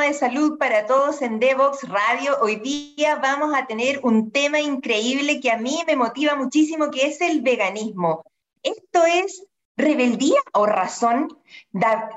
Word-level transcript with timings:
de 0.00 0.14
salud 0.14 0.56
para 0.56 0.86
todos 0.86 1.20
en 1.20 1.38
Devox 1.38 1.86
Radio. 1.86 2.38
Hoy 2.40 2.56
día 2.56 3.16
vamos 3.16 3.54
a 3.54 3.66
tener 3.66 4.00
un 4.02 4.30
tema 4.30 4.58
increíble 4.58 5.38
que 5.38 5.50
a 5.50 5.58
mí 5.58 5.80
me 5.86 5.96
motiva 5.96 6.34
muchísimo, 6.34 6.90
que 6.90 7.08
es 7.08 7.20
el 7.20 7.42
veganismo. 7.42 8.24
Esto 8.62 9.04
es 9.04 9.44
rebeldía 9.82 10.40
o 10.52 10.66
razón. 10.66 11.36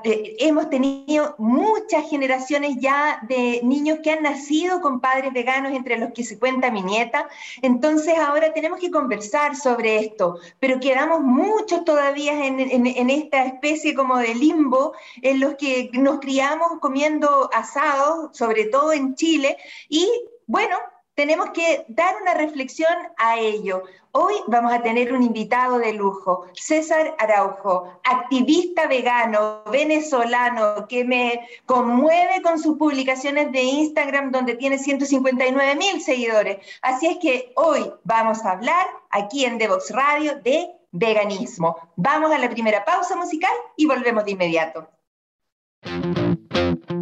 Eh, 0.04 0.36
hemos 0.40 0.70
tenido 0.70 1.34
muchas 1.38 2.08
generaciones 2.08 2.76
ya 2.80 3.20
de 3.28 3.60
niños 3.62 3.98
que 4.02 4.12
han 4.12 4.22
nacido 4.22 4.80
con 4.80 5.00
padres 5.00 5.32
veganos, 5.32 5.72
entre 5.72 5.98
los 5.98 6.12
que 6.12 6.24
se 6.24 6.38
cuenta 6.38 6.70
mi 6.70 6.82
nieta. 6.82 7.28
Entonces 7.62 8.14
ahora 8.18 8.52
tenemos 8.52 8.80
que 8.80 8.90
conversar 8.90 9.56
sobre 9.56 9.98
esto, 9.98 10.38
pero 10.58 10.80
quedamos 10.80 11.20
muchos 11.20 11.84
todavía 11.84 12.46
en, 12.46 12.60
en 12.60 13.10
esta 13.10 13.44
especie 13.44 13.94
como 13.94 14.16
de 14.18 14.34
limbo 14.34 14.94
en 15.20 15.40
los 15.40 15.56
que 15.56 15.90
nos 15.92 16.20
criamos 16.20 16.78
comiendo 16.80 17.50
asados, 17.52 18.36
sobre 18.36 18.66
todo 18.66 18.92
en 18.92 19.14
Chile, 19.14 19.56
y 19.88 20.08
bueno, 20.46 20.76
tenemos 21.16 21.50
que 21.50 21.86
dar 21.88 22.14
una 22.20 22.34
reflexión 22.34 22.92
a 23.16 23.38
ello. 23.38 23.82
Hoy 24.12 24.34
vamos 24.48 24.72
a 24.72 24.82
tener 24.82 25.12
un 25.12 25.22
invitado 25.22 25.78
de 25.78 25.94
lujo, 25.94 26.46
César 26.52 27.16
Araujo, 27.18 28.00
activista 28.04 28.86
vegano, 28.86 29.62
venezolano, 29.72 30.86
que 30.88 31.04
me 31.04 31.48
conmueve 31.64 32.42
con 32.42 32.58
sus 32.58 32.76
publicaciones 32.76 33.50
de 33.50 33.62
Instagram, 33.62 34.30
donde 34.30 34.56
tiene 34.56 34.78
159 34.78 35.74
mil 35.76 36.02
seguidores. 36.02 36.58
Así 36.82 37.06
es 37.06 37.16
que 37.16 37.52
hoy 37.56 37.90
vamos 38.04 38.44
a 38.44 38.52
hablar 38.52 38.86
aquí 39.10 39.46
en 39.46 39.56
Devox 39.56 39.90
Radio 39.90 40.38
de 40.42 40.68
veganismo. 40.92 41.76
Vamos 41.96 42.30
a 42.30 42.38
la 42.38 42.50
primera 42.50 42.84
pausa 42.84 43.16
musical 43.16 43.52
y 43.76 43.86
volvemos 43.86 44.24
de 44.26 44.32
inmediato. 44.32 44.88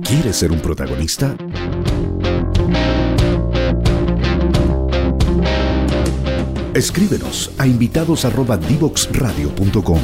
¿Quieres 0.03 0.37
ser 0.37 0.53
un 0.53 0.61
protagonista? 0.61 1.37
Escríbenos 6.75 7.51
a 7.59 7.67
invitados@divoxradio.com. 7.67 10.01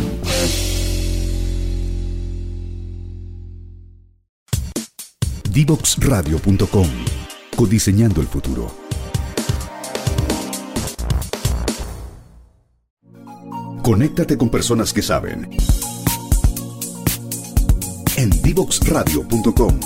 Divoxradio.com. 5.51 6.87
Codiseñando 7.57 8.21
el 8.21 8.29
futuro. 8.29 8.71
Conéctate 13.83 14.39
con 14.39 14.51
personas 14.51 14.93
que 14.93 15.03
saben. 15.03 15.51
En 18.17 18.31
divoxradio.com. 18.43 19.81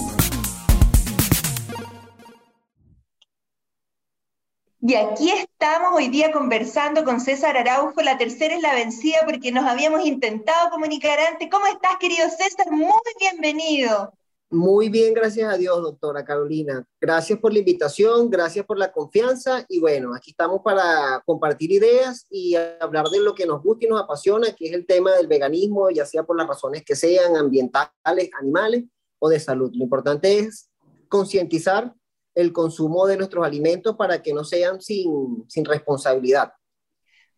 Y 4.87 4.97
aquí 4.97 5.31
estamos 5.31 5.95
hoy 5.95 6.09
día 6.09 6.31
conversando 6.31 7.05
con 7.05 7.19
César 7.19 7.57
Araujo. 7.57 8.03
La 8.03 8.19
tercera 8.19 8.55
es 8.55 8.61
la 8.61 8.75
vencida 8.75 9.17
porque 9.25 9.51
nos 9.51 9.65
habíamos 9.65 10.05
intentado 10.05 10.69
comunicar 10.69 11.19
antes. 11.21 11.49
¿Cómo 11.51 11.67
estás, 11.69 11.97
querido 11.99 12.29
César? 12.29 12.71
Muy 12.71 12.93
bienvenido. 13.19 14.13
Muy 14.51 14.91
bien, 14.91 15.15
gracias 15.15 15.51
a 15.51 15.57
Dios, 15.57 15.81
doctora 15.81 16.23
Carolina. 16.23 16.87
Gracias 17.01 17.39
por 17.39 17.55
la 17.55 17.61
invitación, 17.61 18.29
gracias 18.29 18.67
por 18.67 18.77
la 18.77 18.93
confianza 18.93 19.65
y 19.71 19.81
bueno, 19.81 20.15
aquí 20.15 20.33
estamos 20.33 20.61
para 20.63 21.23
compartir 21.25 21.73
ideas 21.73 22.27
y 22.29 22.55
hablar 22.55 23.07
de 23.09 23.21
lo 23.21 23.35
que 23.35 23.47
nos 23.47 23.63
gusta 23.63 23.87
y 23.87 23.89
nos 23.89 24.03
apasiona, 24.03 24.53
que 24.53 24.67
es 24.67 24.75
el 24.75 24.85
tema 24.85 25.13
del 25.13 25.29
veganismo, 25.29 25.89
ya 25.89 26.05
sea 26.05 26.25
por 26.25 26.37
las 26.37 26.47
razones 26.47 26.85
que 26.85 26.95
sean 26.95 27.37
ambientales, 27.37 28.31
animales 28.39 28.85
o 29.19 29.31
de 29.31 29.41
salud. 29.41 29.71
Lo 29.73 29.85
importante 29.85 30.41
es 30.41 30.69
concientizar 31.09 31.95
el 32.35 32.53
consumo 32.53 33.07
de 33.07 33.17
nuestros 33.17 33.45
alimentos 33.47 33.97
para 33.97 34.23
que 34.23 34.33
no 34.33 34.45
sean 34.45 34.81
sin, 34.81 35.45
sin 35.49 35.65
responsabilidad. 35.65 36.53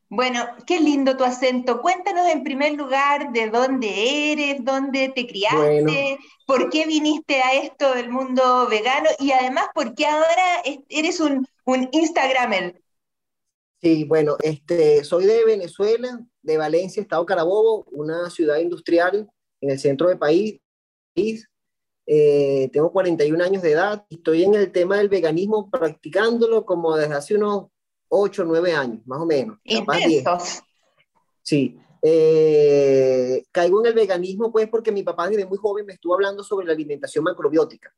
Bueno, 0.08 0.44
qué 0.66 0.80
lindo 0.80 1.16
tu 1.16 1.24
acento. 1.24 1.82
Cuéntanos 1.82 2.28
en 2.28 2.44
primer 2.44 2.74
lugar 2.74 3.32
de 3.32 3.50
dónde 3.50 4.32
eres, 4.32 4.64
dónde 4.64 5.08
te 5.08 5.26
criaste, 5.26 6.18
por 6.46 6.70
qué 6.70 6.86
viniste 6.86 7.42
a 7.42 7.54
esto 7.54 7.92
del 7.92 8.10
mundo 8.10 8.68
vegano 8.68 9.10
y 9.18 9.32
además 9.32 9.66
por 9.74 9.94
qué 9.94 10.06
ahora 10.06 10.62
eres 10.88 11.18
un, 11.18 11.46
un 11.64 11.88
Instagramer. 11.90 12.80
Sí, 13.82 14.04
bueno, 14.04 14.36
este, 14.42 15.02
soy 15.02 15.26
de 15.26 15.44
Venezuela, 15.44 16.20
de 16.40 16.56
Valencia, 16.56 17.02
Estado 17.02 17.26
Carabobo, 17.26 17.84
una 17.90 18.30
ciudad 18.30 18.58
industrial 18.58 19.28
en 19.60 19.70
el 19.70 19.78
centro 19.78 20.08
del 20.08 20.18
país. 20.18 20.60
Eh, 22.06 22.70
tengo 22.72 22.92
41 22.92 23.42
años 23.42 23.62
de 23.62 23.72
edad, 23.72 24.06
estoy 24.08 24.44
en 24.44 24.54
el 24.54 24.70
tema 24.70 24.98
del 24.98 25.08
veganismo 25.08 25.68
practicándolo 25.68 26.64
como 26.64 26.96
desde 26.96 27.14
hace 27.14 27.34
unos 27.34 27.66
8 28.08 28.42
o 28.42 28.44
9 28.44 28.72
años, 28.72 29.06
más 29.06 29.20
o 29.20 29.26
menos. 29.26 29.58
Sí. 31.42 31.78
Eh, 32.02 33.44
caigo 33.50 33.80
en 33.80 33.86
el 33.86 33.94
veganismo 33.94 34.52
pues 34.52 34.68
porque 34.68 34.92
mi 34.92 35.02
papá 35.02 35.28
desde 35.28 35.46
muy 35.46 35.58
joven 35.58 35.86
me 35.86 35.94
estuvo 35.94 36.14
hablando 36.14 36.44
sobre 36.44 36.66
la 36.66 36.72
alimentación 36.72 37.24
macrobiótica. 37.24 37.92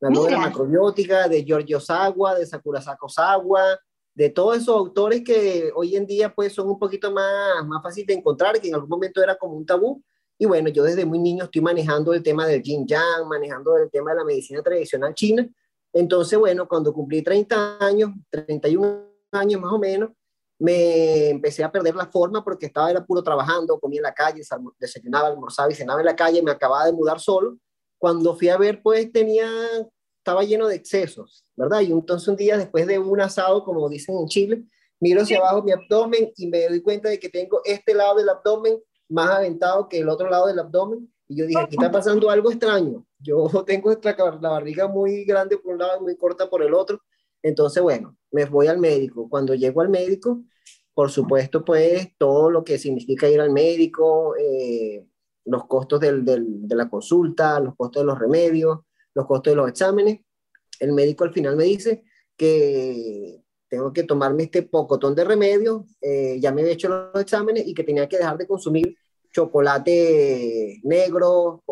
Me 0.00 0.08
habló 0.08 0.24
de 0.24 0.32
la 0.32 0.38
macrobiótica, 0.38 1.28
de 1.28 1.44
Giorgio 1.44 1.78
Sagua, 1.78 2.34
de 2.34 2.46
Sakura 2.46 2.80
Sagua, 2.80 3.78
de 4.14 4.30
todos 4.30 4.56
esos 4.56 4.76
autores 4.76 5.22
que 5.24 5.70
hoy 5.74 5.96
en 5.96 6.06
día 6.06 6.34
pues 6.34 6.52
son 6.52 6.68
un 6.68 6.78
poquito 6.78 7.12
más, 7.12 7.64
más 7.66 7.82
fácil 7.82 8.04
de 8.06 8.14
encontrar, 8.14 8.60
que 8.60 8.68
en 8.68 8.74
algún 8.74 8.90
momento 8.90 9.22
era 9.22 9.36
como 9.36 9.54
un 9.54 9.66
tabú, 9.66 10.02
y 10.38 10.46
bueno, 10.46 10.68
yo 10.68 10.82
desde 10.82 11.04
muy 11.04 11.18
niño 11.18 11.44
estoy 11.44 11.62
manejando 11.62 12.12
el 12.12 12.22
tema 12.22 12.46
del 12.46 12.62
yin 12.62 12.86
yang, 12.86 13.28
manejando 13.28 13.76
el 13.76 13.90
tema 13.90 14.10
de 14.10 14.16
la 14.18 14.24
medicina 14.24 14.62
tradicional 14.62 15.14
china. 15.14 15.48
Entonces, 15.92 16.38
bueno, 16.38 16.66
cuando 16.66 16.92
cumplí 16.92 17.22
30 17.22 17.78
años, 17.78 18.10
31 18.30 19.06
años 19.30 19.60
más 19.60 19.72
o 19.72 19.78
menos, 19.78 20.10
me 20.58 21.30
empecé 21.30 21.62
a 21.62 21.70
perder 21.70 21.94
la 21.94 22.06
forma 22.06 22.42
porque 22.42 22.66
estaba 22.66 22.90
era 22.90 23.04
puro 23.04 23.22
trabajando, 23.22 23.78
comía 23.78 23.98
en 23.98 24.04
la 24.04 24.14
calle, 24.14 24.42
desayunaba, 24.78 25.28
almorzaba 25.28 25.70
y 25.70 25.74
cenaba 25.74 26.00
en 26.00 26.06
la 26.06 26.16
calle, 26.16 26.42
me 26.42 26.50
acababa 26.50 26.86
de 26.86 26.92
mudar 26.92 27.20
solo. 27.20 27.56
Cuando 27.98 28.34
fui 28.36 28.48
a 28.48 28.56
ver, 28.56 28.82
pues 28.82 29.10
tenía, 29.12 29.48
estaba 30.18 30.42
lleno 30.42 30.66
de 30.66 30.76
excesos, 30.76 31.44
¿verdad? 31.56 31.80
Y 31.80 31.92
entonces 31.92 32.28
un 32.28 32.36
día 32.36 32.56
después 32.56 32.86
de 32.86 32.98
un 32.98 33.20
asado, 33.20 33.64
como 33.64 33.88
dicen 33.88 34.16
en 34.18 34.26
Chile, 34.26 34.64
miro 35.00 35.22
hacia 35.22 35.38
abajo 35.38 35.62
mi 35.62 35.72
abdomen 35.72 36.32
y 36.36 36.48
me 36.48 36.68
doy 36.68 36.82
cuenta 36.82 37.08
de 37.08 37.18
que 37.18 37.28
tengo 37.28 37.60
este 37.64 37.94
lado 37.94 38.16
del 38.16 38.28
abdomen 38.28 38.80
más 39.08 39.30
aventado 39.30 39.88
que 39.88 39.98
el 39.98 40.08
otro 40.08 40.28
lado 40.28 40.46
del 40.46 40.58
abdomen. 40.58 41.12
Y 41.28 41.36
yo 41.36 41.46
dije, 41.46 41.60
aquí 41.60 41.76
está 41.76 41.90
pasando 41.92 42.30
algo 42.30 42.50
extraño. 42.50 43.06
Yo 43.18 43.48
tengo 43.66 43.92
la 44.02 44.48
barriga 44.50 44.88
muy 44.88 45.24
grande 45.24 45.58
por 45.58 45.74
un 45.74 45.78
lado 45.80 45.98
y 46.00 46.02
muy 46.02 46.16
corta 46.16 46.48
por 46.48 46.62
el 46.62 46.74
otro. 46.74 47.00
Entonces, 47.42 47.82
bueno, 47.82 48.16
me 48.30 48.44
voy 48.46 48.66
al 48.66 48.78
médico. 48.78 49.28
Cuando 49.28 49.54
llego 49.54 49.80
al 49.80 49.90
médico, 49.90 50.42
por 50.94 51.10
supuesto, 51.10 51.64
pues 51.64 52.08
todo 52.18 52.50
lo 52.50 52.64
que 52.64 52.78
significa 52.78 53.28
ir 53.28 53.40
al 53.40 53.50
médico, 53.50 54.34
eh, 54.36 55.06
los 55.44 55.66
costos 55.66 56.00
del, 56.00 56.24
del, 56.24 56.66
de 56.66 56.74
la 56.74 56.88
consulta, 56.88 57.60
los 57.60 57.74
costos 57.76 58.02
de 58.02 58.06
los 58.06 58.18
remedios, 58.18 58.80
los 59.14 59.26
costos 59.26 59.52
de 59.52 59.56
los 59.56 59.68
exámenes. 59.68 60.20
El 60.80 60.92
médico 60.92 61.24
al 61.24 61.32
final 61.32 61.56
me 61.56 61.64
dice 61.64 62.04
que 62.36 63.43
tengo 63.74 63.92
que 63.92 64.04
tomarme 64.04 64.44
este 64.44 64.62
pocotón 64.62 65.16
de 65.16 65.24
remedios, 65.24 65.82
eh, 66.00 66.38
ya 66.40 66.52
me 66.52 66.60
había 66.60 66.74
hecho 66.74 66.88
los 66.88 67.20
exámenes 67.20 67.66
y 67.66 67.74
que 67.74 67.82
tenía 67.82 68.08
que 68.08 68.18
dejar 68.18 68.38
de 68.38 68.46
consumir 68.46 68.96
chocolate 69.32 70.80
negro, 70.84 71.64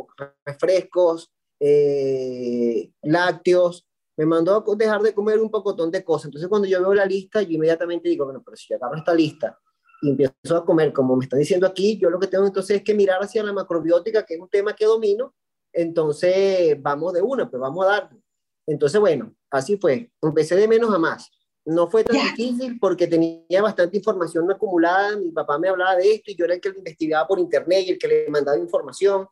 refrescos, 0.45 1.31
eh, 1.61 2.91
lácteos. 3.03 3.87
Me 4.17 4.27
mandó 4.27 4.57
a 4.57 4.77
dejar 4.77 5.01
de 5.03 5.15
comer 5.15 5.39
un 5.39 5.49
pocotón 5.49 5.93
de 5.93 6.03
cosas. 6.03 6.25
Entonces 6.27 6.49
cuando 6.49 6.67
yo 6.67 6.81
veo 6.81 6.93
la 6.93 7.07
lista, 7.07 7.41
yo 7.41 7.53
inmediatamente 7.53 8.09
digo, 8.09 8.25
bueno, 8.25 8.43
pero 8.45 8.57
si 8.57 8.67
ya 8.71 8.77
agarro 8.77 8.97
esta 8.97 9.15
lista 9.15 9.57
y 10.03 10.11
empiezo 10.11 10.57
a 10.57 10.65
comer 10.65 10.93
como 10.93 11.15
me 11.15 11.25
están 11.25 11.39
diciendo 11.39 11.69
aquí, 11.69 11.99
yo 11.99 12.11
lo 12.11 12.19
que 12.19 12.27
tengo 12.27 12.45
entonces 12.45 12.79
es 12.79 12.83
que 12.83 12.95
mirar 12.95 13.23
hacia 13.23 13.45
la 13.45 13.53
macrobiótica, 13.53 14.27
que 14.27 14.35
es 14.35 14.41
un 14.41 14.49
tema 14.49 14.75
que 14.75 14.87
domino. 14.87 15.37
Entonces 15.73 16.83
vamos 16.83 17.13
de 17.13 17.23
una, 17.23 17.49
pues 17.49 17.61
vamos 17.61 17.87
a 17.87 17.91
darle. 17.91 18.21
Entonces, 18.67 19.01
bueno, 19.01 19.37
así 19.53 19.77
fue. 19.77 20.11
Empecé 20.21 20.57
de 20.57 20.67
menos 20.67 20.93
a 20.93 20.99
más. 20.99 21.31
No 21.65 21.89
fue 21.89 22.03
tan 22.03 22.17
difícil 22.17 22.79
porque 22.81 23.07
tenía 23.07 23.63
bastante 23.63 23.97
información 23.97 24.51
acumulada. 24.51 25.17
Mi 25.17 25.31
papá 25.31 25.59
me 25.59 25.69
hablaba 25.69 25.97
de 25.97 26.15
esto 26.15 26.31
y 26.33 26.35
yo 26.35 26.45
era 26.45 26.55
el 26.55 26.61
que 26.61 26.71
lo 26.71 26.79
investigaba 26.79 27.27
por 27.27 27.39
internet 27.39 27.85
y 27.87 27.91
el 27.93 27.99
que 27.99 28.09
le 28.09 28.29
mandaba 28.29 28.59
información. 28.59 29.29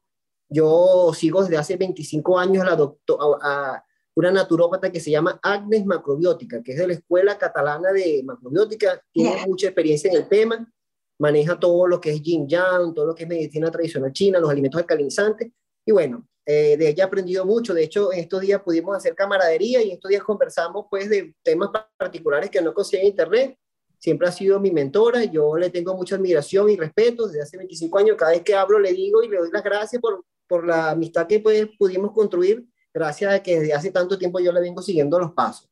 Yo 0.48 1.12
sigo 1.14 1.42
desde 1.42 1.56
hace 1.56 1.76
25 1.76 2.38
años 2.38 2.64
a, 2.64 2.76
la 2.76 2.94
a 3.42 3.84
una 4.14 4.30
naturópata 4.30 4.90
que 4.90 5.00
se 5.00 5.10
llama 5.10 5.38
Agnes 5.42 5.84
Macrobiótica, 5.84 6.62
que 6.62 6.72
es 6.72 6.78
de 6.78 6.86
la 6.86 6.92
Escuela 6.94 7.38
Catalana 7.38 7.92
de 7.92 8.22
Macrobiótica. 8.24 9.02
Tiene 9.12 9.46
mucha 9.46 9.66
experiencia 9.68 10.10
en 10.10 10.16
el 10.16 10.28
tema. 10.28 10.72
Maneja 11.18 11.58
todo 11.58 11.86
lo 11.86 12.00
que 12.00 12.10
es 12.10 12.22
yin 12.22 12.48
yang, 12.48 12.94
todo 12.94 13.06
lo 13.06 13.14
que 13.14 13.24
es 13.24 13.28
medicina 13.28 13.70
tradicional 13.70 14.12
china, 14.12 14.38
los 14.38 14.50
alimentos 14.50 14.80
alcalinizantes. 14.80 15.50
Y 15.84 15.92
bueno, 15.92 16.26
eh, 16.52 16.76
de 16.76 16.88
ella 16.88 17.04
he 17.04 17.06
aprendido 17.06 17.46
mucho. 17.46 17.72
De 17.72 17.84
hecho, 17.84 18.12
en 18.12 18.18
estos 18.18 18.40
días 18.40 18.60
pudimos 18.62 18.96
hacer 18.96 19.14
camaradería 19.14 19.80
y 19.82 19.90
en 19.90 19.94
estos 19.94 20.08
días 20.08 20.24
conversamos 20.24 20.86
pues 20.90 21.08
de 21.08 21.32
temas 21.44 21.70
particulares 21.96 22.50
que 22.50 22.60
no 22.60 22.74
conseguí 22.74 23.02
en 23.02 23.08
internet. 23.08 23.56
siempre 23.98 24.26
ha 24.26 24.32
sido 24.32 24.58
mi 24.58 24.72
mentora, 24.72 25.24
yo 25.24 25.56
le 25.56 25.70
tengo 25.70 25.94
mucha 25.94 26.16
admiración 26.16 26.68
y 26.70 26.76
respeto 26.76 27.26
desde 27.28 27.42
hace 27.42 27.56
25 27.56 27.98
años, 27.98 28.16
cada 28.16 28.32
vez 28.32 28.42
que 28.42 28.54
hablo 28.54 28.80
le 28.80 28.92
digo 28.92 29.22
y 29.22 29.28
le 29.28 29.36
doy 29.36 29.50
las 29.52 29.62
gracias 29.62 30.00
por, 30.02 30.24
por 30.48 30.66
la 30.66 30.90
amistad 30.90 31.28
que 31.28 31.38
pues, 31.38 31.68
pudimos 31.78 32.12
construir, 32.12 32.66
gracias 32.92 33.32
a 33.32 33.42
que 33.42 33.60
desde 33.60 33.74
hace 33.74 33.92
tanto 33.92 34.18
tiempo 34.18 34.40
yo 34.40 34.50
le 34.52 34.60
vengo 34.60 34.82
siguiendo 34.82 35.20
los 35.20 35.32
pasos. 35.32 35.70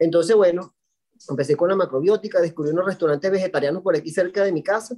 Entonces, 0.00 0.34
bueno, 0.34 0.74
empecé 1.28 1.54
con 1.56 1.68
la 1.68 1.76
macrobiótica, 1.76 2.40
descubrí 2.40 2.70
unos 2.72 2.86
restaurantes 2.86 3.30
vegetarianos 3.30 3.82
por 3.82 3.94
aquí 3.94 4.10
cerca 4.10 4.42
de 4.42 4.50
mi 4.50 4.64
casa 4.64 4.96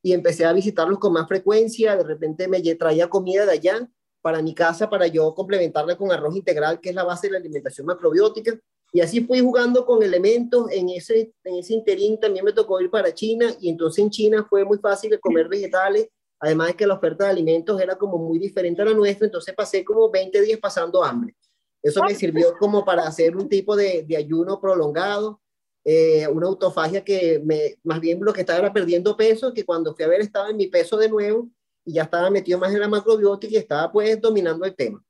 y 0.00 0.12
empecé 0.12 0.46
a 0.46 0.52
visitarlos 0.54 0.98
con 0.98 1.12
más 1.12 1.28
frecuencia, 1.28 1.94
de 1.96 2.04
repente 2.04 2.48
me 2.48 2.62
traía 2.76 3.10
comida 3.10 3.44
de 3.44 3.52
allá 3.52 3.88
para 4.22 4.40
mi 4.40 4.54
casa 4.54 4.88
para 4.88 5.08
yo 5.08 5.34
complementarla 5.34 5.96
con 5.96 6.12
arroz 6.12 6.36
integral, 6.36 6.80
que 6.80 6.90
es 6.90 6.94
la 6.94 7.04
base 7.04 7.26
de 7.26 7.32
la 7.32 7.38
alimentación 7.38 7.86
macrobiótica. 7.86 8.58
Y 8.92 9.00
así 9.00 9.22
fui 9.22 9.40
jugando 9.40 9.84
con 9.84 10.02
elementos. 10.02 10.70
En 10.70 10.88
ese, 10.90 11.32
en 11.44 11.56
ese 11.56 11.74
interín 11.74 12.20
también 12.20 12.44
me 12.44 12.52
tocó 12.52 12.80
ir 12.80 12.90
para 12.90 13.12
China 13.12 13.54
y 13.60 13.68
entonces 13.68 14.04
en 14.04 14.10
China 14.10 14.46
fue 14.48 14.64
muy 14.64 14.78
fácil 14.78 15.18
comer 15.20 15.48
vegetales. 15.48 16.08
Además 16.38 16.68
de 16.68 16.74
que 16.74 16.86
la 16.86 16.94
oferta 16.94 17.24
de 17.24 17.30
alimentos 17.30 17.80
era 17.80 17.96
como 17.96 18.18
muy 18.18 18.38
diferente 18.38 18.82
a 18.82 18.84
la 18.84 18.94
nuestra, 18.94 19.26
entonces 19.26 19.54
pasé 19.54 19.84
como 19.84 20.10
20 20.10 20.40
días 20.40 20.58
pasando 20.60 21.04
hambre. 21.04 21.36
Eso 21.82 22.02
me 22.02 22.14
sirvió 22.14 22.56
como 22.58 22.84
para 22.84 23.06
hacer 23.06 23.36
un 23.36 23.48
tipo 23.48 23.76
de, 23.76 24.04
de 24.04 24.16
ayuno 24.16 24.60
prolongado, 24.60 25.40
eh, 25.84 26.26
una 26.28 26.46
autofagia 26.46 27.04
que 27.04 27.40
me, 27.44 27.76
más 27.82 28.00
bien 28.00 28.18
lo 28.20 28.32
que 28.32 28.40
estaba 28.40 28.60
era 28.60 28.72
perdiendo 28.72 29.16
peso, 29.16 29.52
que 29.52 29.64
cuando 29.64 29.94
fui 29.94 30.04
a 30.04 30.08
ver 30.08 30.20
estaba 30.20 30.50
en 30.50 30.56
mi 30.56 30.68
peso 30.68 30.96
de 30.96 31.08
nuevo 31.08 31.48
y 31.84 31.94
ya 31.94 32.02
estaba 32.02 32.30
metido 32.30 32.58
más 32.58 32.72
en 32.72 32.80
la 32.80 32.88
macrobiótica 32.88 33.54
y 33.54 33.56
estaba 33.56 33.90
pues 33.90 34.20
dominando 34.20 34.64
el 34.64 34.74
tema. 34.74 35.02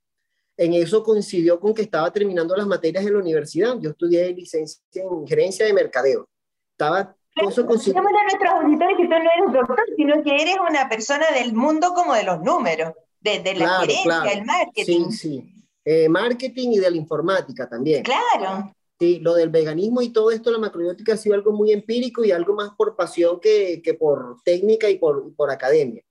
En 0.56 0.74
eso 0.74 1.02
coincidió 1.02 1.58
con 1.58 1.74
que 1.74 1.82
estaba 1.82 2.12
terminando 2.12 2.54
las 2.56 2.66
materias 2.66 3.04
en 3.04 3.14
la 3.14 3.18
universidad. 3.18 3.76
Yo 3.80 3.90
estudié 3.90 4.32
licencia 4.32 4.82
en 4.94 5.26
gerencia 5.26 5.66
de 5.66 5.72
mercadeo. 5.72 6.28
Estaba 6.72 7.16
eso 7.34 7.66
coincidió. 7.66 7.98
a 7.98 8.02
nuestros 8.02 8.50
auditores 8.50 8.96
que 8.96 9.04
tú 9.04 9.10
no 9.10 9.16
eres 9.16 9.52
doctor, 9.52 9.84
sino 9.96 10.22
que 10.22 10.42
eres 10.42 10.56
una 10.68 10.88
persona 10.88 11.26
del 11.30 11.54
mundo 11.54 11.94
como 11.94 12.14
de 12.14 12.24
los 12.24 12.42
números, 12.42 12.92
de, 13.20 13.40
de 13.40 13.54
la 13.54 13.80
gerencia, 13.80 14.32
el 14.32 14.44
marketing. 14.44 15.10
Sí, 15.10 15.12
sí. 15.12 15.54
Eh, 15.84 16.08
marketing 16.08 16.72
y 16.72 16.78
de 16.78 16.90
la 16.90 16.96
informática 16.96 17.68
también. 17.68 18.04
Claro. 18.04 18.72
Sí, 18.98 19.18
lo 19.18 19.34
del 19.34 19.48
veganismo 19.48 20.00
y 20.02 20.10
todo 20.10 20.30
esto, 20.30 20.50
la 20.50 20.58
macrobiótica 20.58 21.14
ha 21.14 21.16
sido 21.16 21.34
algo 21.34 21.52
muy 21.52 21.72
empírico 21.72 22.22
y 22.24 22.30
algo 22.30 22.54
más 22.54 22.70
por 22.76 22.94
pasión 22.94 23.40
que, 23.40 23.80
que 23.82 23.94
por 23.94 24.36
técnica 24.44 24.88
y 24.90 24.98
por, 24.98 25.34
por 25.34 25.50
academia. 25.50 26.04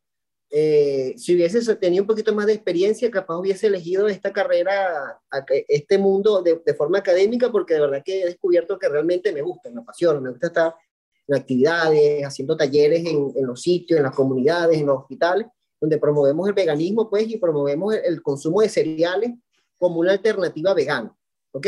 Eh, 0.54 1.14
si 1.18 1.34
hubiese 1.34 1.76
tenido 1.78 2.04
un 2.04 2.08
poquito 2.08 2.36
más 2.36 2.46
de 2.46 2.52
experiencia, 2.54 3.10
capaz 3.10 3.38
hubiese 3.38 3.68
elegido 3.68 4.10
esta 4.10 4.34
carrera, 4.34 5.18
este 5.70 5.98
mundo 5.98 6.42
de, 6.42 6.74
forma 6.74 6.98
académica, 6.98 7.50
porque 7.50 7.76
de 7.76 7.80
verdad 7.80 8.04
que 8.04 8.22
he 8.22 8.26
descubierto 8.26 8.78
que 8.78 8.90
realmente 8.90 9.32
me 9.32 9.42
gusta, 9.42 9.70
me 9.70 9.80
apasiona, 9.80 10.20
me 10.20 10.30
gusta 10.30 10.48
estar 10.48 10.76
en 11.28 11.36
actividades, 11.36 12.26
haciendo 12.26 12.58
talleres 12.58 13.06
en, 13.06 13.32
los 13.48 13.62
sitios, 13.62 13.98
en 13.98 14.04
las 14.04 14.14
comunidades, 14.14 14.78
en 14.78 14.88
los 14.88 15.00
hospitales, 15.00 15.48
donde 15.80 15.98
promovemos 15.98 16.46
el 16.50 16.54
veganismo, 16.54 17.10
pues, 17.10 17.30
y 17.30 17.38
promovemos 17.38 17.96
el, 17.96 18.22
consumo 18.22 18.60
de 18.60 18.68
cereales 18.68 19.32
como 19.78 20.02
una 20.02 20.12
alternativa 20.12 20.74
vegana, 20.74 21.16
¿ok? 21.54 21.68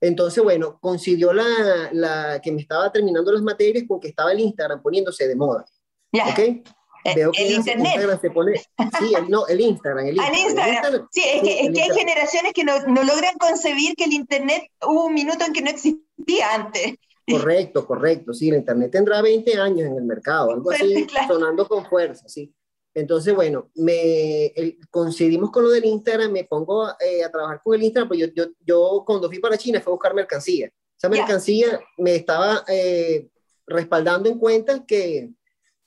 Entonces, 0.00 0.42
bueno, 0.44 0.78
coincidió 0.80 1.32
la, 1.32 1.90
la, 1.92 2.40
que 2.40 2.52
me 2.52 2.60
estaba 2.60 2.92
terminando 2.92 3.32
las 3.32 3.42
materias 3.42 3.84
con 3.88 3.98
que 3.98 4.08
estaba 4.08 4.30
el 4.30 4.38
Instagram 4.38 4.80
poniéndose 4.80 5.26
de 5.26 5.34
moda, 5.34 5.64
¿ok? 6.12 6.64
Eh, 7.04 7.12
Veo 7.14 7.32
que 7.32 7.46
el 7.46 7.54
internet. 7.54 8.18
se 8.20 8.30
pone, 8.30 8.56
sí, 8.56 9.14
el, 9.14 9.28
no, 9.28 9.46
el 9.46 9.60
Instagram. 9.60 10.06
El 10.06 10.16
Instagram. 10.46 11.06
Sí, 11.10 11.22
es 11.22 11.42
que, 11.42 11.60
es 11.60 11.70
que 11.72 11.82
hay 11.82 11.90
generaciones 11.90 12.52
que 12.54 12.64
no, 12.64 12.80
no, 12.86 13.04
logran 13.04 13.36
concebir 13.38 13.94
que 13.94 14.04
el 14.04 14.14
internet 14.14 14.64
hubo 14.86 15.06
un 15.06 15.14
minuto 15.14 15.44
en 15.44 15.52
que 15.52 15.60
no 15.60 15.70
existía 15.70 16.54
antes. 16.54 16.94
Correcto, 17.26 17.86
correcto. 17.86 18.32
Sí, 18.32 18.48
el 18.48 18.56
internet 18.56 18.90
tendrá 18.90 19.20
20 19.20 19.54
años 19.60 19.88
en 19.88 19.96
el 19.96 20.04
mercado, 20.04 20.52
algo 20.52 20.70
así, 20.70 21.06
sonando 21.28 21.68
con 21.68 21.84
fuerza, 21.84 22.26
sí. 22.26 22.54
Entonces, 22.94 23.34
bueno, 23.34 23.70
me 23.74 24.52
coincidimos 24.88 25.50
con 25.50 25.64
lo 25.64 25.70
del 25.70 25.84
Instagram, 25.84 26.30
me 26.30 26.44
pongo 26.44 26.88
eh, 27.00 27.24
a 27.24 27.30
trabajar 27.30 27.60
con 27.62 27.74
el 27.74 27.82
Instagram, 27.82 28.08
pues 28.08 28.20
yo, 28.20 28.26
yo, 28.34 28.44
yo, 28.64 29.02
cuando 29.04 29.28
fui 29.28 29.40
para 29.40 29.58
China 29.58 29.80
fui 29.80 29.90
a 29.90 29.94
buscar 29.94 30.14
mercancía. 30.14 30.70
Esa 30.96 31.08
mercancía 31.08 31.80
me 31.98 32.14
estaba 32.14 32.64
eh, 32.68 33.28
respaldando 33.66 34.28
en 34.28 34.38
cuenta 34.38 34.86
que 34.86 35.30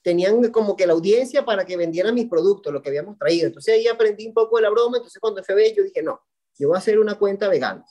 tenían 0.07 0.41
como 0.51 0.77
que 0.77 0.87
la 0.87 0.93
audiencia 0.93 1.43
para 1.43 1.65
que 1.65 1.75
vendieran 1.75 2.15
mis 2.15 2.29
productos, 2.29 2.71
lo 2.71 2.81
que 2.81 2.87
habíamos 2.87 3.17
traído. 3.17 3.47
Entonces 3.47 3.73
ahí 3.73 3.87
aprendí 3.87 4.25
un 4.25 4.33
poco 4.33 4.55
de 4.55 4.61
la 4.61 4.69
broma, 4.69 4.95
entonces 4.95 5.19
cuando 5.19 5.43
fue 5.43 5.73
yo 5.75 5.83
dije, 5.83 6.01
no, 6.01 6.21
yo 6.57 6.69
voy 6.69 6.75
a 6.75 6.77
hacer 6.77 6.97
una 6.97 7.15
cuenta 7.15 7.49
vegana. 7.49 7.83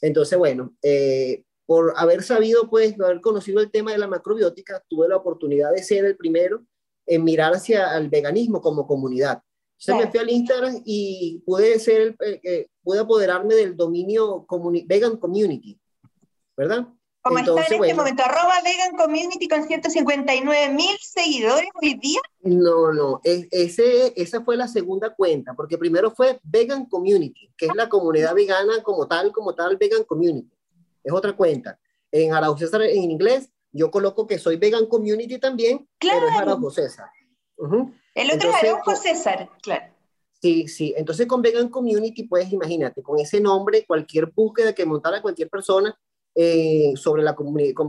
Entonces, 0.00 0.38
bueno, 0.38 0.74
eh, 0.80 1.44
por 1.66 1.92
haber 1.98 2.22
sabido, 2.22 2.70
pues, 2.70 2.98
haber 2.98 3.20
conocido 3.20 3.60
el 3.60 3.70
tema 3.70 3.92
de 3.92 3.98
la 3.98 4.06
macrobiótica, 4.06 4.82
tuve 4.88 5.08
la 5.08 5.16
oportunidad 5.16 5.70
de 5.70 5.82
ser 5.82 6.06
el 6.06 6.16
primero 6.16 6.64
en 7.04 7.22
mirar 7.22 7.52
hacia 7.52 7.94
el 7.98 8.08
veganismo 8.08 8.62
como 8.62 8.86
comunidad. 8.86 9.42
Entonces 9.78 10.06
me 10.06 10.10
fui 10.10 10.20
al 10.20 10.30
Instagram 10.30 10.80
y 10.86 11.42
pude 11.44 11.78
ser, 11.80 12.16
eh, 12.24 12.40
eh, 12.44 12.66
pude 12.82 13.00
apoderarme 13.00 13.54
del 13.54 13.76
dominio 13.76 14.46
vegan 14.86 15.18
community, 15.18 15.78
¿verdad? 16.56 16.88
Como 17.28 17.38
está 17.38 17.74
en 17.74 17.84
este 17.84 17.94
momento, 17.94 18.22
arroba 18.24 18.54
vegan 18.64 18.96
community 18.96 19.48
con 19.48 19.64
159 19.66 20.72
mil 20.72 20.96
seguidores 21.00 21.68
hoy 21.80 21.94
día. 21.94 22.20
No, 22.40 22.92
no, 22.92 23.20
ese, 23.22 24.12
esa 24.16 24.42
fue 24.42 24.56
la 24.56 24.68
segunda 24.68 25.14
cuenta, 25.14 25.54
porque 25.54 25.76
primero 25.76 26.10
fue 26.10 26.40
vegan 26.42 26.86
community, 26.86 27.52
que 27.56 27.66
es 27.66 27.74
la 27.74 27.88
comunidad 27.88 28.34
vegana 28.34 28.82
como 28.82 29.06
tal, 29.06 29.32
como 29.32 29.54
tal, 29.54 29.76
vegan 29.76 30.04
community. 30.04 30.50
Es 31.04 31.12
otra 31.12 31.34
cuenta. 31.34 31.78
En 32.10 32.32
Araujo 32.32 32.58
César 32.58 32.82
en 32.82 33.10
inglés, 33.10 33.50
yo 33.72 33.90
coloco 33.90 34.26
que 34.26 34.38
soy 34.38 34.56
vegan 34.56 34.86
community 34.86 35.38
también, 35.38 35.88
claro. 35.98 36.20
pero 36.20 36.30
es 36.30 36.36
Araujo 36.40 36.70
César. 36.70 37.10
El 38.14 38.30
otro 38.30 38.50
es 38.50 38.56
Araujo 38.56 38.96
César, 38.96 39.50
claro. 39.62 39.98
Sí, 40.40 40.68
sí. 40.68 40.94
Entonces 40.96 41.26
con 41.26 41.42
Vegan 41.42 41.68
Community, 41.68 42.22
pues 42.22 42.52
imagínate, 42.52 43.02
con 43.02 43.18
ese 43.18 43.40
nombre, 43.40 43.84
cualquier 43.84 44.26
búsqueda 44.26 44.72
que 44.72 44.86
montara 44.86 45.20
cualquier 45.20 45.48
persona, 45.48 45.98
eh, 46.40 46.92
sobre, 46.94 47.24
la 47.24 47.34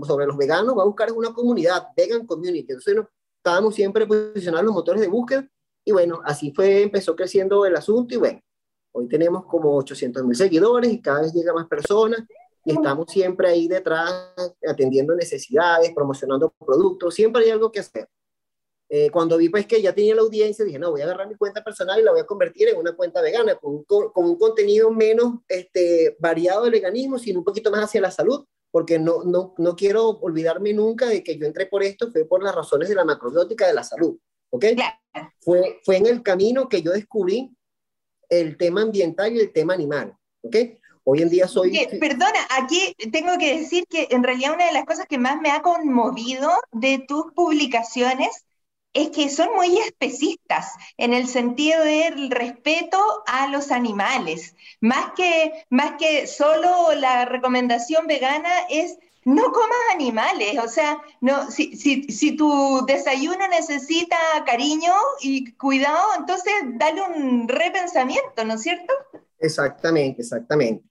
sobre 0.08 0.26
los 0.26 0.36
veganos, 0.36 0.76
va 0.76 0.82
a 0.82 0.88
buscar 0.88 1.12
una 1.12 1.32
comunidad, 1.32 1.90
vegan 1.96 2.26
community. 2.26 2.72
Entonces 2.72 2.96
estábamos 3.38 3.76
siempre 3.76 4.08
posicionando 4.08 4.66
los 4.66 4.74
motores 4.74 5.02
de 5.02 5.08
búsqueda 5.08 5.48
y 5.86 5.92
bueno, 5.92 6.20
así 6.26 6.52
fue, 6.52 6.82
empezó 6.82 7.16
creciendo 7.16 7.64
el 7.68 7.76
asunto 7.76 8.16
y 8.16 8.18
bueno, 8.18 8.42
hoy 8.92 9.08
tenemos 9.08 9.46
como 9.46 9.78
800 9.78 10.24
mil 10.24 10.36
seguidores 10.36 10.92
y 10.92 11.00
cada 11.00 11.22
vez 11.22 11.32
llega 11.32 11.54
más 11.54 11.68
personas 11.68 12.24
y 12.66 12.72
estamos 12.72 13.06
siempre 13.12 13.50
ahí 13.50 13.68
detrás 13.68 14.34
atendiendo 14.68 15.14
necesidades, 15.14 15.92
promocionando 15.94 16.52
productos, 16.58 17.14
siempre 17.14 17.44
hay 17.44 17.52
algo 17.52 17.72
que 17.72 17.82
hacer. 17.82 18.10
Eh, 18.92 19.12
cuando 19.12 19.38
vi 19.38 19.50
pues 19.50 19.68
que 19.68 19.84
ya 19.84 19.94
tenía 19.94 20.16
la 20.16 20.22
audiencia, 20.22 20.66
dije, 20.66 20.80
no, 20.80 20.90
voy 20.90 21.02
a 21.02 21.04
agarrar 21.04 21.28
mi 21.28 21.36
cuenta 21.36 21.64
personal 21.64 22.00
y 22.00 22.04
la 22.04 22.12
voy 22.12 22.22
a 22.22 22.26
convertir 22.26 22.70
en 22.70 22.78
una 22.78 22.96
cuenta 22.96 23.22
vegana, 23.22 23.54
con, 23.56 23.84
con, 23.84 24.12
un 24.16 24.36
contenido 24.36 24.90
menos 24.90 25.36
este, 25.48 26.18
variado 26.20 26.64
del 26.64 26.72
veganismo, 26.72 27.20
sino 27.20 27.40
un 27.40 27.46
poquito 27.46 27.70
más 27.70 27.84
hacia 27.84 28.02
la 28.02 28.10
salud, 28.10 28.46
porque 28.72 28.98
no, 28.98 29.24
no, 29.24 29.54
no 29.60 29.76
quiero 29.76 30.10
olvidarme 30.10 30.74
nunca 30.74 31.06
de 31.06 31.24
que 31.24 31.38
yo 31.38 31.46
entré 31.46 31.68
por 31.68 31.84
esto, 31.84 32.12
fue 32.12 32.26
por 32.26 32.42
las 32.42 32.56
razones 32.56 32.90
de 32.90 32.96
la 32.96 33.06
macrobiótica 33.06 33.68
de 33.68 33.74
la 33.76 33.84
salud, 33.84 34.18
¿ok? 34.50 34.66
Fue, 35.40 35.80
fue 35.84 35.98
en 35.98 36.08
el 36.08 36.24
camino 36.24 36.68
que 36.68 36.82
yo 36.82 36.92
descubrí 36.92 37.56
el 38.28 38.58
tema 38.58 38.82
ambiental 38.82 39.36
y 39.36 39.40
el 39.40 39.54
tema 39.54 39.76
animal, 39.76 40.18
¿ok? 40.42 40.56
Hoy 41.04 41.22
en 41.22 41.30
día 41.30 41.48
soy... 41.48 41.88
perdona, 42.00 42.40
aquí 42.58 42.96
tengo 43.12 43.38
que 43.38 43.60
decir 43.60 43.86
que 43.88 44.08
en 44.10 44.24
realidad 44.24 44.54
una 44.54 44.66
de 44.66 44.74
las 44.74 44.86
cosas 44.86 45.06
que 45.08 45.20
más 45.20 45.40
me 45.42 45.52
ha 45.52 45.62
conmovido 45.62 46.52
de 46.72 47.04
tus 47.08 47.32
publicaciones 47.34 48.46
es 48.94 49.10
que 49.10 49.30
son 49.30 49.50
muy 49.56 49.78
especistas 49.78 50.74
en 50.98 51.14
el 51.14 51.28
sentido 51.28 51.84
del 51.84 52.32
respeto 52.32 52.98
a 53.28 53.48
los 53.48 53.72
animales. 53.72 54.56
Más 54.82 55.14
que, 55.16 55.66
más 55.70 55.94
que 56.00 56.28
solo 56.28 56.94
la 56.96 57.26
recomendación 57.26 58.08
vegana 58.08 58.50
es 58.70 58.98
no 59.26 59.52
comas 59.52 59.78
animales. 59.94 60.58
O 60.64 60.68
sea, 60.68 61.02
no, 61.22 61.52
si, 61.52 61.76
si, 61.76 62.36
tu 62.36 62.86
desayuno 62.86 63.48
necesita 63.48 64.18
cariño 64.46 64.94
y 65.22 65.54
cuidado, 65.54 66.08
entonces 66.18 66.54
dale 66.78 67.02
un 67.02 67.48
repensamiento, 67.48 68.44
¿no 68.46 68.56
es 68.56 68.62
cierto? 68.62 68.94
Exactamente, 69.40 70.22
exactamente. 70.22 70.84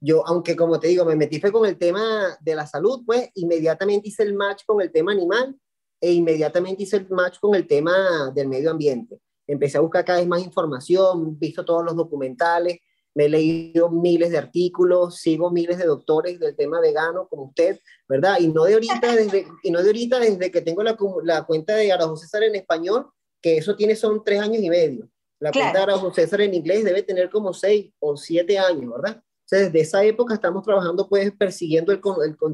Yo, 0.00 0.26
aunque 0.26 0.56
como 0.56 0.80
te 0.80 0.88
digo, 0.88 1.04
me 1.04 1.14
metí 1.14 1.40
fue 1.40 1.52
con 1.52 1.66
el 1.66 1.78
tema 1.78 2.36
de 2.40 2.54
la 2.56 2.66
salud, 2.66 3.02
pues 3.06 3.28
inmediatamente 3.34 4.08
hice 4.08 4.24
el 4.24 4.34
match 4.34 4.64
con 4.66 4.80
el 4.80 4.90
tema 4.90 5.12
animal 5.12 5.56
e 6.02 6.12
inmediatamente 6.12 6.82
hice 6.82 6.96
el 6.96 7.08
match 7.10 7.38
con 7.38 7.54
el 7.54 7.64
tema 7.66 8.32
del 8.34 8.48
medio 8.48 8.72
ambiente. 8.72 9.20
Empecé 9.46 9.78
a 9.78 9.82
buscar 9.82 10.04
cada 10.04 10.18
vez 10.18 10.26
más 10.26 10.44
información, 10.44 11.38
visto 11.38 11.64
todos 11.64 11.84
los 11.84 11.94
documentales, 11.94 12.78
me 13.14 13.26
he 13.26 13.28
leído 13.28 13.88
miles 13.88 14.30
de 14.30 14.38
artículos, 14.38 15.18
sigo 15.18 15.50
miles 15.52 15.78
de 15.78 15.84
doctores 15.84 16.40
del 16.40 16.56
tema 16.56 16.80
vegano 16.80 17.28
como 17.28 17.44
usted, 17.44 17.78
¿verdad? 18.08 18.38
Y 18.40 18.48
no 18.48 18.64
de 18.64 18.74
ahorita, 18.74 19.00
desde, 19.16 19.46
y 19.62 19.70
no 19.70 19.80
de 19.80 19.90
ahorita 19.90 20.18
desde 20.18 20.50
que 20.50 20.60
tengo 20.60 20.82
la, 20.82 20.96
la 21.22 21.44
cuenta 21.44 21.76
de 21.76 21.92
Araújo 21.92 22.16
César 22.16 22.42
en 22.42 22.56
español, 22.56 23.06
que 23.40 23.58
eso 23.58 23.76
tiene 23.76 23.94
son 23.94 24.24
tres 24.24 24.40
años 24.40 24.60
y 24.60 24.70
medio. 24.70 25.08
La 25.38 25.52
cuenta 25.52 25.78
de 25.78 25.82
Araújo 25.84 26.12
César 26.12 26.40
en 26.40 26.54
inglés 26.54 26.84
debe 26.84 27.04
tener 27.04 27.30
como 27.30 27.52
seis 27.52 27.92
o 28.00 28.16
siete 28.16 28.58
años, 28.58 28.92
¿verdad? 28.92 29.22
O 29.22 29.56
desde 29.56 29.80
esa 29.80 30.02
época 30.02 30.34
estamos 30.34 30.64
trabajando, 30.64 31.08
pues, 31.08 31.30
persiguiendo 31.32 31.92
el, 31.92 32.00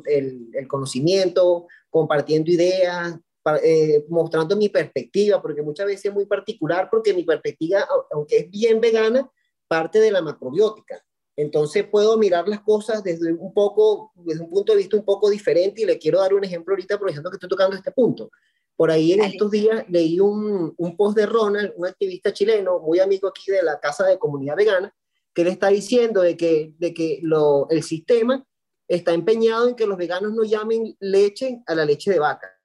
el, 0.07 0.49
el 0.53 0.69
conocimiento, 0.69 1.67
compartiendo 1.89 2.51
ideas, 2.51 3.17
eh, 3.63 4.05
mostrando 4.09 4.57
mi 4.57 4.69
perspectiva, 4.69 5.41
porque 5.41 5.63
muchas 5.63 5.87
veces 5.87 6.07
es 6.07 6.15
muy 6.15 6.27
particular, 6.27 6.89
porque 6.91 7.15
mi 7.15 7.25
perspectiva, 7.25 7.87
aunque 8.11 8.39
es 8.39 8.51
bien 8.51 8.81
vegana, 8.81 9.31
parte 9.67 10.01
de 10.01 10.11
la 10.11 10.23
macrobiótica. 10.23 11.03
Entonces 11.37 11.87
puedo 11.89 12.19
mirar 12.19 12.49
las 12.49 12.61
cosas 12.61 13.03
desde 13.05 13.33
un 13.33 13.55
poco, 13.55 14.13
desde 14.17 14.43
un 14.43 14.51
punto 14.51 14.73
de 14.73 14.79
vista 14.79 14.97
un 14.97 15.05
poco 15.05 15.31
diferente 15.31 15.83
y 15.83 15.85
le 15.85 15.99
quiero 15.99 16.19
dar 16.19 16.35
un 16.35 16.45
ejemplo 16.45 16.75
ahorita, 16.75 16.97
aprovechando 16.97 17.31
que 17.31 17.37
estoy 17.37 17.49
tocando 17.49 17.77
este 17.77 17.93
punto. 17.93 18.31
Por 18.77 18.91
ahí 18.91 19.13
en 19.13 19.23
estos 19.23 19.51
días 19.51 19.85
leí 19.89 20.21
un, 20.21 20.75
un, 20.77 20.97
post 20.97 21.17
de 21.17 21.27
Ronald, 21.27 21.73
un 21.77 21.87
activista 21.87 22.33
chileno, 22.33 22.81
muy 22.81 23.01
amigo 23.01 23.29
aquí 23.29 23.51
de 23.51 23.63
la 23.63 23.79
Casa 23.79 24.07
de 24.07 24.19
Comunidad 24.19 24.57
Vegana, 24.57 24.95
que 25.33 25.45
le 25.45 25.51
está 25.51 25.69
diciendo 25.69 26.23
de 26.23 26.37
que, 26.37 26.75
de 26.79 26.93
que 26.93 27.21
lo, 27.23 27.69
el 27.71 27.83
sistema 27.83 28.45
está 28.89 29.13
empeñado 29.15 29.69
en 29.69 29.77
que 29.77 29.87
los 29.87 29.97
veganos 29.97 30.33
no 30.33 30.43
llamen 30.43 30.97
leche 30.99 31.63
a 31.67 31.75
la 31.75 31.85
leche 31.85 32.11
de 32.11 32.19
vaca 32.19 32.58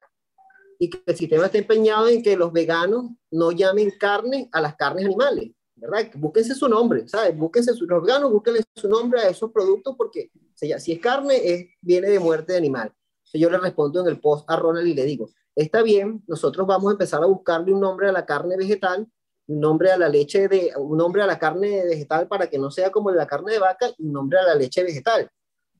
y 0.84 0.90
que 0.90 1.02
el 1.06 1.16
sistema 1.16 1.46
está 1.46 1.58
empeñado 1.58 2.10
en 2.10 2.22
que 2.22 2.36
los 2.36 2.52
veganos 2.52 3.06
no 3.32 3.52
llamen 3.52 3.90
carne 3.98 4.50
a 4.52 4.60
las 4.60 4.76
carnes 4.76 5.06
animales, 5.06 5.52
¿verdad? 5.76 6.12
Búsquense 6.16 6.54
su 6.56 6.68
nombre, 6.68 7.08
¿sabes? 7.08 7.38
Búsquense 7.38 7.74
su, 7.74 7.86
los 7.86 8.04
veganos, 8.04 8.34
búsquenle 8.34 8.64
su 8.76 8.90
nombre 8.90 9.22
a 9.22 9.30
esos 9.30 9.50
productos 9.52 9.96
porque 9.98 10.30
si 10.56 10.92
es 10.92 11.00
carne, 11.00 11.36
es, 11.42 11.68
viene 11.80 12.10
de 12.10 12.20
muerte 12.20 12.52
de 12.52 12.58
animal. 12.58 12.94
yo 13.34 13.50
le 13.50 13.58
respondo 13.60 14.02
en 14.02 14.08
el 14.08 14.20
post 14.20 14.44
a 14.50 14.58
Ronald 14.58 14.86
y 14.86 14.94
le 14.94 15.06
digo, 15.06 15.30
está 15.56 15.82
bien, 15.84 16.22
nosotros 16.28 16.68
vamos 16.68 16.90
a 16.90 16.92
empezar 16.92 17.24
a 17.24 17.28
buscarle 17.28 17.74
un 17.74 17.80
nombre 17.80 18.10
a 18.10 18.12
la 18.12 18.26
carne 18.26 18.58
vegetal 18.58 19.08
un 19.48 19.60
nombre 19.60 19.92
a 19.92 19.98
la 19.98 20.08
leche 20.10 20.48
de, 20.48 20.72
un 20.78 20.98
nombre 20.98 21.22
a 21.22 21.26
la 21.26 21.38
carne 21.38 21.84
vegetal 21.86 22.28
para 22.28 22.48
que 22.48 22.58
no 22.58 22.72
sea 22.72 22.92
como 22.92 23.12
la 23.12 23.28
carne 23.28 23.52
de 23.52 23.60
vaca 23.60 23.90
y 23.98 24.06
un 24.06 24.14
nombre 24.14 24.40
a 24.40 24.44
la 24.44 24.56
leche 24.56 24.84
vegetal 24.84 25.30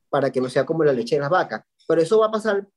para 0.10 0.32
que 0.32 0.42
no 0.42 0.50
sea 0.50 0.66
como 0.66 0.84
la 0.84 0.94
leche 0.94 1.16
de 1.16 1.22
las 1.22 1.30
vacas. 1.30 1.64
Pero 1.88 2.02
eso 2.02 2.20
va 2.20 2.28
a 2.28 2.32
pasar 2.32 2.68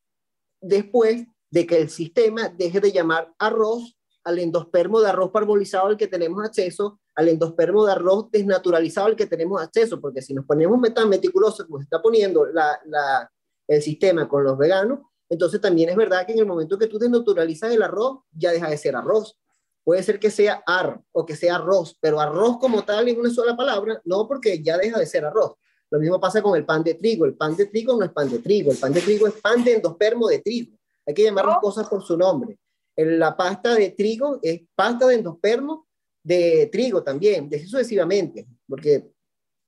después 0.61 1.27
de 1.51 1.67
que 1.67 1.79
el 1.81 1.91
sistema 1.91 2.49
deje 2.49 2.81
de 2.81 2.93
llamar 2.93 3.33
arroz 3.39 3.97
al 4.25 4.39
endospermo 4.41 5.01
de 5.01 5.09
arroz 5.09 5.31
parbolizado 5.31 5.87
al 5.87 5.97
que 5.97 6.09
tenemos 6.09 6.45
acceso, 6.45 7.01
al 7.15 7.29
endospermo 7.29 7.87
de 7.87 7.93
arroz 7.93 8.31
desnaturalizado 8.31 9.07
al 9.07 9.17
que 9.17 9.27
tenemos 9.27 9.63
acceso, 9.63 10.01
porque 10.01 10.21
si 10.21 10.35
nos 10.35 10.45
ponemos 10.45 10.81
tan 10.93 11.09
meticulosos 11.09 11.65
como 11.67 11.79
se 11.79 11.85
está 11.85 12.03
poniendo 12.03 12.45
la, 12.47 12.81
la, 12.87 13.31
el 13.69 13.81
sistema 13.83 14.29
con 14.29 14.43
los 14.43 14.59
veganos, 14.59 15.01
entonces 15.29 15.61
también 15.61 15.91
es 15.91 15.97
verdad 15.97 16.27
que 16.27 16.33
en 16.33 16.41
el 16.41 16.47
momento 16.47 16.79
que 16.79 16.89
tú 16.89 16.99
desnaturalizas 16.99 17.73
el 17.73 17.83
arroz, 17.83 18.21
ya 18.33 18.51
deja 18.51 18.69
de 18.69 18.77
ser 18.77 18.97
arroz. 18.97 19.39
Puede 19.85 20.03
ser 20.03 20.19
que 20.19 20.31
sea 20.31 20.63
ar 20.67 21.01
o 21.13 21.25
que 21.25 21.37
sea 21.37 21.57
arroz, 21.57 21.97
pero 22.01 22.21
arroz 22.21 22.59
como 22.59 22.85
tal 22.85 23.09
en 23.09 23.21
una 23.21 23.31
sola 23.31 23.57
palabra, 23.57 24.01
no 24.05 24.27
porque 24.27 24.61
ya 24.61 24.77
deja 24.77 24.99
de 24.99 25.07
ser 25.07 25.25
arroz. 25.25 25.53
Lo 25.91 26.01
mismo 26.01 26.21
pasa 26.21 26.43
con 26.43 26.57
el 26.57 26.65
pan 26.65 26.83
de 26.83 26.95
trigo. 26.95 27.25
El 27.25 27.37
pan 27.37 27.57
de 27.57 27.67
trigo 27.67 27.97
no 27.97 28.05
es 28.05 28.11
pan 28.11 28.29
de 28.29 28.41
trigo, 28.41 28.73
el 28.73 28.79
pan 28.79 28.93
de 28.93 29.01
trigo 29.01 29.29
es 29.29 29.35
pan 29.35 29.63
de 29.63 29.75
endospermo 29.75 30.27
de 30.27 30.41
trigo. 30.41 30.76
Hay 31.07 31.15
que 31.15 31.25
llamar 31.25 31.47
las 31.47 31.59
oh. 31.59 31.61
cosas 31.61 31.89
por 31.89 32.03
su 32.03 32.17
nombre. 32.17 32.59
La 32.97 33.37
pasta 33.37 33.75
de 33.75 33.91
trigo 33.91 34.39
es 34.43 34.63
pasta 34.75 35.07
de 35.07 35.17
endospermo 35.17 35.87
de 36.27 36.69
trigo 36.73 37.05
también, 37.05 37.49
de 37.49 37.65
sucesivamente, 37.65 38.49
porque 38.69 39.09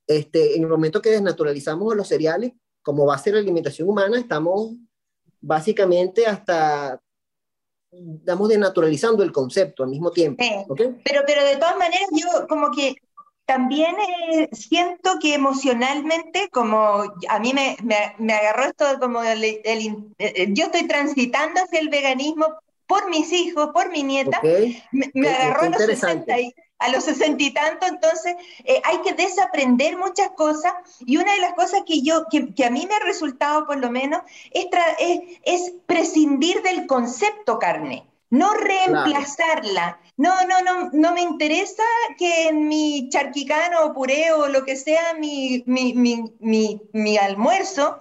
este, 0.09 0.57
en 0.57 0.64
el 0.64 0.68
momento 0.68 1.00
que 1.00 1.11
desnaturalizamos 1.11 1.95
los 1.95 2.09
cereales 2.09 2.52
como 2.83 3.07
base 3.07 3.30
de 3.30 3.37
la 3.37 3.42
alimentación 3.42 3.88
humana, 3.88 4.18
estamos 4.18 4.75
básicamente 5.40 6.26
hasta 6.26 7.00
estamos 7.92 8.49
denaturalizando 8.49 9.23
el 9.23 9.30
concepto 9.30 9.85
al 9.85 9.90
mismo 9.90 10.11
tiempo. 10.11 10.42
pero, 10.75 11.23
pero 11.26 11.45
de 11.45 11.57
todas 11.57 11.76
maneras 11.76 12.09
yo 12.11 12.47
como 12.49 12.73
que 12.73 12.97
también 13.48 13.96
eh, 14.30 14.50
siento 14.52 15.18
que 15.18 15.32
emocionalmente, 15.32 16.50
como 16.50 17.02
a 17.28 17.38
mí 17.38 17.54
me, 17.54 17.78
me, 18.18 18.34
agarró 18.34 18.64
esto 18.64 18.84
como 19.00 19.22
el, 19.22 19.42
eh, 19.42 20.48
yo 20.50 20.66
estoy 20.66 20.86
transitando 20.86 21.62
hacia 21.62 21.80
el 21.80 21.88
veganismo 21.88 22.46
por 22.86 23.08
mis 23.08 23.32
hijos, 23.32 23.70
por 23.72 23.90
mi 23.90 24.02
nieta, 24.02 24.38
me, 24.92 25.28
agarró 25.30 25.62
a 25.62 25.68
los 25.70 25.82
60 25.82 26.40
y, 26.40 26.54
a 26.78 26.90
los 26.90 27.04
sesenta 27.04 27.42
y 27.42 27.50
tanto, 27.50 27.86
entonces 27.86 28.34
eh, 28.64 28.82
hay 28.84 28.98
que 28.98 29.14
desaprender 29.14 29.96
muchas 29.96 30.28
cosas 30.32 30.74
y 31.00 31.16
una 31.16 31.32
de 31.32 31.40
las 31.40 31.54
cosas 31.54 31.84
que 31.86 32.02
yo, 32.02 32.26
que, 32.30 32.52
que 32.54 32.66
a 32.66 32.70
mí 32.70 32.86
me 32.86 32.96
ha 32.96 33.00
resultado 33.00 33.66
por 33.66 33.78
lo 33.78 33.90
menos, 33.90 34.20
es, 34.50 34.66
es, 35.44 35.72
prescindir 35.86 36.60
del 36.62 36.86
concepto 36.86 37.58
carne, 37.58 38.04
no 38.30 38.52
reemplazarla. 38.54 40.00
No, 40.16 40.35
no, 40.47 40.61
no, 40.62 40.90
no 40.92 41.12
me 41.12 41.23
interesa 41.23 41.82
que 42.18 42.49
en 42.49 42.68
mi 42.68 43.08
charquicano 43.11 43.85
o 43.85 43.94
puré 43.94 44.32
o 44.32 44.49
lo 44.49 44.64
que 44.64 44.76
sea 44.76 45.14
mi, 45.14 45.62
mi, 45.66 45.94
mi, 45.94 46.80
mi 46.92 47.16
almuerzo, 47.18 47.99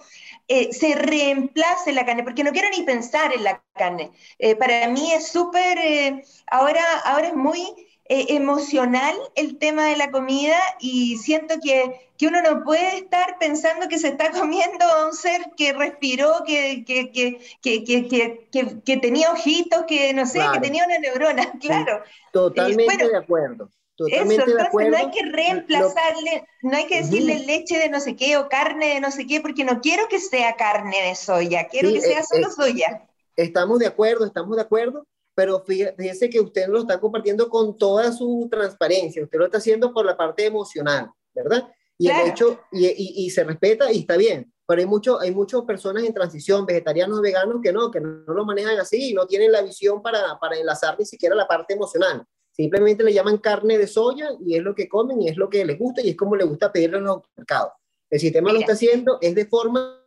eh, 0.48 0.72
se 0.74 0.96
reemplace 0.96 1.91
la 1.91 2.05
carne, 2.05 2.24
porque 2.24 2.43
no 2.43 2.51
quiero 2.51 2.69
ni 2.69 2.84
pensar 2.84 3.34
en 3.34 3.43
la 3.43 3.62
carne. 3.74 4.12
Eh, 4.39 4.55
para 4.55 4.88
mí 4.88 5.12
es 5.12 5.27
súper, 5.27 6.24
ahora, 6.50 6.84
ahora 7.05 7.27
es 7.27 7.36
muy 7.36 7.65
eh, 8.09 8.25
emocional 8.29 9.15
el 9.35 9.57
tema 9.57 9.87
de 9.87 9.97
la 9.97 10.11
comida 10.11 10.57
y 10.79 11.17
siento 11.17 11.55
que, 11.61 12.09
que, 12.17 12.27
uno 12.27 12.41
no 12.41 12.63
puede 12.63 12.97
estar 12.97 13.37
pensando 13.39 13.87
que 13.87 13.99
se 13.99 14.09
está 14.09 14.31
comiendo 14.39 14.85
a 14.85 15.07
un 15.07 15.13
ser 15.13 15.41
que 15.57 15.73
respiró, 15.73 16.43
que, 16.45 16.85
que, 16.85 17.11
que, 17.11 18.47
que 18.85 18.97
tenía 18.97 19.31
ojitos, 19.31 19.83
que 19.87 20.13
no 20.13 20.25
sé, 20.25 20.41
que 20.53 20.59
tenía 20.59 20.85
una 20.85 20.99
neurona, 20.99 21.51
claro. 21.61 22.01
Totalmente 22.31 23.07
de 23.07 23.17
acuerdo. 23.17 23.69
Totalmente 23.97 24.53
de 24.53 24.61
acuerdo. 24.61 24.91
no 24.91 24.97
hay 24.97 25.09
que 25.09 25.25
reemplazarle, 25.25 26.47
no 26.61 26.77
hay 26.77 26.85
que 26.85 27.01
decirle 27.01 27.39
leche 27.39 27.79
de 27.79 27.89
no 27.89 27.99
sé 27.99 28.15
qué 28.15 28.37
o 28.37 28.47
carne 28.47 28.93
de 28.93 28.99
no 29.01 29.09
sé 29.09 29.25
qué, 29.25 29.41
porque 29.41 29.65
no 29.65 29.81
quiero 29.81 30.07
que 30.07 30.19
sea 30.19 30.55
carne 30.55 31.01
de 31.01 31.15
soya, 31.15 31.67
quiero 31.67 31.91
que 31.91 32.01
sea 32.01 32.19
eh, 32.19 32.23
solo 32.23 32.51
soya. 32.51 33.07
Estamos 33.35 33.79
de 33.79 33.87
acuerdo, 33.87 34.25
estamos 34.25 34.55
de 34.55 34.61
acuerdo, 34.61 35.07
pero 35.38 35.63
fíjese 35.63 36.32
que 36.32 36.39
usted 36.39 36.67
lo 36.67 36.79
está 36.79 37.00
compartiendo 37.00 37.48
con 37.48 37.77
toda 37.77 38.12
su 38.12 38.48
transparencia, 38.50 39.24
usted 39.24 39.38
lo 39.38 39.46
está 39.46 39.60
haciendo 39.60 39.94
por 39.94 40.03
la 40.03 40.17
parte 40.17 40.44
emocional, 40.44 41.12
¿verdad? 41.32 41.72
Y 41.96 42.10
el 42.10 42.29
hecho, 42.29 42.62
y, 42.72 42.88
y, 42.88 43.29
se 43.29 43.44
respeta 43.44 43.91
y 43.91 44.00
está 44.00 44.17
bien, 44.17 44.51
pero 44.65 44.82
hay, 44.82 44.88
mucho, 44.88 45.20
hay 45.20 45.29
muchas 45.29 45.62
personas 45.62 46.03
en 46.06 46.13
transición, 46.13 46.65
vegetarianos, 46.65 47.22
veganos, 47.22 47.62
que 47.62 47.72
no, 47.72 47.91
que 47.91 48.01
no, 48.01 48.24
lo 48.34 48.46
manejan 48.46 48.79
así 48.79 49.12
y 49.12 49.13
no 49.13 49.27
tienen 49.27 49.51
la 49.51 49.62
visión 49.62 50.01
para, 50.01 50.39
para 50.39 50.58
enlazar 50.58 50.98
ni 50.98 51.06
siquiera 51.06 51.36
la 51.36 51.48
parte 51.48 51.75
emocional. 51.75 52.25
Simplemente 52.51 53.03
le 53.03 53.13
llaman 53.13 53.38
carne 53.38 53.77
de 53.77 53.86
soya 53.86 54.29
y 54.44 54.56
es 54.56 54.63
lo 54.63 54.74
que 54.74 54.89
comen 54.89 55.22
y 55.22 55.29
es 55.29 55.38
lo 55.38 55.51
que 55.51 55.63
les 55.63 55.77
gusta 55.77 56.01
y 56.01 56.10
es 56.10 56.17
como 56.17 56.36
les 56.36 56.48
gusta 56.48 56.72
pedirlo 56.72 56.98
en 56.98 57.03
los 57.03 57.22
mercados. 57.36 57.74
El 58.10 58.20
sistema 58.20 58.51
lo 58.51 58.60
está 58.60 58.74
haciendo 58.74 59.20
es 59.22 59.36
de 59.36 59.46
forma 59.46 60.03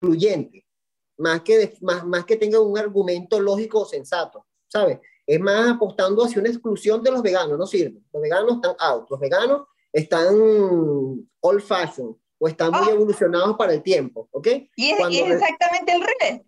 fluyente, 0.00 0.66
más 1.16 1.42
que, 1.42 1.76
más, 1.80 2.04
más 2.04 2.24
que 2.24 2.36
tenga 2.36 2.58
un 2.58 2.76
argumento 2.76 3.38
lógico 3.38 3.82
o 3.82 3.84
sensato. 3.84 4.44
¿Sabes? 4.74 4.98
Es 5.26 5.40
más 5.40 5.70
apostando 5.70 6.24
hacia 6.24 6.40
una 6.40 6.50
exclusión 6.50 7.02
de 7.02 7.12
los 7.12 7.22
veganos, 7.22 7.56
no 7.56 7.66
sirve. 7.66 8.02
Los 8.12 8.20
veganos 8.20 8.56
están 8.56 8.74
out, 8.78 9.08
los 9.08 9.20
veganos 9.20 9.62
están 9.92 10.34
old 11.40 11.62
fashion 11.62 12.18
o 12.38 12.48
están 12.48 12.72
muy 12.72 12.88
ah. 12.88 12.92
evolucionados 12.92 13.56
para 13.56 13.72
el 13.72 13.82
tiempo, 13.82 14.28
¿ok? 14.32 14.48
Y 14.76 14.90
es, 14.90 14.98
exactamente 15.00 15.92
al 15.92 16.00
revés. 16.02 16.42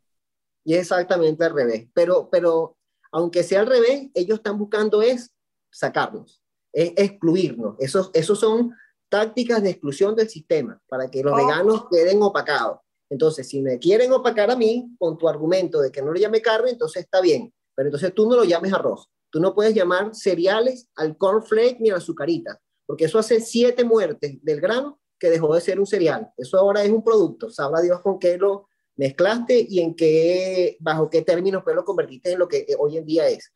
Y 0.64 0.74
es 0.74 0.80
exactamente 0.80 1.44
al 1.44 1.54
revés. 1.54 1.86
Pero, 1.94 2.28
pero 2.28 2.76
aunque 3.12 3.44
sea 3.44 3.60
al 3.60 3.68
revés, 3.68 4.10
ellos 4.12 4.38
están 4.38 4.58
buscando 4.58 5.00
es 5.00 5.32
sacarnos, 5.70 6.42
es 6.72 6.92
excluirnos. 6.96 7.76
Esos, 7.78 8.10
esos 8.12 8.40
son 8.40 8.74
tácticas 9.08 9.62
de 9.62 9.70
exclusión 9.70 10.16
del 10.16 10.28
sistema 10.28 10.82
para 10.88 11.08
que 11.08 11.22
los 11.22 11.32
oh. 11.32 11.36
veganos 11.36 11.86
queden 11.90 12.20
opacados. 12.20 12.80
Entonces, 13.08 13.48
si 13.48 13.62
me 13.62 13.78
quieren 13.78 14.12
opacar 14.12 14.50
a 14.50 14.56
mí 14.56 14.90
con 14.98 15.16
tu 15.16 15.28
argumento 15.28 15.80
de 15.80 15.92
que 15.92 16.02
no 16.02 16.12
le 16.12 16.20
llame 16.20 16.42
carne, 16.42 16.70
entonces 16.70 17.04
está 17.04 17.20
bien. 17.20 17.54
Pero 17.76 17.88
entonces 17.88 18.12
tú 18.12 18.28
no 18.28 18.36
lo 18.36 18.44
llames 18.44 18.72
arroz. 18.72 19.08
Tú 19.30 19.38
no 19.38 19.54
puedes 19.54 19.74
llamar 19.74 20.14
cereales 20.14 20.88
al 20.96 21.16
cornflake 21.16 21.78
ni 21.78 21.90
a 21.90 21.92
la 21.92 21.98
azucarita, 21.98 22.60
porque 22.86 23.04
eso 23.04 23.18
hace 23.18 23.40
siete 23.40 23.84
muertes 23.84 24.42
del 24.42 24.60
grano 24.60 24.98
que 25.18 25.30
dejó 25.30 25.54
de 25.54 25.60
ser 25.60 25.78
un 25.78 25.86
cereal. 25.86 26.32
Eso 26.36 26.58
ahora 26.58 26.82
es 26.82 26.90
un 26.90 27.04
producto. 27.04 27.50
Sabrá 27.50 27.80
Dios 27.80 28.00
con 28.00 28.18
qué 28.18 28.38
lo 28.38 28.68
mezclaste 28.96 29.66
y 29.68 29.80
en 29.80 29.94
qué, 29.94 30.76
bajo 30.80 31.10
qué 31.10 31.22
términos 31.22 31.62
pues 31.62 31.76
lo 31.76 31.84
convertiste 31.84 32.32
en 32.32 32.38
lo 32.38 32.48
que 32.48 32.66
hoy 32.78 32.96
en 32.96 33.04
día 33.04 33.28
es. 33.28 33.52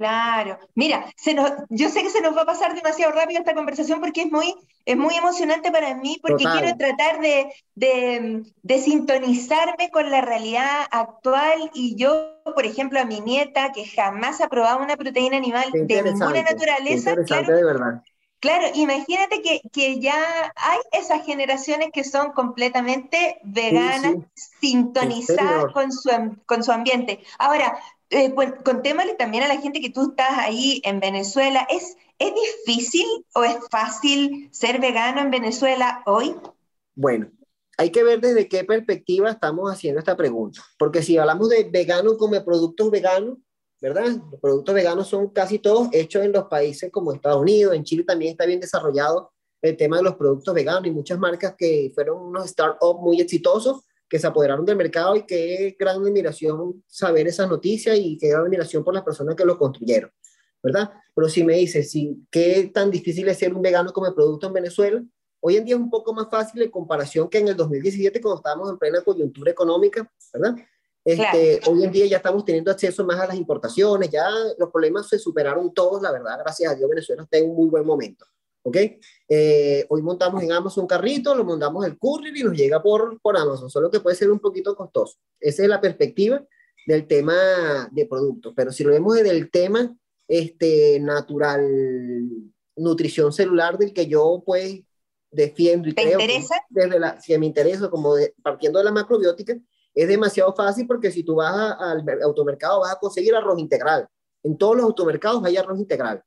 Claro, 0.00 0.58
mira, 0.74 1.12
se 1.14 1.34
nos, 1.34 1.52
yo 1.68 1.90
sé 1.90 2.02
que 2.02 2.08
se 2.08 2.22
nos 2.22 2.34
va 2.34 2.40
a 2.40 2.46
pasar 2.46 2.74
demasiado 2.74 3.12
rápido 3.12 3.40
esta 3.40 3.54
conversación 3.54 4.00
porque 4.00 4.22
es 4.22 4.32
muy, 4.32 4.54
es 4.86 4.96
muy 4.96 5.14
emocionante 5.14 5.70
para 5.70 5.94
mí, 5.94 6.18
porque 6.22 6.44
quiero 6.44 6.74
tratar 6.78 7.20
de, 7.20 7.52
de, 7.74 8.78
sintonizarme 8.78 9.90
con 9.90 10.10
la 10.10 10.22
realidad 10.22 10.86
actual 10.90 11.70
y 11.74 11.96
yo, 11.96 12.40
por 12.44 12.64
ejemplo, 12.64 12.98
a 12.98 13.04
mi 13.04 13.20
nieta, 13.20 13.72
que 13.72 13.84
jamás 13.84 14.40
ha 14.40 14.48
probado 14.48 14.82
una 14.82 14.96
proteína 14.96 15.36
animal 15.36 15.70
de 15.70 16.02
ninguna 16.02 16.44
naturaleza, 16.44 17.14
claro, 17.26 17.54
de 17.54 17.62
verdad. 17.62 18.02
Claro, 18.38 18.68
imagínate 18.72 19.42
que, 19.42 19.60
que, 19.70 20.00
ya 20.00 20.16
hay 20.56 20.78
esas 20.92 21.26
generaciones 21.26 21.90
que 21.92 22.04
son 22.04 22.32
completamente 22.32 23.38
veganas, 23.42 24.14
sintonizadas 24.60 25.74
con 25.74 25.92
su, 25.92 26.08
con 26.46 26.64
su 26.64 26.72
ambiente. 26.72 27.22
Ahora, 27.38 27.78
eh, 28.10 28.34
contémosle 28.64 29.14
también 29.14 29.44
a 29.44 29.48
la 29.48 29.60
gente 29.60 29.80
que 29.80 29.90
tú 29.90 30.10
estás 30.10 30.38
ahí 30.38 30.82
en 30.84 31.00
Venezuela. 31.00 31.66
¿Es, 31.70 31.96
¿Es 32.18 32.32
difícil 32.66 33.06
o 33.34 33.44
es 33.44 33.56
fácil 33.70 34.48
ser 34.52 34.80
vegano 34.80 35.20
en 35.20 35.30
Venezuela 35.30 36.02
hoy? 36.06 36.34
Bueno, 36.94 37.30
hay 37.78 37.90
que 37.90 38.02
ver 38.02 38.20
desde 38.20 38.48
qué 38.48 38.64
perspectiva 38.64 39.30
estamos 39.30 39.72
haciendo 39.72 40.00
esta 40.00 40.16
pregunta, 40.16 40.60
porque 40.78 41.02
si 41.02 41.16
hablamos 41.16 41.48
de 41.48 41.64
veganos 41.64 42.18
como 42.18 42.44
productos 42.44 42.90
veganos, 42.90 43.38
¿verdad? 43.80 44.06
Los 44.30 44.40
productos 44.40 44.74
veganos 44.74 45.08
son 45.08 45.28
casi 45.30 45.58
todos 45.58 45.88
hechos 45.92 46.22
en 46.24 46.32
los 46.32 46.44
países 46.44 46.90
como 46.92 47.12
Estados 47.12 47.40
Unidos, 47.40 47.74
en 47.74 47.84
Chile 47.84 48.04
también 48.04 48.32
está 48.32 48.44
bien 48.44 48.60
desarrollado 48.60 49.32
el 49.62 49.76
tema 49.76 49.98
de 49.98 50.02
los 50.02 50.16
productos 50.16 50.52
veganos 50.52 50.86
y 50.86 50.90
muchas 50.90 51.18
marcas 51.18 51.54
que 51.56 51.90
fueron 51.94 52.20
unos 52.20 52.50
startups 52.50 53.00
muy 53.00 53.20
exitosos 53.20 53.84
que 54.10 54.18
se 54.18 54.26
apoderaron 54.26 54.64
del 54.66 54.76
mercado 54.76 55.14
y 55.14 55.22
qué 55.22 55.76
gran 55.78 56.02
admiración 56.02 56.82
saber 56.88 57.28
esas 57.28 57.48
noticias 57.48 57.96
y 57.96 58.18
qué 58.18 58.28
gran 58.28 58.42
admiración 58.42 58.82
por 58.82 58.92
las 58.92 59.04
personas 59.04 59.36
que 59.36 59.44
lo 59.44 59.56
construyeron, 59.56 60.10
¿verdad? 60.60 60.90
Pero 61.14 61.28
si 61.28 61.44
me 61.44 61.54
dices, 61.54 61.92
si, 61.92 62.26
¿qué 62.28 62.72
tan 62.74 62.90
difícil 62.90 63.28
es 63.28 63.38
ser 63.38 63.54
un 63.54 63.62
vegano 63.62 63.92
como 63.92 64.12
producto 64.12 64.48
en 64.48 64.52
Venezuela? 64.52 65.02
Hoy 65.38 65.56
en 65.56 65.64
día 65.64 65.76
es 65.76 65.80
un 65.80 65.88
poco 65.88 66.12
más 66.12 66.28
fácil 66.28 66.60
en 66.60 66.70
comparación 66.70 67.28
que 67.28 67.38
en 67.38 67.48
el 67.48 67.56
2017 67.56 68.20
cuando 68.20 68.38
estábamos 68.38 68.68
en 68.68 68.78
plena 68.78 69.00
coyuntura 69.00 69.52
económica, 69.52 70.12
¿verdad? 70.34 70.56
Este, 71.04 71.60
Hoy 71.70 71.84
en 71.84 71.92
día 71.92 72.06
ya 72.06 72.16
estamos 72.16 72.44
teniendo 72.44 72.70
acceso 72.72 73.04
más 73.06 73.20
a 73.20 73.28
las 73.28 73.36
importaciones, 73.36 74.10
ya 74.10 74.28
los 74.58 74.70
problemas 74.70 75.08
se 75.08 75.20
superaron 75.20 75.72
todos, 75.72 76.02
la 76.02 76.10
verdad, 76.10 76.36
gracias 76.40 76.72
a 76.72 76.74
Dios 76.74 76.90
Venezuela 76.90 77.22
está 77.22 77.38
en 77.38 77.48
un 77.48 77.56
muy 77.56 77.68
buen 77.68 77.86
momento. 77.86 78.26
¿Ok? 78.62 78.76
Eh, 79.28 79.86
hoy 79.88 80.02
montamos 80.02 80.42
en 80.42 80.52
Amazon 80.52 80.82
un 80.82 80.88
carrito, 80.88 81.34
lo 81.34 81.44
montamos 81.44 81.84
el 81.86 81.98
courier 81.98 82.36
y 82.36 82.42
nos 82.42 82.56
llega 82.56 82.82
por, 82.82 83.20
por 83.20 83.36
Amazon, 83.36 83.70
solo 83.70 83.90
que 83.90 84.00
puede 84.00 84.16
ser 84.16 84.30
un 84.30 84.38
poquito 84.38 84.74
costoso. 84.74 85.18
Esa 85.38 85.62
es 85.62 85.68
la 85.68 85.80
perspectiva 85.80 86.44
del 86.86 87.06
tema 87.06 87.88
de 87.92 88.06
productos, 88.06 88.52
pero 88.56 88.72
si 88.72 88.84
lo 88.84 88.90
vemos 88.90 89.16
desde 89.16 89.30
el 89.30 89.50
tema 89.50 89.96
este, 90.28 90.98
natural, 91.00 91.66
nutrición 92.76 93.32
celular, 93.32 93.78
del 93.78 93.92
que 93.92 94.06
yo 94.06 94.42
pues 94.44 94.82
defiendo 95.30 95.88
y 95.88 95.94
¿Te 95.94 96.02
creo 96.02 96.20
interesa? 96.20 96.56
desde 96.70 96.98
la, 96.98 97.20
si 97.20 97.36
me 97.38 97.46
interesa, 97.46 97.88
como 97.88 98.14
partiendo 98.42 98.78
de 98.78 98.84
la 98.84 98.92
macrobiótica, 98.92 99.56
es 99.94 100.08
demasiado 100.08 100.54
fácil 100.54 100.86
porque 100.86 101.10
si 101.10 101.22
tú 101.22 101.36
vas 101.36 101.76
al 101.78 102.04
automercado 102.22 102.80
vas 102.80 102.92
a 102.92 102.98
conseguir 102.98 103.34
arroz 103.34 103.58
integral. 103.58 104.08
En 104.42 104.56
todos 104.56 104.76
los 104.76 104.84
automercados 104.84 105.44
hay 105.44 105.56
arroz 105.56 105.78
integral. 105.78 106.22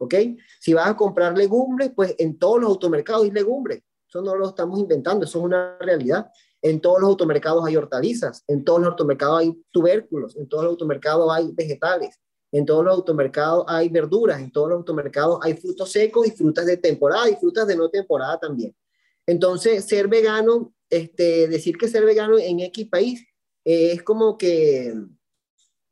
¿Ok? 0.00 0.14
Si 0.58 0.72
vas 0.72 0.88
a 0.88 0.96
comprar 0.96 1.36
legumbres, 1.36 1.92
pues 1.94 2.14
en 2.18 2.38
todos 2.38 2.60
los 2.60 2.70
automercados 2.70 3.24
hay 3.24 3.30
legumbres. 3.30 3.82
Eso 4.08 4.22
no 4.22 4.34
lo 4.34 4.48
estamos 4.48 4.80
inventando, 4.80 5.24
eso 5.24 5.38
es 5.38 5.44
una 5.44 5.76
realidad. 5.78 6.30
En 6.62 6.80
todos 6.80 7.00
los 7.00 7.10
automercados 7.10 7.64
hay 7.64 7.76
hortalizas, 7.76 8.42
en 8.48 8.64
todos 8.64 8.80
los 8.80 8.90
automercados 8.90 9.40
hay 9.40 9.62
tubérculos, 9.70 10.36
en 10.36 10.48
todos 10.48 10.64
los 10.64 10.72
automercados 10.72 11.30
hay 11.32 11.52
vegetales, 11.52 12.18
en 12.50 12.66
todos 12.66 12.84
los 12.84 12.94
automercados 12.94 13.64
hay 13.68 13.88
verduras, 13.88 14.40
en 14.40 14.50
todos 14.50 14.70
los 14.70 14.78
automercados 14.78 15.38
hay 15.42 15.54
frutos 15.54 15.92
secos 15.92 16.26
y 16.26 16.30
frutas 16.32 16.66
de 16.66 16.76
temporada 16.76 17.28
y 17.28 17.36
frutas 17.36 17.66
de 17.66 17.76
no 17.76 17.88
temporada 17.88 18.38
también. 18.40 18.74
Entonces, 19.26 19.84
ser 19.84 20.08
vegano, 20.08 20.74
este, 20.88 21.46
decir 21.46 21.76
que 21.76 21.88
ser 21.88 22.04
vegano 22.04 22.38
en 22.38 22.60
X 22.60 22.88
país 22.88 23.24
eh, 23.64 23.92
es 23.92 24.02
como 24.02 24.36
que 24.36 24.94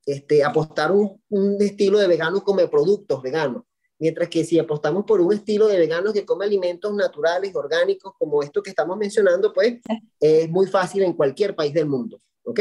este, 0.08 0.42
apostar 0.42 0.90
un, 0.90 1.20
estilo 1.60 1.98
de 1.98 2.08
vegano 2.08 2.42
como 2.42 2.66
productos 2.70 3.22
veganos. 3.22 3.64
Mientras 3.98 4.28
que 4.28 4.44
si 4.44 4.58
apostamos 4.58 5.04
por 5.04 5.20
un 5.20 5.32
estilo 5.32 5.66
de 5.66 5.78
veganos 5.78 6.12
que 6.12 6.24
come 6.24 6.44
alimentos 6.44 6.94
naturales, 6.94 7.54
orgánicos, 7.54 8.14
como 8.18 8.42
esto 8.42 8.62
que 8.62 8.70
estamos 8.70 8.96
mencionando, 8.96 9.52
pues 9.52 9.80
es 10.20 10.48
muy 10.48 10.66
fácil 10.66 11.02
en 11.02 11.14
cualquier 11.14 11.54
país 11.56 11.74
del 11.74 11.86
mundo. 11.86 12.20
¿Ok? 12.44 12.60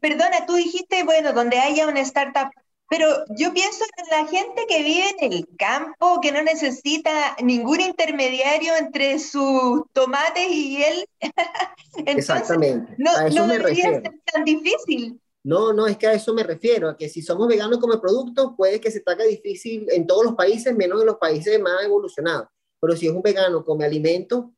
Perdona, 0.00 0.46
tú 0.46 0.54
dijiste, 0.54 1.02
bueno, 1.04 1.32
donde 1.32 1.58
haya 1.58 1.88
una 1.88 2.00
startup, 2.00 2.50
pero 2.88 3.08
yo 3.36 3.52
pienso 3.52 3.84
en 3.96 4.10
la 4.10 4.26
gente 4.28 4.66
que 4.68 4.82
vive 4.82 5.14
en 5.18 5.32
el 5.32 5.48
campo, 5.58 6.20
que 6.20 6.32
no 6.32 6.42
necesita 6.42 7.36
ningún 7.42 7.80
intermediario 7.80 8.76
entre 8.76 9.18
sus 9.18 9.82
tomates 9.92 10.48
y 10.48 10.82
él. 10.82 11.08
Entonces, 11.96 12.16
Exactamente. 12.16 12.94
No, 12.98 13.10
no 13.30 13.48
debería 13.48 13.84
ser 13.84 14.20
tan 14.32 14.44
difícil. 14.44 15.20
No, 15.44 15.74
no, 15.74 15.86
es 15.86 15.98
que 15.98 16.06
a 16.06 16.14
eso 16.14 16.32
me 16.32 16.42
refiero, 16.42 16.88
a 16.88 16.96
que 16.96 17.10
si 17.10 17.20
somos 17.20 17.46
veganos 17.46 17.78
como 17.78 18.00
producto, 18.00 18.56
puede 18.56 18.80
que 18.80 18.90
se 18.90 19.00
te 19.00 19.10
haga 19.12 19.24
difícil 19.24 19.86
en 19.90 20.06
todos 20.06 20.24
los 20.24 20.34
países, 20.34 20.74
menos 20.74 20.98
en 21.00 21.06
los 21.06 21.18
países 21.18 21.60
más 21.60 21.84
evolucionados. 21.84 22.48
Pero 22.80 22.96
si 22.96 23.06
es 23.06 23.12
un 23.12 23.20
vegano 23.20 23.62
come 23.62 23.84
alimento, 23.84 24.54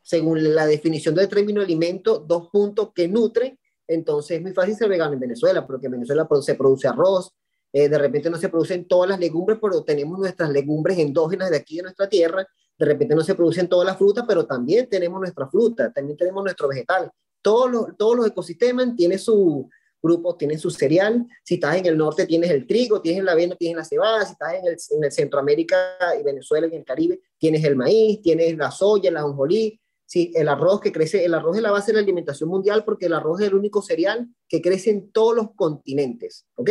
según 0.00 0.54
la 0.54 0.66
definición 0.66 1.14
del 1.14 1.28
término 1.28 1.60
alimento, 1.60 2.18
dos 2.18 2.48
puntos 2.48 2.92
que 2.94 3.08
nutre, 3.08 3.58
entonces 3.86 4.38
es 4.38 4.42
muy 4.42 4.52
fácil 4.52 4.74
ser 4.74 4.88
vegano 4.88 5.12
en 5.12 5.20
Venezuela, 5.20 5.66
porque 5.66 5.86
en 5.86 5.92
Venezuela 5.92 6.26
se 6.40 6.54
produce 6.54 6.88
arroz, 6.88 7.30
eh, 7.70 7.90
de 7.90 7.98
repente 7.98 8.30
no 8.30 8.38
se 8.38 8.48
producen 8.48 8.88
todas 8.88 9.10
las 9.10 9.20
legumbres, 9.20 9.58
pero 9.60 9.84
tenemos 9.84 10.18
nuestras 10.18 10.48
legumbres 10.48 10.98
endógenas 10.98 11.50
de 11.50 11.58
aquí 11.58 11.76
de 11.76 11.82
nuestra 11.82 12.08
tierra, 12.08 12.46
de 12.78 12.86
repente 12.86 13.14
no 13.14 13.22
se 13.22 13.34
producen 13.34 13.68
todas 13.68 13.86
las 13.86 13.98
frutas, 13.98 14.24
pero 14.26 14.46
también 14.46 14.88
tenemos 14.88 15.20
nuestra 15.20 15.46
fruta, 15.46 15.92
también 15.92 16.16
tenemos 16.16 16.42
nuestro 16.42 16.68
vegetal. 16.68 17.10
Todos 17.42 17.70
los, 17.70 17.96
todos 17.98 18.16
los 18.16 18.26
ecosistemas 18.26 18.96
tienen 18.96 19.18
su, 19.18 19.68
grupos 20.02 20.36
tienen 20.36 20.58
su 20.58 20.70
cereal. 20.70 21.26
Si 21.44 21.54
estás 21.54 21.76
en 21.76 21.86
el 21.86 21.96
norte, 21.96 22.26
tienes 22.26 22.50
el 22.50 22.66
trigo, 22.66 23.00
tienes 23.00 23.24
la 23.24 23.32
avena, 23.32 23.54
tienes 23.56 23.76
la 23.76 23.84
cebada. 23.84 24.24
Si 24.26 24.32
estás 24.32 24.54
en 24.54 24.66
el, 24.66 24.76
en 24.90 25.04
el 25.04 25.12
Centroamérica 25.12 25.76
y 26.18 26.22
Venezuela 26.22 26.66
y 26.66 26.70
en 26.70 26.78
el 26.78 26.84
Caribe, 26.84 27.20
tienes 27.38 27.64
el 27.64 27.76
maíz, 27.76 28.20
tienes 28.22 28.56
la 28.56 28.70
soya, 28.70 29.10
la 29.10 29.20
ajonjolí. 29.20 29.78
Sí, 30.04 30.30
el 30.34 30.48
arroz 30.48 30.80
que 30.80 30.92
crece, 30.92 31.24
el 31.24 31.32
arroz 31.32 31.56
es 31.56 31.62
la 31.62 31.70
base 31.70 31.90
de 31.90 31.94
la 31.94 32.02
alimentación 32.02 32.50
mundial 32.50 32.84
porque 32.84 33.06
el 33.06 33.14
arroz 33.14 33.40
es 33.40 33.48
el 33.48 33.54
único 33.54 33.80
cereal 33.80 34.28
que 34.46 34.60
crece 34.60 34.90
en 34.90 35.10
todos 35.10 35.34
los 35.34 35.54
continentes, 35.54 36.44
¿ok? 36.56 36.70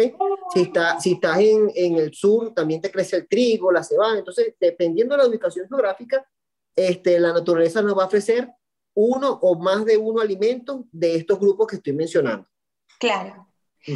Si, 0.53 0.71
si 0.99 1.13
estás 1.13 1.39
en, 1.39 1.71
en 1.73 1.95
el 1.95 2.13
sur, 2.13 2.53
también 2.53 2.81
te 2.81 2.91
crece 2.91 3.15
el 3.15 3.27
trigo, 3.27 3.71
la 3.71 3.83
cebada. 3.83 4.19
Entonces, 4.19 4.53
dependiendo 4.59 5.15
de 5.15 5.23
la 5.23 5.27
ubicación 5.27 5.67
geográfica, 5.67 6.23
este, 6.75 7.19
la 7.19 7.33
naturaleza 7.33 7.81
nos 7.81 7.97
va 7.97 8.03
a 8.03 8.07
ofrecer 8.07 8.47
uno 8.93 9.39
o 9.41 9.57
más 9.57 9.85
de 9.85 9.97
uno 9.97 10.21
alimentos 10.21 10.81
de 10.91 11.15
estos 11.15 11.39
grupos 11.39 11.67
que 11.67 11.77
estoy 11.77 11.93
mencionando. 11.93 12.47
Claro. 13.01 13.47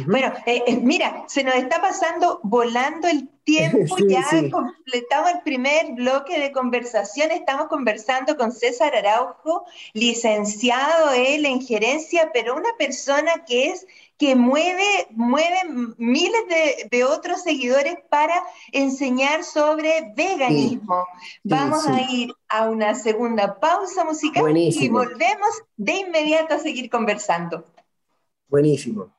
Bueno, 0.08 0.32
eh, 0.46 0.64
eh, 0.66 0.80
mira, 0.82 1.24
se 1.28 1.44
nos 1.44 1.54
está 1.54 1.80
pasando 1.80 2.40
volando 2.42 3.06
el 3.06 3.28
tiempo, 3.46 3.96
ya 3.98 4.24
completamos 4.50 5.30
el 5.30 5.42
primer 5.44 5.92
bloque 5.92 6.40
de 6.40 6.50
conversación, 6.50 7.30
estamos 7.30 7.68
conversando 7.68 8.36
con 8.36 8.50
César 8.50 8.96
Araujo, 8.96 9.64
licenciado 9.92 11.12
él 11.12 11.46
en 11.46 11.62
gerencia, 11.62 12.30
pero 12.34 12.56
una 12.56 12.70
persona 12.76 13.44
que 13.46 13.68
es 13.68 13.86
que 14.18 14.34
mueve, 14.34 15.06
mueve 15.10 15.60
miles 15.98 16.42
de, 16.90 17.04
otros 17.04 17.42
seguidores 17.42 17.94
para 18.08 18.34
enseñar 18.72 19.44
sobre 19.44 20.12
veganismo. 20.16 21.04
Vamos 21.44 21.86
a 21.86 22.00
ir 22.10 22.34
a 22.48 22.68
una 22.68 22.96
segunda 22.96 23.60
pausa 23.60 24.02
musical 24.02 24.56
y 24.56 24.88
volvemos 24.88 25.62
de 25.76 25.92
inmediato 25.92 26.54
a 26.54 26.58
seguir 26.58 26.90
conversando. 26.90 27.64
Buenísimo. 28.48 29.12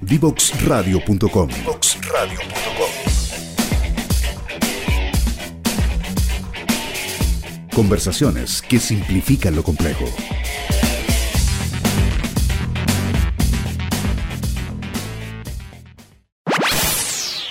Divoxradio.com 0.00 1.48
Conversaciones 7.74 8.60
que 8.60 8.78
simplifican 8.78 9.56
lo 9.56 9.62
complejo. 9.62 10.04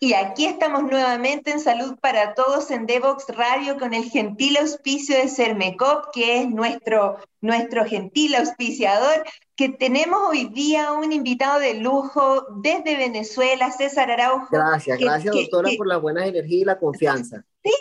Y 0.00 0.12
aquí 0.12 0.44
estamos 0.46 0.82
nuevamente 0.82 1.50
en 1.50 1.60
Salud 1.60 1.96
para 2.00 2.34
Todos 2.34 2.70
en 2.70 2.86
Devox 2.86 3.26
Radio 3.28 3.78
con 3.78 3.94
el 3.94 4.04
gentil 4.04 4.56
auspicio 4.56 5.16
de 5.16 5.28
Cermecop, 5.28 6.12
que 6.12 6.42
es 6.42 6.48
nuestro, 6.50 7.18
nuestro 7.40 7.84
gentil 7.84 8.34
auspiciador, 8.34 9.24
que 9.56 9.68
tenemos 9.68 10.20
hoy 10.28 10.46
día 10.46 10.92
un 10.92 11.12
invitado 11.12 11.60
de 11.60 11.74
lujo 11.74 12.44
desde 12.56 12.96
Venezuela, 12.96 13.70
César 13.70 14.10
Araujo. 14.10 14.48
Gracias, 14.50 14.98
gracias 14.98 15.34
doctora 15.34 15.70
por 15.76 15.86
la 15.86 15.96
buena 15.96 16.26
energía 16.26 16.58
y 16.58 16.64
la 16.64 16.78
confianza. 16.78 17.44
Sí, 17.62 17.72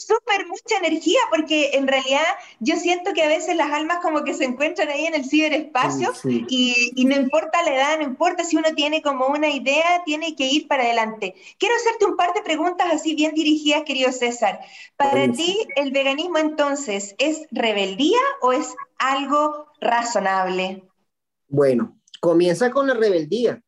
súper 0.00 0.46
mucha 0.46 0.78
energía, 0.78 1.18
porque 1.30 1.70
en 1.74 1.86
realidad 1.86 2.24
yo 2.58 2.76
siento 2.76 3.12
que 3.12 3.22
a 3.22 3.28
veces 3.28 3.56
las 3.56 3.70
almas 3.70 3.98
como 4.02 4.24
que 4.24 4.34
se 4.34 4.44
encuentran 4.44 4.88
ahí 4.88 5.06
en 5.06 5.14
el 5.14 5.24
ciberespacio 5.24 6.12
Y, 6.24 6.92
y, 6.94 7.04
no 7.04 7.16
importa 7.16 7.62
la 7.62 7.74
edad, 7.74 7.98
no 7.98 8.04
importa 8.04 8.44
si 8.44 8.56
uno 8.56 8.68
tiene 8.74 9.02
como 9.02 9.26
una 9.26 9.48
idea, 9.50 10.02
tiene 10.04 10.34
que 10.36 10.46
ir 10.46 10.68
para 10.68 10.84
adelante. 10.84 11.34
Quiero 11.58 11.74
hacerte 11.76 12.06
un 12.06 12.16
par 12.16 12.32
de 12.32 12.42
preguntas 12.42 12.88
así 12.92 13.14
bien 13.14 13.34
dirigidas, 13.34 13.82
querido 13.84 14.10
César. 14.12 14.60
Para 14.96 15.30
ti, 15.30 15.58
¿el 15.76 15.92
veganismo 15.92 16.38
entonces 16.38 17.14
es 17.18 17.46
rebeldía 17.50 18.20
o 18.40 18.52
es 18.52 18.74
algo 18.98 19.66
razonable? 19.80 20.84
Bueno, 21.48 21.98
comienza 22.20 22.70
con 22.70 22.86
la 22.86 22.94
rebeldía 22.94 23.62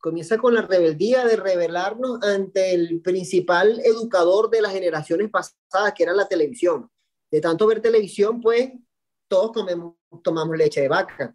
comienza 0.00 0.38
con 0.38 0.54
la 0.54 0.62
rebeldía 0.62 1.24
de 1.24 1.36
rebelarnos 1.36 2.22
ante 2.22 2.74
el 2.74 3.00
principal 3.00 3.80
educador 3.84 4.50
de 4.50 4.62
las 4.62 4.72
generaciones 4.72 5.30
pasadas, 5.30 5.92
que 5.94 6.04
era 6.04 6.12
la 6.12 6.28
televisión. 6.28 6.90
De 7.30 7.40
tanto 7.40 7.66
ver 7.66 7.80
televisión, 7.80 8.40
pues 8.40 8.70
todos 9.28 9.52
comemos, 9.52 9.94
tomamos 10.22 10.56
leche 10.56 10.80
de 10.80 10.88
vaca. 10.88 11.34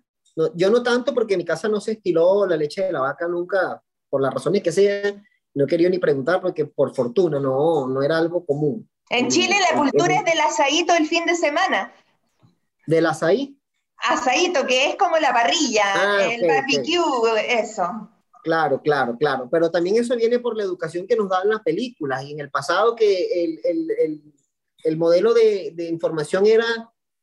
yo 0.56 0.69
no 0.71 0.82
tanto 0.82 1.13
porque 1.13 1.36
en 1.36 1.39
mi 1.39 1.45
casa 1.45 1.67
no 1.67 1.80
se 1.80 1.93
estiló 1.93 2.45
la 2.47 2.58
leche 2.58 2.84
de 2.84 2.91
la 2.91 3.02
vaca 3.02 3.28
nunca, 3.28 3.82
por 4.10 4.21
las 4.21 4.34
razones 4.34 4.63
que 4.63 4.71
sea, 4.71 5.21
no 5.54 5.67
quería 5.67 5.89
ni 5.89 5.99
preguntar 5.99 6.41
porque 6.41 6.65
por 6.65 6.95
fortuna 6.95 7.39
no, 7.39 7.88
no 7.88 8.02
era 8.02 8.17
algo 8.17 8.45
común. 8.45 8.89
En 9.10 9.30
Chile 9.30 9.56
la 9.71 9.78
cultura 9.78 10.15
es 10.15 10.26
del 10.26 10.39
asadito 10.39 10.95
el 10.95 11.06
fin 11.06 11.26
de 11.26 11.36
semana. 11.36 11.93
¿Del 12.88 13.06
azaí? 13.06 13.60
Asadito, 13.97 14.65
que 14.65 14.89
es 14.89 14.95
como 14.95 15.17
la 15.17 15.32
parrilla, 15.32 15.84
ah, 15.95 16.23
el 16.23 16.47
barbecue, 16.47 17.60
eso. 17.60 18.10
Claro, 18.43 18.82
claro, 18.82 19.15
claro. 19.17 19.47
Pero 19.49 19.71
también 19.71 19.95
eso 19.95 20.15
viene 20.15 20.39
por 20.39 20.58
la 20.58 20.63
educación 20.63 21.08
que 21.08 21.15
nos 21.15 21.29
dan 21.29 21.49
las 21.49 21.62
películas. 21.62 22.23
Y 22.23 22.34
en 22.34 22.41
el 22.41 22.51
pasado 22.51 22.95
que 22.95 23.43
el, 23.43 23.60
el, 23.63 24.21
el, 24.84 24.97
modelo 24.97 25.34
de, 25.34 25.71
de, 25.73 25.88
información 25.88 26.45
era 26.45 26.65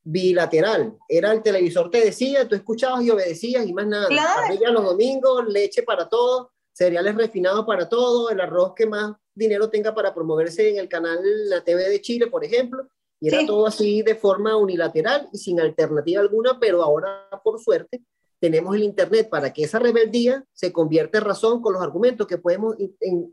bilateral. 0.02 0.96
Era 1.08 1.32
el 1.32 1.42
televisor 1.42 1.90
te 1.90 2.02
decía, 2.02 2.48
tú 2.48 2.54
escuchabas 2.54 3.02
y 3.04 3.10
obedecías 3.10 3.66
y 3.66 3.72
más 3.72 3.86
nada. 3.86 4.08
Claro. 4.08 4.72
los 4.72 4.84
domingos, 4.84 5.46
leche 5.46 5.82
para 5.82 6.08
todo, 6.08 6.52
cereales 6.72 7.14
refinados 7.14 7.66
para 7.66 7.88
todo, 7.88 8.30
el 8.30 8.40
arroz 8.40 8.72
que 8.74 8.86
más 8.86 9.12
dinero 9.34 9.68
tenga 9.68 9.94
para 9.94 10.14
promoverse 10.14 10.70
en 10.70 10.78
el 10.78 10.88
canal, 10.88 11.18
la 11.48 11.62
TV 11.62 11.88
de 11.88 12.00
Chile, 12.00 12.26
por 12.28 12.44
ejemplo. 12.44 12.88
Y 13.22 13.28
era 13.28 13.44
todo 13.44 13.66
así 13.66 14.00
de 14.00 14.14
forma 14.14 14.56
unilateral 14.56 15.28
y 15.30 15.36
sin 15.36 15.60
alternativa 15.60 16.22
alguna, 16.22 16.58
pero 16.58 16.82
ahora, 16.82 17.28
por 17.44 17.60
suerte, 17.60 18.02
tenemos 18.40 18.74
el 18.74 18.82
Internet 18.82 19.28
para 19.28 19.52
que 19.52 19.64
esa 19.64 19.78
rebeldía 19.78 20.44
se 20.52 20.72
convierta 20.72 21.18
en 21.18 21.24
razón 21.24 21.60
con 21.60 21.74
los 21.74 21.82
argumentos 21.82 22.26
que 22.26 22.38
podemos 22.38 22.74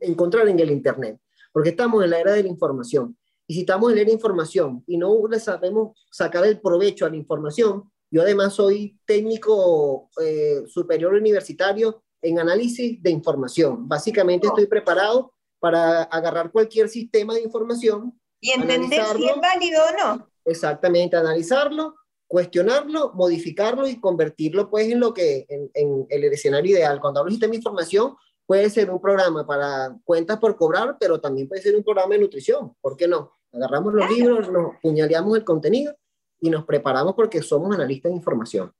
encontrar 0.02 0.48
en 0.50 0.60
el 0.60 0.70
Internet, 0.70 1.20
porque 1.54 1.70
estamos 1.70 2.04
en 2.04 2.12
la 2.12 2.20
era 2.20 2.34
de 2.34 2.44
la 2.44 2.50
información. 2.50 3.18
Y 3.48 3.54
si 3.54 3.60
estamos 3.62 3.90
en 3.90 3.96
la 3.96 4.02
era 4.02 4.10
de 4.10 4.16
información 4.16 4.84
y 4.86 4.98
no 4.98 5.28
le 5.28 5.40
sabemos 5.40 5.98
sacar 6.12 6.46
el 6.46 6.60
provecho 6.60 7.06
a 7.06 7.10
la 7.10 7.16
información, 7.16 7.90
yo 8.12 8.22
además 8.22 8.54
soy 8.54 9.00
técnico 9.06 10.10
eh, 10.22 10.64
superior 10.68 11.14
universitario 11.14 12.04
en 12.22 12.40
análisis 12.40 13.02
de 13.02 13.10
información. 13.10 13.88
Básicamente 13.88 14.48
estoy 14.48 14.66
preparado 14.66 15.34
para 15.60 16.04
agarrar 16.04 16.52
cualquier 16.52 16.90
sistema 16.90 17.34
de 17.34 17.42
información. 17.42 18.20
Y 18.42 18.52
entender 18.52 19.02
si 19.16 19.26
es 19.26 19.36
válido 19.38 19.82
o 19.84 20.16
no. 20.16 20.30
Exactamente, 20.46 21.16
analizarlo 21.16 21.96
cuestionarlo, 22.28 23.14
modificarlo 23.14 23.88
y 23.88 24.00
convertirlo 24.00 24.70
pues 24.70 24.92
en 24.92 25.00
lo 25.00 25.14
que, 25.14 25.46
en, 25.50 25.72
en 25.74 26.06
el 26.10 26.26
escenario 26.26 26.76
ideal. 26.76 27.00
Cuando 27.00 27.20
hablo 27.20 27.30
de 27.30 27.36
sistema 27.36 27.52
de 27.52 27.58
información, 27.58 28.16
puede 28.48 28.70
ser 28.70 28.90
un 28.90 29.02
programa 29.02 29.46
para 29.46 29.96
cuentas 30.04 30.40
por 30.40 30.56
cobrar, 30.56 30.98
pero 31.00 31.20
también 31.20 31.48
puede 31.48 31.62
ser 31.62 31.76
un 31.76 31.84
programa 31.84 32.16
de 32.16 32.22
nutrición, 32.22 32.74
¿por 32.82 32.96
qué 32.96 33.08
no? 33.08 33.34
Agarramos 33.52 33.94
los 33.94 34.10
libros, 34.10 34.52
nos 34.52 34.76
puñaleamos 34.82 35.38
el 35.38 35.44
contenido 35.44 35.96
y 36.40 36.50
nos 36.50 36.66
preparamos 36.66 37.14
porque 37.14 37.42
somos 37.42 37.76
analistas 37.76 38.12
de 38.12 38.18
información. 38.18 38.72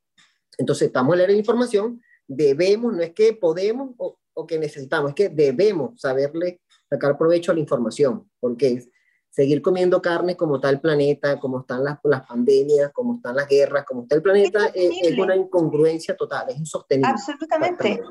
Entonces, 0.58 0.88
estamos 0.88 1.14
en 1.14 1.20
la 1.20 1.28
de 1.28 1.34
información, 1.34 2.02
debemos, 2.28 2.94
no 2.94 3.02
es 3.02 3.14
que 3.14 3.34
podemos 3.34 3.92
o, 3.98 4.18
o, 4.34 4.48
que 4.48 4.58
necesitamos, 4.58 5.10
es 5.10 5.16
que 5.16 5.30
debemos 5.30 6.00
saberle 6.00 6.62
sacar 6.90 7.18
provecho 7.18 7.52
a 7.52 7.56
la 7.56 7.62
información, 7.62 8.30
porque 8.40 8.84
seguir 9.38 9.62
comiendo 9.62 10.02
carne 10.02 10.36
como 10.36 10.56
está 10.56 10.72
el 10.72 10.82
planeta, 10.82 11.40
como 11.40 11.60
están 11.60 11.84
las, 11.84 12.00
las 12.06 12.26
pandemias, 12.26 12.92
como 12.92 13.18
están 13.18 13.36
las 13.36 13.48
guerras, 13.48 13.86
como 13.86 14.02
está 14.02 14.16
el 14.16 14.24
planeta, 14.24 14.72
es, 14.74 14.90
es 15.00 15.16
una 15.16 15.36
incongruencia 15.36 16.18
total, 16.18 16.50
es 16.50 16.58
insostenible. 16.58 17.12
Absolutamente. 17.12 18.02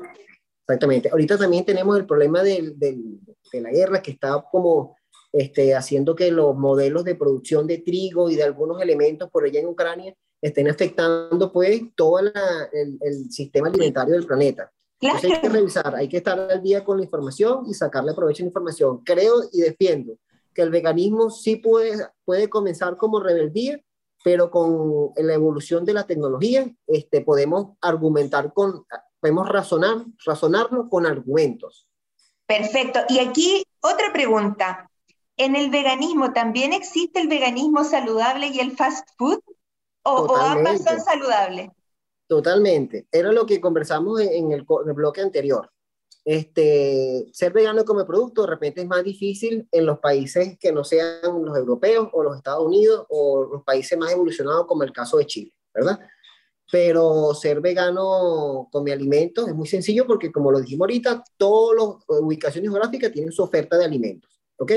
Exactamente. 0.61 1.09
Ahorita 1.09 1.37
también 1.37 1.65
tenemos 1.65 1.97
el 1.97 2.05
problema 2.05 2.41
del, 2.43 2.79
del, 2.79 3.19
de 3.51 3.59
la 3.59 3.71
guerra 3.71 4.01
que 4.01 4.11
está 4.11 4.41
como 4.49 4.95
este, 5.33 5.75
haciendo 5.75 6.15
que 6.15 6.31
los 6.31 6.55
modelos 6.55 7.03
de 7.03 7.15
producción 7.15 7.67
de 7.67 7.79
trigo 7.79 8.29
y 8.29 8.37
de 8.37 8.43
algunos 8.43 8.81
elementos 8.81 9.29
por 9.29 9.43
allá 9.43 9.59
en 9.59 9.67
Ucrania 9.67 10.15
estén 10.41 10.69
afectando 10.69 11.51
pues 11.51 11.81
todo 11.93 12.21
la, 12.21 12.69
el, 12.71 12.97
el, 13.01 13.29
sistema 13.29 13.67
alimentario 13.67 14.13
del 14.13 14.25
planeta. 14.25 14.71
Claro. 14.97 15.17
Entonces 15.17 15.39
hay 15.39 15.41
que 15.41 15.57
revisar, 15.57 15.93
hay 15.93 16.07
que 16.07 16.17
estar 16.17 16.39
al 16.39 16.63
día 16.63 16.85
con 16.85 16.99
la 16.99 17.03
información 17.03 17.65
y 17.67 17.73
sacarle 17.73 18.13
provecho 18.13 18.43
a 18.43 18.45
la 18.45 18.47
información. 18.47 19.03
Creo 19.03 19.41
y 19.51 19.59
defiendo 19.59 20.17
que 20.57 20.63
el 20.63 20.71
veganismo 20.71 21.29
sí 21.29 21.57
puede, 21.57 22.07
puede 22.25 22.49
comenzar 22.49 22.97
como 22.97 23.19
rebeldía, 23.19 23.79
pero 24.23 24.49
con 24.49 25.11
la 25.15 25.35
evolución 25.35 25.85
de 25.85 25.93
la 25.93 26.07
tecnología 26.07 26.67
este, 26.87 27.21
podemos 27.21 27.77
argumentar 27.79 28.51
con, 28.53 28.83
podemos 29.19 29.47
razonar, 29.47 30.03
razonarlo 30.25 30.89
con 30.89 31.05
argumentos. 31.05 31.87
Perfecto. 32.47 33.01
Y 33.07 33.19
aquí 33.19 33.63
otra 33.81 34.11
pregunta. 34.11 34.89
¿En 35.37 35.55
el 35.55 35.69
veganismo 35.69 36.33
también 36.33 36.73
existe 36.73 37.21
el 37.21 37.27
veganismo 37.27 37.83
saludable 37.83 38.47
y 38.47 38.59
el 38.59 38.75
fast 38.75 39.07
food? 39.15 39.39
¿O, 40.01 40.23
o 40.23 40.35
ambas 40.37 40.83
son 40.83 40.99
saludables? 41.01 41.69
Totalmente. 42.25 43.05
Era 43.11 43.31
lo 43.31 43.45
que 43.45 43.61
conversamos 43.61 44.21
en 44.21 44.51
el, 44.51 44.61
en 44.61 44.89
el 44.89 44.93
bloque 44.93 45.21
anterior 45.21 45.69
este, 46.27 47.29
ser 47.31 47.53
vegano 47.53 47.85
como 47.85 48.05
producto 48.05 48.41
de 48.41 48.49
repente 48.49 48.81
es 48.81 48.87
más 48.87 49.01
difícil 49.01 49.65
en 49.71 49.85
los 49.85 49.99
países 49.99 50.57
que 50.59 50.73
no 50.73 50.83
sean 50.83 51.21
los 51.23 51.57
europeos 51.57 52.09
o 52.11 52.21
los 52.21 52.35
Estados 52.35 52.65
Unidos 52.65 53.05
o 53.07 53.45
los 53.45 53.63
países 53.63 53.97
más 53.97 54.11
evolucionados 54.11 54.67
como 54.67 54.83
el 54.83 54.91
caso 54.91 55.19
de 55.19 55.25
Chile, 55.25 55.53
¿verdad? 55.73 55.97
Pero 56.69 57.33
ser 57.33 57.61
vegano 57.61 58.67
con 58.69 58.83
mi 58.83 58.91
alimentos 58.91 59.47
es 59.47 59.55
muy 59.55 59.67
sencillo 59.67 60.05
porque 60.05 60.29
como 60.29 60.51
lo 60.51 60.59
dijimos 60.59 60.81
ahorita, 60.83 61.23
todas 61.37 61.77
las 61.77 62.19
ubicaciones 62.19 62.71
geográficas 62.71 63.13
tienen 63.13 63.31
su 63.31 63.43
oferta 63.43 63.77
de 63.77 63.85
alimentos, 63.85 64.29
¿ok? 64.57 64.73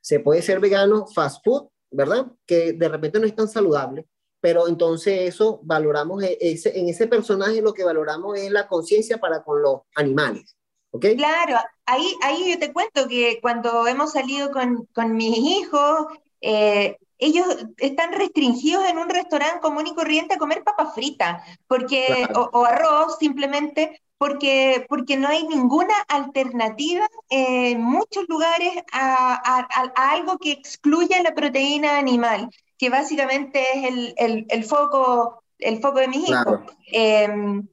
Se 0.00 0.20
puede 0.20 0.40
ser 0.40 0.60
vegano 0.60 1.08
fast 1.08 1.44
food, 1.44 1.66
¿verdad? 1.90 2.28
Que 2.46 2.74
de 2.74 2.88
repente 2.88 3.18
no 3.18 3.26
es 3.26 3.34
tan 3.34 3.48
saludable, 3.48 4.06
pero 4.40 4.68
entonces 4.68 5.34
eso 5.34 5.58
valoramos, 5.64 6.22
e, 6.22 6.38
ese, 6.40 6.78
en 6.78 6.88
ese 6.88 7.08
personaje 7.08 7.60
lo 7.60 7.74
que 7.74 7.82
valoramos 7.82 8.38
es 8.38 8.52
la 8.52 8.68
conciencia 8.68 9.18
para 9.18 9.42
con 9.42 9.60
los 9.60 9.80
animales. 9.96 10.56
Claro, 11.00 11.58
ahí, 11.86 12.14
ahí 12.22 12.50
yo 12.50 12.58
te 12.58 12.72
cuento 12.72 13.08
que 13.08 13.38
cuando 13.40 13.86
hemos 13.86 14.12
salido 14.12 14.50
con, 14.50 14.86
con 14.94 15.16
mis 15.16 15.36
hijos, 15.38 16.06
eh, 16.40 16.98
ellos 17.18 17.46
están 17.78 18.12
restringidos 18.12 18.84
en 18.88 18.98
un 18.98 19.08
restaurante 19.08 19.60
común 19.60 19.86
y 19.86 19.94
corriente 19.94 20.34
a 20.34 20.38
comer 20.38 20.64
papas 20.64 20.94
fritas 20.94 21.42
porque, 21.68 22.26
o, 22.34 22.64
arroz 22.64 23.16
simplemente 23.18 24.02
porque, 24.18 24.84
porque 24.88 25.16
no 25.16 25.28
hay 25.28 25.46
ninguna 25.46 25.94
alternativa 26.08 27.08
en 27.30 27.80
muchos 27.80 28.24
lugares 28.28 28.72
a, 28.92 29.34
a, 29.34 30.12
algo 30.12 30.36
que 30.38 30.52
excluya 30.52 31.22
la 31.22 31.34
proteína 31.34 31.96
animal, 31.96 32.50
que 32.76 32.90
básicamente 32.90 33.62
es 33.74 33.84
el, 33.84 34.14
el, 34.16 34.46
el 34.48 34.64
foco, 34.64 35.42
el 35.58 35.80
foco 35.80 36.00
de 36.00 36.08
mis 36.08 36.28
hijos. 36.28 36.60
Em, 36.86 37.68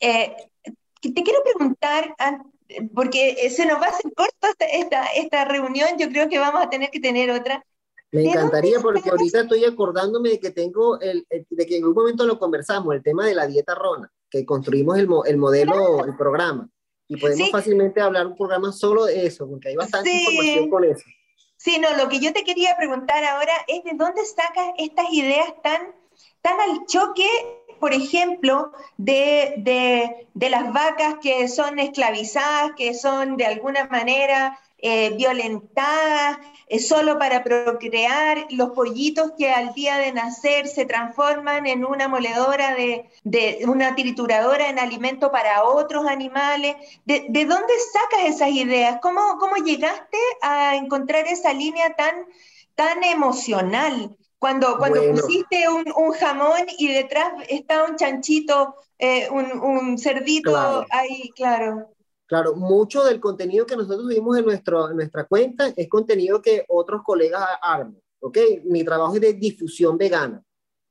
eh, 0.00 0.36
te 1.12 1.22
quiero 1.22 1.40
preguntar, 1.42 2.14
porque 2.94 3.50
se 3.50 3.66
nos 3.66 3.80
va 3.80 3.86
a 3.86 3.90
hacer 3.90 4.12
corto 4.14 4.48
esta, 4.58 5.06
esta, 5.06 5.44
reunión, 5.44 5.90
yo 5.98 6.08
creo 6.08 6.28
que 6.28 6.38
vamos 6.38 6.62
a 6.62 6.70
tener 6.70 6.90
que 6.90 7.00
tener 7.00 7.30
otra. 7.30 7.64
Me 8.12 8.26
encantaría 8.26 8.78
porque 8.78 9.10
ahorita 9.10 9.40
estoy 9.40 9.64
acordándome 9.64 10.30
de 10.30 10.40
que 10.40 10.50
tengo, 10.50 11.00
el, 11.00 11.26
de 11.28 11.66
que 11.66 11.76
en 11.76 11.84
un 11.84 11.94
momento 11.94 12.24
lo 12.26 12.38
conversamos, 12.38 12.94
el 12.94 13.02
tema 13.02 13.26
de 13.26 13.34
la 13.34 13.46
dieta 13.46 13.74
rona, 13.74 14.10
que 14.30 14.46
construimos 14.46 14.98
el, 14.98 15.08
el 15.26 15.36
modelo, 15.36 16.04
el 16.04 16.16
programa. 16.16 16.68
Y 17.08 17.16
podemos 17.16 17.50
fácilmente 17.50 18.00
hablar 18.00 18.26
un 18.26 18.36
programa 18.36 18.72
solo 18.72 19.04
de 19.04 19.26
eso, 19.26 19.48
porque 19.48 19.68
hay 19.68 19.76
bastante 19.76 20.10
información 20.10 20.70
con 20.70 20.84
eso. 20.84 21.04
Sí, 21.56 21.78
no, 21.78 21.96
lo 21.96 22.08
que 22.08 22.20
yo 22.20 22.32
te 22.32 22.44
quería 22.44 22.76
preguntar 22.76 23.24
ahora 23.24 23.52
es 23.66 23.82
de 23.84 23.92
dónde 23.94 24.24
sacas 24.24 24.72
estas 24.78 25.10
ideas 25.10 25.46
tan, 25.62 25.94
tan 26.40 26.60
al 26.60 26.84
choque 26.86 27.26
por 27.80 27.92
ejemplo, 27.92 28.72
de, 28.96 29.54
de, 30.34 30.50
las 30.50 30.72
vacas 30.72 31.16
que 31.22 31.48
son 31.48 31.78
esclavizadas, 31.78 32.72
que 32.76 32.94
son 32.94 33.36
de 33.36 33.46
alguna 33.46 33.86
manera 33.86 34.58
eh, 34.78 35.10
violentadas, 35.16 36.38
eh, 36.68 36.78
solo 36.78 37.18
para 37.18 37.42
procrear, 37.42 38.46
los 38.50 38.70
pollitos 38.70 39.32
que 39.38 39.50
al 39.50 39.72
día 39.74 39.96
de 39.98 40.12
nacer 40.12 40.66
se 40.66 40.84
transforman 40.86 41.66
en 41.66 41.84
una 41.84 42.08
moledora 42.08 42.74
de, 42.74 43.08
una 43.66 43.94
trituradora 43.94 44.68
en 44.68 44.78
alimento 44.78 45.30
para 45.30 45.64
otros 45.64 46.06
animales. 46.06 46.76
¿De, 47.04 47.26
dónde 47.28 47.72
sacas 47.92 48.34
esas 48.34 48.50
ideas? 48.50 48.98
¿Cómo, 49.00 49.38
¿Cómo 49.38 49.56
llegaste 49.56 50.18
a 50.42 50.76
encontrar 50.76 51.26
esa 51.26 51.52
línea 51.52 51.94
tan, 51.94 52.26
tan 52.74 53.04
emocional? 53.04 54.16
Cuando, 54.44 54.76
cuando 54.76 55.00
pusiste 55.10 55.66
un, 55.70 55.84
un, 55.96 56.12
jamón 56.12 56.66
y 56.76 56.92
detrás 56.92 57.32
está 57.48 57.86
un 57.88 57.96
chanchito, 57.96 58.74
eh, 58.98 59.26
un, 59.30 59.58
un, 59.58 59.96
cerdito 59.96 60.84
ahí, 60.90 61.30
claro. 61.34 61.88
Claro, 62.26 62.54
mucho 62.54 63.02
del 63.04 63.20
contenido 63.20 63.64
que 63.64 63.74
nosotros 63.74 64.06
vimos 64.06 64.36
en, 64.36 64.44
nuestro, 64.44 64.90
en 64.90 64.96
nuestra 64.96 65.24
cuenta 65.24 65.72
es 65.74 65.88
contenido 65.88 66.42
que 66.42 66.62
otros 66.68 67.00
colegas 67.02 67.42
arman, 67.62 67.98
¿ok? 68.20 68.36
Mi 68.64 68.84
trabajo 68.84 69.14
es 69.14 69.22
de 69.22 69.32
difusión 69.32 69.96
vegana. 69.96 70.44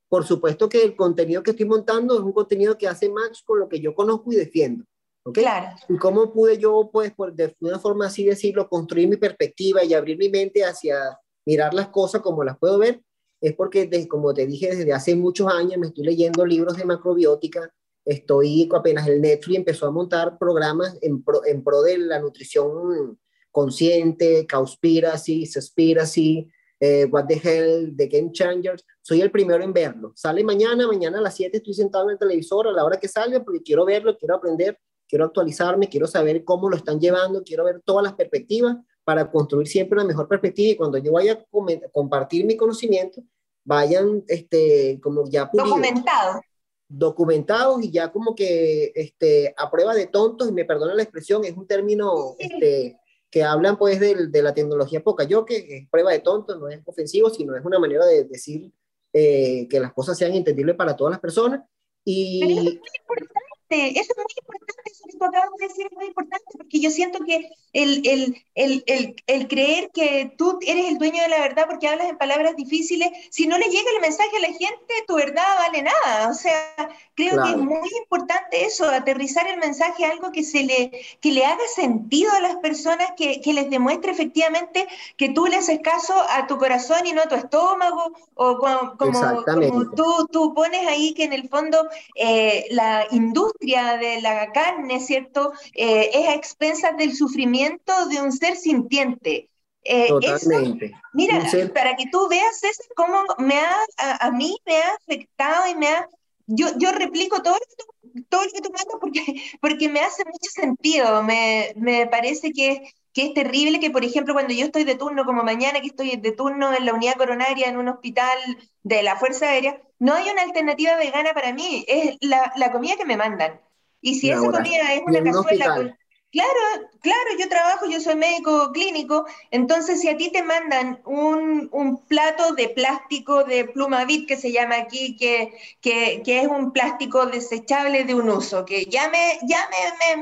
Por 0.08 0.26
supuesto 0.26 0.68
que 0.68 0.82
el 0.82 0.96
contenido 0.96 1.44
que 1.44 1.52
estoy 1.52 1.66
montando 1.66 2.14
es 2.14 2.22
un 2.22 2.32
contenido 2.32 2.76
que 2.76 2.88
hace 2.88 3.08
match 3.08 3.44
con 3.44 3.60
lo 3.60 3.68
que 3.68 3.78
yo 3.78 3.94
conozco 3.94 4.32
y 4.32 4.34
defiendo, 4.34 4.84
¿ok? 5.22 5.38
Claro. 5.38 5.76
Y 5.88 5.96
cómo 5.96 6.32
pude 6.32 6.58
yo, 6.58 6.90
pues, 6.92 7.12
por, 7.14 7.32
de 7.32 7.54
una 7.60 7.78
forma 7.78 8.06
así 8.06 8.24
decirlo, 8.24 8.68
construir 8.68 9.06
mi 9.06 9.16
perspectiva 9.16 9.84
y 9.84 9.94
abrir 9.94 10.18
mi 10.18 10.28
mente 10.28 10.64
hacia 10.64 11.20
mirar 11.46 11.72
las 11.72 11.90
cosas 11.90 12.20
como 12.20 12.42
las 12.42 12.58
puedo 12.58 12.78
ver, 12.78 13.00
es 13.44 13.54
porque, 13.54 13.86
desde, 13.86 14.08
como 14.08 14.32
te 14.32 14.46
dije, 14.46 14.74
desde 14.74 14.92
hace 14.94 15.14
muchos 15.14 15.52
años 15.52 15.76
me 15.76 15.88
estoy 15.88 16.04
leyendo 16.04 16.46
libros 16.46 16.78
de 16.78 16.86
macrobiótica, 16.86 17.70
estoy 18.02 18.66
apenas 18.74 19.06
el 19.06 19.20
Netflix 19.20 19.58
empezó 19.58 19.86
a 19.86 19.90
montar 19.90 20.38
programas 20.38 20.96
en 21.02 21.22
pro, 21.22 21.44
en 21.44 21.62
pro 21.62 21.82
de 21.82 21.98
la 21.98 22.20
nutrición 22.20 23.18
consciente, 23.50 24.46
Cowspiracy, 24.46 25.44
Suspiracy, 25.44 26.48
eh, 26.80 27.04
What 27.04 27.26
the 27.26 27.40
Hell, 27.42 27.94
The 27.94 28.06
Game 28.06 28.32
Changers. 28.32 28.82
Soy 29.02 29.20
el 29.20 29.30
primero 29.30 29.62
en 29.62 29.74
verlo. 29.74 30.12
Sale 30.16 30.42
mañana, 30.42 30.86
mañana 30.86 31.18
a 31.18 31.20
las 31.20 31.36
7 31.36 31.58
estoy 31.58 31.74
sentado 31.74 32.04
en 32.04 32.12
el 32.12 32.18
televisor 32.18 32.66
a 32.66 32.72
la 32.72 32.82
hora 32.82 32.98
que 32.98 33.08
salga 33.08 33.44
porque 33.44 33.62
quiero 33.62 33.84
verlo, 33.84 34.16
quiero 34.16 34.36
aprender, 34.36 34.78
quiero 35.06 35.26
actualizarme, 35.26 35.90
quiero 35.90 36.06
saber 36.06 36.44
cómo 36.44 36.70
lo 36.70 36.76
están 36.76 36.98
llevando, 36.98 37.44
quiero 37.44 37.64
ver 37.64 37.82
todas 37.84 38.04
las 38.04 38.14
perspectivas 38.14 38.76
para 39.04 39.30
construir 39.30 39.68
siempre 39.68 39.98
una 39.98 40.08
mejor 40.08 40.28
perspectiva 40.28 40.70
y 40.70 40.76
cuando 40.76 40.96
yo 40.96 41.12
vaya 41.12 41.34
a 41.34 41.90
compartir 41.92 42.46
mi 42.46 42.56
conocimiento, 42.56 43.22
vayan 43.64 44.24
este, 44.28 45.00
como 45.02 45.28
ya 45.28 45.50
Documentado 45.52 46.40
documentados. 46.88 47.82
Y 47.82 47.90
ya 47.90 48.12
como 48.12 48.34
que 48.34 48.92
este, 48.94 49.54
a 49.56 49.70
prueba 49.70 49.94
de 49.94 50.06
tontos, 50.06 50.48
y 50.48 50.52
me 50.52 50.64
perdona 50.64 50.94
la 50.94 51.02
expresión, 51.02 51.44
es 51.44 51.56
un 51.56 51.66
término 51.66 52.34
este, 52.38 52.98
que 53.30 53.42
hablan 53.42 53.76
pues 53.76 54.00
de, 54.00 54.28
de 54.28 54.42
la 54.42 54.54
tecnología 54.54 55.02
poca. 55.02 55.24
Yo, 55.24 55.44
que 55.44 55.78
es 55.78 55.88
prueba 55.88 56.12
de 56.12 56.20
tontos, 56.20 56.58
no 56.58 56.68
es 56.68 56.80
ofensivo, 56.84 57.30
sino 57.30 57.56
es 57.56 57.64
una 57.64 57.78
manera 57.78 58.06
de 58.06 58.24
decir 58.24 58.72
eh, 59.12 59.66
que 59.68 59.80
las 59.80 59.92
cosas 59.92 60.16
sean 60.16 60.34
entendibles 60.34 60.76
para 60.76 60.96
todas 60.96 61.12
las 61.12 61.20
personas. 61.20 61.62
Y... 62.04 62.42
eso 62.42 62.52
es 62.52 62.64
muy 62.64 62.90
importante, 63.00 63.43
eso 63.70 64.12
es 64.12 64.16
muy 64.16 64.34
importante, 64.38 64.90
eso 64.90 65.04
que 65.10 65.18
tú 65.18 65.24
acabas 65.24 65.50
de 65.58 65.66
decir 65.68 65.86
es 65.86 65.92
muy 65.92 66.06
importante, 66.06 66.44
porque 66.56 66.80
yo 66.80 66.90
siento 66.90 67.18
que 67.24 67.50
el, 67.72 68.06
el, 68.06 68.44
el, 68.54 68.84
el, 68.86 69.16
el 69.26 69.48
creer 69.48 69.90
que 69.92 70.32
tú 70.36 70.58
eres 70.62 70.86
el 70.86 70.98
dueño 70.98 71.22
de 71.22 71.28
la 71.28 71.40
verdad 71.40 71.66
porque 71.68 71.88
hablas 71.88 72.08
en 72.08 72.18
palabras 72.18 72.56
difíciles, 72.56 73.10
si 73.30 73.46
no 73.46 73.58
le 73.58 73.66
llega 73.66 73.90
el 73.94 74.00
mensaje 74.00 74.36
a 74.36 74.40
la 74.40 74.48
gente, 74.48 74.94
tu 75.06 75.16
verdad 75.16 75.44
vale 75.58 75.82
nada. 75.82 76.30
O 76.30 76.34
sea, 76.34 76.74
creo 77.14 77.42
que 77.42 77.50
es 77.50 77.56
muy 77.56 77.88
importante 78.02 78.64
eso, 78.64 78.88
aterrizar 78.88 79.46
el 79.48 79.58
mensaje 79.58 80.04
a 80.04 80.10
algo 80.10 80.30
que, 80.30 80.44
se 80.44 80.62
le, 80.62 80.92
que 81.20 81.32
le 81.32 81.44
haga 81.44 81.64
sentido 81.74 82.32
a 82.32 82.40
las 82.40 82.56
personas, 82.56 83.12
que, 83.16 83.40
que 83.40 83.52
les 83.52 83.70
demuestre 83.70 84.12
efectivamente 84.12 84.86
que 85.16 85.30
tú 85.30 85.46
le 85.46 85.56
haces 85.56 85.80
caso 85.80 86.14
a 86.30 86.46
tu 86.46 86.58
corazón 86.58 87.06
y 87.06 87.12
no 87.12 87.22
a 87.22 87.28
tu 87.28 87.34
estómago, 87.34 88.12
o 88.34 88.58
como, 88.58 88.96
como, 88.96 89.90
tú, 89.96 90.28
tú, 90.30 90.54
pones 90.54 90.86
ahí 90.86 91.14
que 91.14 91.24
en 91.24 91.32
el 91.32 91.48
fondo 91.48 91.88
eh, 92.14 92.66
la 92.70 93.06
industria 93.10 93.53
de 93.60 94.20
la 94.20 94.52
carne, 94.52 95.00
¿cierto?, 95.00 95.52
eh, 95.74 96.10
es 96.12 96.28
a 96.28 96.34
expensas 96.34 96.96
del 96.96 97.14
sufrimiento 97.14 98.06
de 98.06 98.20
un 98.20 98.32
ser 98.32 98.56
sintiente. 98.56 99.48
Eh, 99.84 100.08
Totalmente. 100.08 100.94
mira, 101.12 101.44
para 101.74 101.94
que 101.94 102.06
tú 102.10 102.26
veas 102.28 102.62
eso, 102.64 102.82
cómo 102.96 103.22
me 103.38 103.58
ha, 103.58 103.76
a, 104.20 104.30
mí 104.30 104.56
me 104.64 104.78
ha 104.78 104.94
afectado 104.94 105.68
y 105.68 105.74
me 105.74 105.88
ha... 105.88 106.08
Yo, 106.46 106.68
yo 106.78 106.92
replico 106.92 107.42
todo 107.42 107.54
lo 107.54 107.60
que 107.60 107.76
tú, 107.76 108.22
todo 108.28 108.44
lo 108.44 108.50
que 108.50 108.60
tú 108.60 108.70
mandas 108.70 108.96
porque, 109.00 109.42
porque 109.60 109.88
me 109.88 110.00
hace 110.00 110.24
mucho 110.24 110.50
sentido. 110.50 111.22
Me, 111.22 111.72
me 111.76 112.06
parece 112.06 112.50
que, 112.52 112.82
que 113.12 113.26
es 113.26 113.34
terrible 113.34 113.80
que, 113.80 113.90
por 113.90 114.04
ejemplo, 114.04 114.34
cuando 114.34 114.54
yo 114.54 114.66
estoy 114.66 114.84
de 114.84 114.94
turno, 114.94 115.24
como 115.24 115.42
mañana 115.42 115.80
que 115.80 115.86
estoy 115.86 116.16
de 116.16 116.32
turno 116.32 116.74
en 116.74 116.84
la 116.84 116.94
unidad 116.94 117.16
coronaria 117.16 117.68
en 117.68 117.78
un 117.78 117.88
hospital 117.88 118.38
de 118.82 119.02
la 119.02 119.16
Fuerza 119.16 119.48
Aérea, 119.48 119.80
no 120.04 120.12
hay 120.12 120.28
una 120.28 120.42
alternativa 120.42 120.96
vegana 120.96 121.32
para 121.32 121.54
mí, 121.54 121.82
es 121.88 122.18
la, 122.20 122.52
la 122.56 122.70
comida 122.70 122.96
que 122.96 123.06
me 123.06 123.16
mandan. 123.16 123.58
Y 124.02 124.16
si 124.16 124.30
esa 124.30 124.50
comida 124.50 124.92
es 124.92 125.02
una 125.06 125.22
cazuela 125.22 125.96
Claro, 126.30 126.90
claro, 127.00 127.30
yo 127.38 127.48
trabajo, 127.48 127.86
yo 127.86 128.00
soy 128.00 128.16
médico 128.16 128.72
clínico, 128.72 129.24
entonces 129.52 130.00
si 130.00 130.08
a 130.08 130.16
ti 130.16 130.30
te 130.32 130.42
mandan 130.42 131.00
un, 131.04 131.70
plato 132.08 132.54
de 132.54 132.68
plástico 132.70 133.44
de 133.44 133.66
plumavit 133.66 134.26
que 134.26 134.36
se 134.36 134.50
llama 134.50 134.76
aquí, 134.76 135.16
que, 135.16 135.54
que, 135.80 136.40
es 136.40 136.48
un 136.48 136.72
plástico 136.72 137.26
desechable 137.26 138.02
de 138.02 138.16
un 138.16 138.28
uso, 138.28 138.64
que 138.64 138.84
ya 138.86 139.08
me, 139.08 139.38
ya 139.46 139.70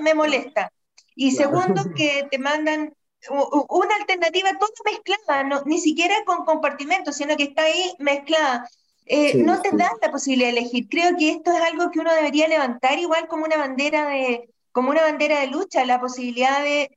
me, 0.03 0.15
molesta. 0.15 0.71
Y 1.17 1.31
segundo, 1.31 1.83
que 1.97 2.29
te 2.31 2.39
mandan 2.39 2.95
una 3.31 3.97
alternativa 3.97 4.51
toda 4.59 4.71
mezclada, 4.85 5.45
no, 5.45 5.63
ni 5.65 5.81
siquiera 5.81 6.15
con 6.27 6.45
compartimentos, 6.45 7.17
sino 7.17 7.37
que 7.39 7.45
está 7.45 7.63
ahí 7.63 7.95
mezclada. 7.99 8.69
Eh, 9.07 9.43
no 9.43 9.61
te 9.61 9.71
dan 9.77 9.91
la 10.01 10.11
posibilidad 10.11 10.53
de 10.53 10.61
elegir. 10.61 10.89
Creo 10.89 11.17
que 11.17 11.31
esto 11.31 11.53
es 11.53 11.61
algo 11.61 11.91
que 11.91 12.01
uno 12.01 12.15
debería 12.15 12.49
levantar 12.49 12.99
igual 12.99 13.27
como 13.27 13.45
una 13.45 13.57
bandera 13.57 14.09
de, 14.09 14.49
como 14.73 14.91
una 14.91 15.03
bandera 15.03 15.41
de 15.41 15.49
lucha, 15.49 15.85
la 15.85 16.01
posibilidad 16.01 16.63
de, 16.63 16.91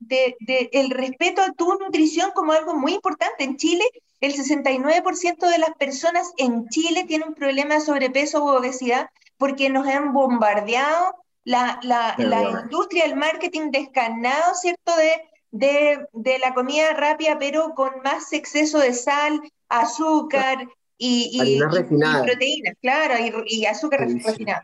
el 0.72 0.90
respeto 0.92 1.42
a 1.42 1.52
tu 1.52 1.78
nutrición 1.78 2.32
como 2.34 2.54
algo 2.54 2.76
muy 2.76 2.94
importante. 2.94 3.44
En 3.44 3.58
Chile, 3.58 3.84
el 4.22 4.34
69% 4.34 5.50
de 5.50 5.58
las 5.58 5.72
personas 5.78 6.32
en 6.38 6.68
Chile 6.70 7.04
tienen 7.04 7.30
un 7.30 7.36
problema 7.36 7.76
de 7.76 7.82
sobrepeso 7.82 8.44
u 8.44 8.50
obesidad 8.50 9.10
porque 9.38 9.70
nos 9.70 9.88
han 9.88 10.14
bombardeado 10.14 11.16
la, 11.44 11.80
la, 11.84 12.16
la 12.18 12.62
industria, 12.62 13.06
el 13.06 13.16
marketing 13.16 13.72
descarnado, 13.72 14.56
¿cierto?, 14.56 14.96
de, 14.96 15.22
de, 15.52 16.40
la 16.40 16.54
comida 16.54 16.94
rápida, 16.94 17.38
pero 17.38 17.74
con 17.76 17.92
más 18.04 18.32
exceso 18.34 18.80
de 18.80 18.94
sal, 18.94 19.42
azúcar 19.70 20.68
y, 20.98 21.58
y, 21.58 21.60
proteínas, 21.60 22.76
claro, 22.82 23.16
y, 23.46 23.66
azúcar 23.66 24.02
refinado. 24.02 24.62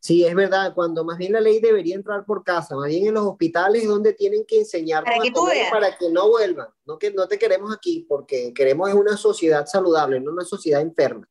Sí, 0.00 0.24
es 0.24 0.34
verdad, 0.34 0.72
cuando 0.74 1.04
más 1.04 1.18
bien 1.18 1.32
la 1.32 1.40
ley 1.40 1.60
debería 1.60 1.96
entrar 1.96 2.24
por 2.24 2.42
casa, 2.42 2.74
más 2.76 2.88
bien 2.88 3.08
en 3.08 3.14
los 3.14 3.26
hospitales 3.26 3.82
es 3.82 3.88
donde 3.88 4.14
tienen 4.14 4.44
que 4.46 4.60
enseñar 4.60 5.04
para, 5.04 5.18
que, 5.18 5.30
para 5.70 5.96
que 5.98 6.08
no 6.10 6.30
vuelvan, 6.30 6.68
no 6.86 6.98
que 6.98 7.10
no 7.10 7.28
te 7.28 7.38
queremos 7.38 7.74
aquí, 7.74 8.06
porque 8.08 8.54
queremos 8.54 8.88
es 8.88 8.94
una 8.94 9.18
sociedad 9.18 9.66
saludable, 9.66 10.18
no 10.20 10.32
una 10.32 10.44
sociedad 10.44 10.80
enferma. 10.80 11.28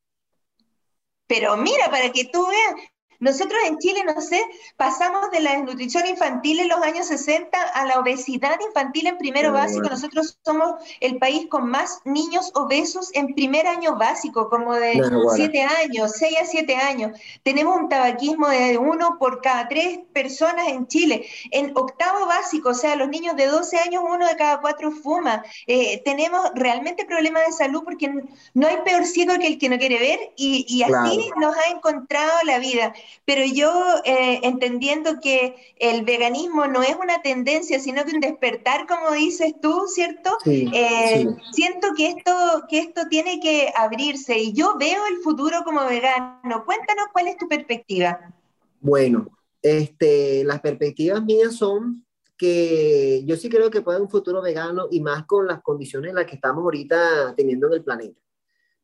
Pero 1.26 1.56
mira, 1.56 1.90
para 1.90 2.12
que 2.12 2.26
tú 2.26 2.46
veas, 2.46 2.88
nosotros 3.20 3.58
en 3.66 3.78
Chile, 3.78 4.04
no 4.04 4.20
sé, 4.20 4.42
pasamos 4.76 5.30
de 5.30 5.40
la 5.40 5.52
desnutrición 5.52 6.06
infantil 6.06 6.60
en 6.60 6.68
los 6.68 6.80
años 6.82 7.06
60 7.06 7.58
a 7.58 7.86
la 7.86 7.98
obesidad 7.98 8.58
infantil 8.66 9.06
en 9.06 9.18
primero 9.18 9.52
básico. 9.52 9.88
Nosotros 9.88 10.38
somos 10.44 10.74
el 11.00 11.18
país 11.18 11.46
con 11.48 11.68
más 11.68 12.00
niños 12.04 12.50
obesos 12.54 13.10
en 13.14 13.34
primer 13.34 13.66
año 13.66 13.96
básico, 13.96 14.48
como 14.48 14.74
de 14.74 15.02
7 15.34 15.62
años, 15.62 16.12
6 16.16 16.36
a 16.40 16.44
7 16.44 16.76
años. 16.76 17.18
Tenemos 17.42 17.76
un 17.76 17.88
tabaquismo 17.88 18.48
de 18.48 18.78
uno 18.78 19.16
por 19.18 19.40
cada 19.40 19.68
tres 19.68 20.00
personas 20.12 20.68
en 20.68 20.86
Chile. 20.86 21.26
En 21.50 21.72
octavo 21.74 22.26
básico, 22.26 22.70
o 22.70 22.74
sea, 22.74 22.96
los 22.96 23.08
niños 23.08 23.36
de 23.36 23.46
12 23.46 23.78
años, 23.78 24.02
uno 24.06 24.26
de 24.26 24.36
cada 24.36 24.60
cuatro 24.60 24.90
fuma. 24.90 25.44
Eh, 25.66 26.02
tenemos 26.04 26.50
realmente 26.54 27.04
problemas 27.04 27.46
de 27.46 27.52
salud 27.52 27.82
porque 27.84 28.12
no 28.54 28.66
hay 28.66 28.76
peor 28.84 29.04
ciego 29.04 29.34
que 29.38 29.46
el 29.46 29.58
que 29.58 29.68
no 29.68 29.78
quiere 29.78 29.98
ver 29.98 30.32
y, 30.36 30.82
así 30.82 31.30
nos 31.36 31.56
ha 31.56 31.70
encontrado 31.70 32.32
la 32.44 32.58
vida 32.58 32.94
pero 33.24 33.42
yo 33.44 33.72
eh, 34.04 34.40
entendiendo 34.42 35.20
que 35.20 35.56
el 35.76 36.04
veganismo 36.04 36.66
no 36.66 36.82
es 36.82 36.94
una 36.94 37.22
tendencia, 37.22 37.78
sino 37.80 38.04
que 38.04 38.14
un 38.14 38.20
despertar, 38.20 38.86
como 38.86 39.12
dices 39.12 39.54
tú, 39.60 39.86
¿cierto? 39.88 40.36
Eh, 40.44 41.26
siento 41.52 41.88
que 41.96 42.08
esto, 42.08 42.32
que 42.68 42.78
esto 42.78 43.02
tiene 43.08 43.40
que 43.40 43.72
abrirse 43.74 44.38
y 44.38 44.52
yo 44.52 44.76
veo 44.78 45.06
el 45.06 45.18
futuro 45.22 45.62
como 45.64 45.84
vegano. 45.86 46.64
Cuéntanos 46.64 47.06
cuál 47.12 47.28
es 47.28 47.36
tu 47.36 47.48
perspectiva. 47.48 48.34
Bueno, 48.80 49.28
este, 49.62 50.44
las 50.44 50.60
perspectivas 50.60 51.22
mías 51.24 51.54
son 51.56 52.04
que 52.36 53.22
yo 53.24 53.36
sí 53.36 53.48
creo 53.48 53.70
que 53.70 53.80
puede 53.80 53.96
haber 53.96 54.04
un 54.04 54.10
futuro 54.10 54.42
vegano 54.42 54.88
y 54.90 55.00
más 55.00 55.24
con 55.24 55.46
las 55.46 55.62
condiciones 55.62 56.10
en 56.10 56.16
las 56.16 56.26
que 56.26 56.34
estamos 56.34 56.62
ahorita 56.62 57.34
teniendo 57.34 57.66
en 57.68 57.72
el 57.72 57.82
planeta 57.82 58.20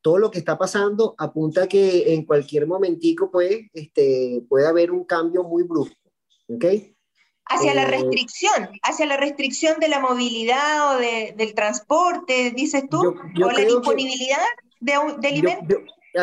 todo 0.03 0.19
lo 0.19 0.31
que 0.31 0.39
está 0.39 0.59
pasando 0.59 1.15
apunta 1.17 1.67
que 1.67 2.13
en 2.13 2.25
cualquier 2.25 2.67
momentico 2.67 3.31
pues, 3.31 3.63
este, 3.73 4.43
puede 4.49 4.67
haber 4.67 4.91
un 4.91 5.05
cambio 5.05 5.45
muy 5.45 5.63
brusco. 5.63 5.97
¿ok? 6.49 6.65
Hacia 7.47 7.75
la 7.75 7.83
eh, 7.83 7.87
restricción, 7.87 8.71
hacia 8.83 9.07
la 9.07 9.17
restricción 9.17 9.81
de 9.81 9.89
la 9.89 10.01
movilidad 10.01 10.97
o 10.97 10.99
del 10.99 11.55
transporte, 11.55 12.53
dices 12.55 12.85
tú, 12.89 13.01
o 13.01 13.51
la 13.51 13.61
disponibilidad 13.61 14.39
de, 14.81 14.95
alimentos. 14.95 15.79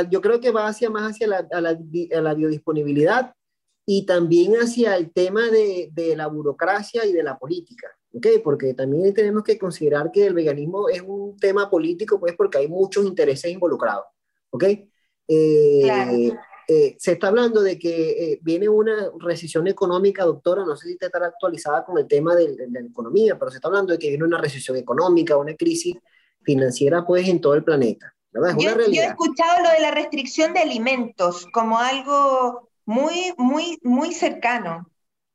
Yo, 0.09 0.21
creo 0.21 0.39
que 0.39 0.51
va 0.51 0.67
hacia 0.67 0.89
más 0.89 1.11
hacia 1.11 1.27
la, 1.27 1.47
la, 1.51 2.33
biodisponibilidad 2.33 3.33
y 3.85 4.05
también 4.05 4.55
hacia 4.55 4.95
el 4.95 5.11
tema 5.11 5.49
de, 5.49 5.89
de, 5.91 6.15
la 6.15 6.27
burocracia 6.27 7.05
y 7.05 7.11
de 7.11 7.23
la 7.23 7.37
política, 7.37 7.87
¿ok? 8.13 8.27
Porque 8.43 8.73
también 8.73 9.13
tenemos 9.13 9.43
que 9.43 9.57
considerar 9.57 10.11
que 10.11 10.27
el 10.27 10.33
veganismo 10.33 10.89
es 10.89 11.01
un 11.01 11.37
tema 11.37 11.69
político, 11.69 12.19
pues 12.19 12.35
porque 12.35 12.59
hay 12.59 12.67
muchos 12.67 13.05
intereses 13.05 13.51
involucrados, 13.51 14.05
¿ok? 14.51 14.63
Eh, 15.27 15.81
claro. 15.83 16.39
Eh, 16.71 16.95
se 16.99 17.13
está 17.13 17.29
hablando 17.29 17.63
de 17.63 17.79
que 17.79 18.11
eh, 18.11 18.39
viene 18.43 18.69
una 18.69 19.09
recesión 19.17 19.67
económica, 19.67 20.23
doctora, 20.23 20.63
no 20.63 20.75
sé 20.75 20.87
si 20.87 20.97
está 21.01 21.07
actualizada 21.25 21.83
con 21.83 21.97
el 21.97 22.07
tema 22.07 22.35
de, 22.35 22.55
la 22.69 22.81
economía, 22.81 23.39
pero 23.39 23.49
se 23.49 23.57
está 23.57 23.69
hablando 23.69 23.93
de 23.93 23.97
que 23.97 24.09
viene 24.09 24.23
una 24.23 24.37
recesión 24.37 24.77
económica, 24.77 25.35
una 25.35 25.55
crisis 25.55 25.95
financiera 26.43 27.03
pues 27.07 27.27
en 27.27 27.41
todo 27.41 27.55
el 27.55 27.63
planeta. 27.63 28.13
¿verdad? 28.31 28.55
yo, 28.59 28.75
yo, 28.91 29.01
he 29.01 29.05
escuchado 29.05 29.63
lo 29.63 29.69
de 29.71 29.79
la 29.79 29.89
restricción 29.89 30.53
de 30.53 30.59
alimentos 30.59 31.47
como 31.51 31.79
algo 31.79 32.69
muy, 32.85 33.33
muy, 33.37 33.79
muy 33.81 34.13
cercano. 34.13 34.87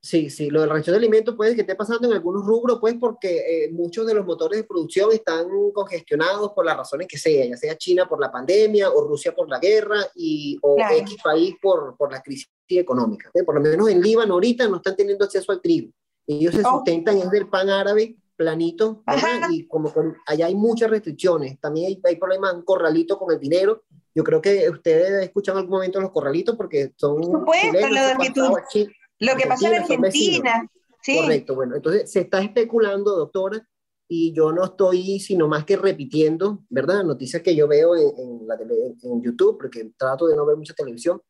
Sí, 0.04 0.28
sí, 0.28 0.50
lo 0.50 0.60
de 0.60 0.66
la 0.66 0.74
restricción 0.74 1.00
de 1.00 1.06
alimentos 1.06 1.34
puede 1.34 1.54
que 1.54 1.62
esté 1.62 1.74
pasando 1.76 2.06
en 2.06 2.12
algunos 2.12 2.44
rubros, 2.44 2.76
pues 2.78 2.94
porque 3.00 3.38
eh, 3.38 3.72
muchos 3.72 4.06
de 4.06 4.12
los 4.12 4.26
motores 4.26 4.60
de 4.60 4.64
producción 4.64 5.10
están 5.12 5.46
congestionados 5.72 6.52
por 6.52 6.66
las 6.66 6.76
razones 6.76 7.08
que 7.08 7.16
sea, 7.16 7.46
ya 7.46 7.56
sea 7.56 7.78
China 7.78 8.06
por 8.06 8.20
la 8.20 8.30
pandemia 8.30 8.90
o 8.90 9.08
Rusia 9.08 9.34
por 9.34 9.48
la 9.48 9.58
guerra 9.58 9.96
y, 10.14 10.58
o 10.60 10.76
X 10.78 11.16
país 11.24 11.54
por, 11.58 11.96
por 11.96 12.12
la 12.12 12.20
crisis 12.20 12.50
económica. 12.68 13.30
¿eh? 13.32 13.44
Por 13.44 13.54
lo 13.54 13.62
menos 13.62 13.88
en 13.88 14.02
Líbano 14.02 14.34
ahorita 14.34 14.68
no 14.68 14.76
están 14.76 14.94
teniendo 14.94 15.24
acceso 15.24 15.50
al 15.52 15.62
trigo. 15.62 15.90
Ellos 16.26 16.54
se 16.54 16.60
oh. 16.66 16.72
sustentan 16.72 17.16
es 17.16 17.30
del 17.30 17.48
pan 17.48 17.70
árabe 17.70 18.18
planito 18.36 19.02
y 19.48 19.66
como 19.66 19.90
allá 20.26 20.44
hay 20.44 20.54
muchas 20.54 20.90
restricciones, 20.90 21.58
también 21.60 21.86
hay, 21.86 22.00
hay 22.04 22.16
problemas 22.16 22.52
en 22.52 22.60
corralito 22.60 23.18
con 23.18 23.32
el 23.32 23.40
dinero. 23.40 23.84
Yo 24.14 24.22
creo 24.22 24.42
que 24.42 24.68
ustedes 24.68 25.24
escuchan 25.24 25.54
en 25.54 25.60
algún 25.60 25.76
momento 25.76 25.98
los 25.98 26.10
corralitos 26.10 26.56
porque 26.56 26.92
son... 26.94 27.22
Por 27.22 27.40
supuesto, 27.40 27.88
lo 27.88 28.18
que 28.20 28.30
tú... 28.30 28.90
Lo 29.20 29.36
que 29.36 29.46
pasó 29.46 29.66
en 29.66 29.74
Argentina. 29.74 30.68
Sí. 31.02 31.16
Correcto, 31.16 31.54
bueno, 31.54 31.76
entonces 31.76 32.10
se 32.10 32.20
está 32.20 32.40
especulando, 32.40 33.14
doctora, 33.14 33.66
y 34.08 34.32
yo 34.32 34.52
no 34.52 34.64
estoy 34.64 35.20
sino 35.20 35.48
más 35.48 35.64
que 35.64 35.76
repitiendo, 35.76 36.64
¿verdad? 36.68 37.04
Noticias 37.04 37.42
que 37.42 37.54
yo 37.54 37.68
veo 37.68 37.96
en, 37.96 38.46
la 38.46 38.56
en 39.02 39.22
YouTube, 39.22 39.58
porque 39.58 39.92
trato 39.96 40.26
de 40.26 40.36
no 40.36 40.46
ver 40.46 40.56
mucha 40.56 40.74
televisión. 40.74 41.20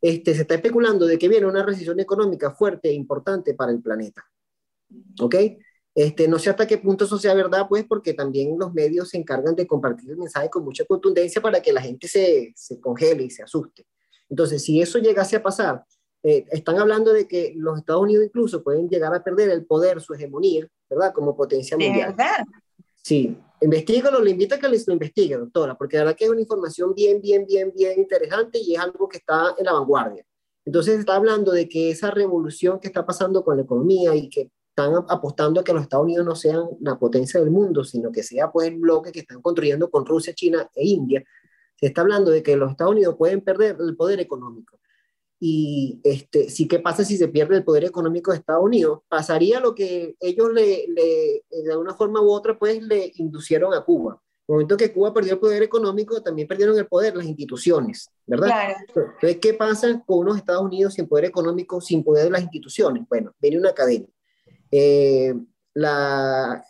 Este, 0.00 0.34
se 0.34 0.42
está 0.42 0.54
especulando 0.54 1.06
de 1.06 1.18
que 1.18 1.28
viene 1.28 1.46
una 1.46 1.64
recesión 1.64 1.98
económica 1.98 2.52
fuerte 2.52 2.88
e 2.88 2.92
importante 2.92 3.54
para 3.54 3.72
el 3.72 3.82
planeta. 3.82 4.24
¿Ok? 5.20 5.34
Este, 5.94 6.28
no 6.28 6.38
sé 6.38 6.50
hasta 6.50 6.66
qué 6.66 6.78
punto 6.78 7.06
eso 7.06 7.18
sea 7.18 7.34
verdad, 7.34 7.66
pues, 7.68 7.84
porque 7.84 8.14
también 8.14 8.56
los 8.56 8.72
medios 8.72 9.08
se 9.08 9.16
encargan 9.16 9.56
de 9.56 9.66
compartir 9.66 10.10
el 10.10 10.16
mensaje 10.16 10.48
con 10.48 10.64
mucha 10.64 10.84
contundencia 10.84 11.42
para 11.42 11.60
que 11.60 11.72
la 11.72 11.82
gente 11.82 12.06
se, 12.06 12.52
se 12.54 12.80
congele 12.80 13.24
y 13.24 13.30
se 13.30 13.42
asuste. 13.42 13.84
Entonces, 14.28 14.62
si 14.62 14.80
eso 14.80 14.98
llegase 14.98 15.34
a 15.34 15.42
pasar, 15.42 15.84
eh, 16.22 16.46
están 16.50 16.78
hablando 16.78 17.12
de 17.12 17.28
que 17.28 17.52
los 17.56 17.78
Estados 17.78 18.02
Unidos 18.02 18.24
incluso 18.24 18.62
pueden 18.62 18.88
llegar 18.88 19.14
a 19.14 19.22
perder 19.22 19.50
el 19.50 19.64
poder, 19.64 20.00
su 20.00 20.14
hegemonía, 20.14 20.66
¿verdad? 20.90 21.12
Como 21.14 21.36
potencia 21.36 21.76
mundial. 21.76 22.14
¿Verdad? 22.16 22.44
Sí, 23.02 23.38
investigalo, 23.60 24.20
le 24.20 24.32
invito 24.32 24.56
a 24.56 24.58
que 24.58 24.68
lo 24.68 24.92
investigue, 24.92 25.36
doctora, 25.36 25.76
porque 25.76 25.96
la 25.96 26.04
verdad 26.04 26.16
que 26.16 26.24
es 26.24 26.30
una 26.30 26.40
información 26.40 26.94
bien, 26.94 27.20
bien, 27.20 27.46
bien, 27.46 27.72
bien 27.74 27.98
interesante 27.98 28.58
y 28.58 28.74
es 28.74 28.80
algo 28.80 29.08
que 29.08 29.18
está 29.18 29.54
en 29.56 29.64
la 29.64 29.72
vanguardia. 29.72 30.24
Entonces 30.64 30.98
está 30.98 31.16
hablando 31.16 31.52
de 31.52 31.68
que 31.68 31.90
esa 31.90 32.10
revolución 32.10 32.78
que 32.80 32.88
está 32.88 33.06
pasando 33.06 33.42
con 33.44 33.56
la 33.56 33.62
economía 33.62 34.14
y 34.14 34.28
que 34.28 34.50
están 34.70 34.92
apostando 35.08 35.60
a 35.60 35.64
que 35.64 35.72
los 35.72 35.82
Estados 35.82 36.04
Unidos 36.04 36.26
no 36.26 36.34
sean 36.34 36.64
la 36.80 36.98
potencia 36.98 37.40
del 37.40 37.50
mundo, 37.50 37.84
sino 37.84 38.12
que 38.12 38.22
sea 38.22 38.50
pues 38.50 38.68
el 38.68 38.76
bloque 38.76 39.12
que 39.12 39.20
están 39.20 39.40
construyendo 39.40 39.90
con 39.90 40.04
Rusia, 40.04 40.34
China 40.34 40.68
e 40.74 40.86
India, 40.86 41.24
se 41.76 41.86
está 41.86 42.02
hablando 42.02 42.30
de 42.30 42.42
que 42.42 42.56
los 42.56 42.72
Estados 42.72 42.92
Unidos 42.92 43.16
pueden 43.16 43.40
perder 43.40 43.76
el 43.80 43.96
poder 43.96 44.20
económico 44.20 44.78
y 45.40 46.00
este, 46.02 46.50
sí, 46.50 46.66
¿qué 46.66 46.80
pasa 46.80 47.04
si 47.04 47.16
se 47.16 47.28
pierde 47.28 47.56
el 47.56 47.64
poder 47.64 47.84
económico 47.84 48.32
de 48.32 48.38
Estados 48.38 48.64
Unidos? 48.64 49.00
Pasaría 49.08 49.60
lo 49.60 49.74
que 49.74 50.16
ellos 50.18 50.52
le, 50.52 50.86
le, 50.88 51.44
de 51.50 51.76
una 51.76 51.94
forma 51.94 52.20
u 52.20 52.30
otra, 52.30 52.58
pues 52.58 52.82
le 52.82 53.12
inducieron 53.16 53.72
a 53.72 53.84
Cuba. 53.84 54.20
En 54.48 54.54
el 54.54 54.54
momento 54.54 54.76
que 54.76 54.92
Cuba 54.92 55.12
perdió 55.12 55.34
el 55.34 55.38
poder 55.38 55.62
económico, 55.62 56.20
también 56.22 56.48
perdieron 56.48 56.76
el 56.76 56.86
poder 56.86 57.16
las 57.16 57.26
instituciones, 57.26 58.10
¿verdad? 58.26 58.46
Claro. 58.46 58.74
Entonces, 58.88 59.38
¿qué 59.40 59.54
pasa 59.54 60.02
con 60.04 60.20
unos 60.20 60.38
Estados 60.38 60.62
Unidos 60.62 60.94
sin 60.94 61.06
poder 61.06 61.26
económico, 61.26 61.80
sin 61.80 62.02
poder 62.02 62.24
de 62.24 62.30
las 62.30 62.42
instituciones? 62.42 63.04
Bueno, 63.08 63.32
viene 63.38 63.58
una 63.58 63.72
cadena. 63.72 64.06
Eh, 64.70 65.34
la, 65.74 66.64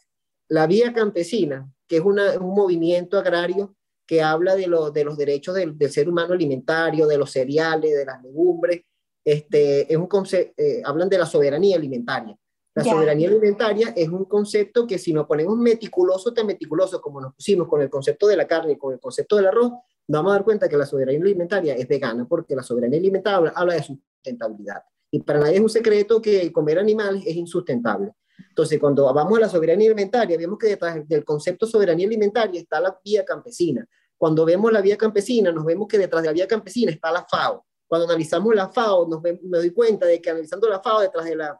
la 0.48 0.66
vía 0.66 0.92
campesina, 0.92 1.72
que 1.86 1.96
es 1.96 2.02
una, 2.02 2.38
un 2.38 2.54
movimiento 2.54 3.18
agrario 3.18 3.74
que 4.08 4.22
habla 4.22 4.56
de, 4.56 4.62
de 4.94 5.04
los 5.04 5.18
derechos 5.18 5.54
del, 5.54 5.76
ser 5.90 6.08
humano 6.08 6.32
alimentario, 6.32 7.06
de 7.06 7.18
los 7.18 7.30
cereales, 7.30 7.94
de 7.94 8.06
las 8.06 8.22
legumbres. 8.22 8.80
Este, 9.22 9.92
es 9.92 9.98
un 9.98 10.08
eh, 10.32 10.80
hablan 10.82 11.10
de 11.10 11.18
la 11.18 11.26
soberanía 11.26 11.76
alimentaria. 11.76 12.34
La 12.74 12.84
soberanía 12.84 13.28
alimentaria 13.28 13.92
es 13.94 14.08
un 14.08 14.24
concepto 14.24 14.86
que 14.86 14.98
si 14.98 15.12
nos 15.12 15.26
ponemos 15.26 15.58
meticuloso, 15.58 16.32
tan 16.32 16.46
meticuloso 16.46 17.02
como 17.02 17.20
nos 17.20 17.34
pusimos 17.34 17.68
con 17.68 17.82
el 17.82 17.90
concepto 17.90 18.26
de 18.28 18.36
la 18.36 18.46
carne 18.46 18.72
y 18.72 18.78
con 18.78 18.94
el 18.94 19.00
concepto 19.00 19.36
del 19.36 19.48
arroz, 19.48 19.72
nos 20.06 20.20
vamos 20.20 20.30
a 20.30 20.34
dar 20.36 20.44
cuenta 20.44 20.68
que 20.68 20.76
la 20.78 20.86
soberanía 20.86 21.20
alimentaria 21.20 21.74
es 21.74 21.86
vegana, 21.86 22.26
porque 22.26 22.56
la 22.56 22.62
soberanía 22.62 22.98
alimentaria 22.98 23.52
habla 23.54 23.74
de 23.74 23.82
sustentabilidad. 23.82 24.82
Y 25.10 25.20
para 25.20 25.40
nadie 25.40 25.56
es 25.56 25.60
un 25.60 25.68
secreto 25.68 26.22
que 26.22 26.50
comer 26.50 26.78
animales 26.78 27.24
es 27.26 27.36
insustentable. 27.36 28.12
Entonces, 28.48 28.78
cuando 28.78 29.12
vamos 29.12 29.36
a 29.36 29.42
la 29.42 29.48
soberanía 29.48 29.88
alimentaria, 29.88 30.38
vemos 30.38 30.58
que 30.58 30.68
detrás 30.68 31.06
del 31.06 31.24
concepto 31.24 31.66
soberanía 31.66 32.06
alimentaria 32.06 32.60
está 32.60 32.80
la 32.80 32.98
vía 33.04 33.24
campesina. 33.24 33.86
Cuando 34.18 34.44
vemos 34.44 34.72
la 34.72 34.82
vía 34.82 34.98
campesina, 34.98 35.52
nos 35.52 35.64
vemos 35.64 35.86
que 35.86 35.96
detrás 35.96 36.22
de 36.22 36.28
la 36.28 36.32
vía 36.32 36.48
campesina 36.48 36.90
está 36.90 37.12
la 37.12 37.24
FAO. 37.24 37.64
Cuando 37.86 38.06
analizamos 38.06 38.54
la 38.54 38.68
FAO, 38.68 39.08
nos 39.08 39.22
me 39.22 39.38
doy 39.58 39.70
cuenta 39.70 40.06
de 40.06 40.20
que 40.20 40.28
analizando 40.28 40.68
la 40.68 40.80
FAO, 40.80 41.00
detrás 41.00 41.24
de 41.24 41.36
la, 41.36 41.58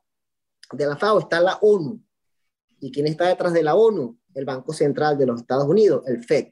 de 0.73 0.87
la 0.87 0.97
FAO 0.97 1.21
está 1.21 1.41
la 1.41 1.57
ONU. 1.63 2.03
¿Y 2.81 2.91
quién 2.91 3.07
está 3.07 3.29
detrás 3.29 3.53
de 3.53 3.63
la 3.63 3.77
ONU? 3.77 4.19
El 4.35 4.45
Banco 4.45 4.73
Central 4.73 5.17
de 5.17 5.27
los 5.27 5.41
Estados 5.41 5.65
Unidos, 5.65 6.03
el 6.07 6.23
FED. 6.23 6.49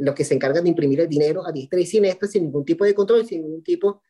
los 0.00 0.14
que 0.14 0.24
se 0.24 0.34
encargan 0.34 0.64
de 0.64 0.70
imprimir 0.70 1.00
el 1.00 1.08
dinero 1.08 1.46
a 1.46 1.52
diestra 1.52 1.78
y 1.78 1.86
siniestra 1.86 2.26
sin 2.26 2.44
ningún 2.44 2.64
tipo 2.64 2.84
de 2.84 2.94
control, 2.94 3.24
sin 3.26 3.42
ningún 3.42 3.62
tipo 3.62 4.02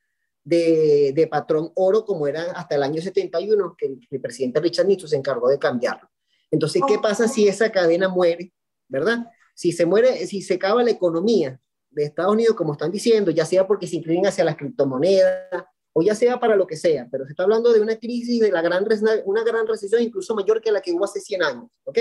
de, 0.45 1.13
de, 1.15 1.27
patrón 1.27 1.71
oro 1.75 2.05
como 2.05 2.27
era 2.27 2.53
hasta 2.53 2.77
el 2.77 2.83
año 2.83 3.03
71, 3.03 3.75
que 3.77 3.99
el, 4.11 4.21
presidente 4.21 4.61
Richard 4.61 4.87
Nixon 4.87 5.09
se 5.09 5.17
encargó 5.17 5.49
de 5.49 5.59
cambiarlo. 5.59 6.09
Entonces, 6.51 6.81
¿qué 6.89 6.99
pasa 6.99 7.29
si 7.29 7.47
esa 7.47 7.71
cadena 7.71 8.09
muere? 8.09 8.55
¿Verdad? 8.89 9.27
Si 9.59 9.73
se 9.73 9.87
muere, 9.87 10.25
si 10.29 10.41
se 10.41 10.55
acaba 10.55 10.85
la 10.85 10.93
economía 10.93 11.61
de 11.91 12.05
Estados 12.05 12.33
Unidos, 12.33 12.55
como 12.55 12.75
están 12.75 12.93
diciendo, 12.93 13.33
ya 13.33 13.45
sea 13.45 13.67
porque 13.67 13.89
se 13.89 13.97
inclinan 13.97 14.27
hacia 14.27 14.45
las 14.45 14.57
criptomonedas 14.57 15.65
o 15.93 16.01
ya 16.01 16.15
sea 16.15 16.39
para 16.39 16.55
lo 16.55 16.65
que 16.65 16.77
sea, 16.77 17.09
pero 17.11 17.25
se 17.25 17.33
está 17.33 17.43
hablando 17.43 17.73
de 17.73 17.81
una 17.81 17.97
crisis, 17.97 18.39
de 18.41 18.53
la 18.53 18.63
gran, 18.63 18.87
una 19.25 19.43
gran 19.43 19.67
recesión 19.67 20.01
incluso 20.01 20.37
mayor 20.37 20.61
que 20.61 20.71
la 20.71 20.81
que 20.81 20.93
hubo 20.93 21.05
hace 21.05 21.21
100 21.21 21.43
años, 21.43 21.65
¿ok? 21.83 21.99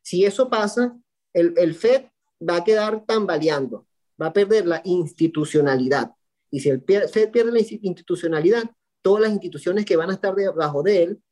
Si 0.00 0.24
eso 0.24 0.48
pasa, 0.48 0.96
el, 1.34 1.52
el 1.58 1.74
FED 1.74 2.04
va 2.40 2.56
a 2.56 2.64
quedar 2.64 3.04
tambaleando, 3.04 3.86
va 4.20 4.28
a 4.28 4.32
perder 4.32 4.64
la 4.64 4.80
institucionalidad. 4.86 6.10
Y 6.50 6.60
si 6.60 6.70
el 6.70 6.82
FED 6.86 7.30
pierde 7.30 7.52
la 7.52 7.60
institucionalidad, 7.60 8.64
todas 9.02 9.24
las 9.24 9.32
instituciones 9.32 9.84
que 9.84 9.96
van 9.96 10.08
a 10.08 10.14
estar 10.14 10.34
debajo 10.34 10.82
de 10.82 11.02
él, 11.02 11.22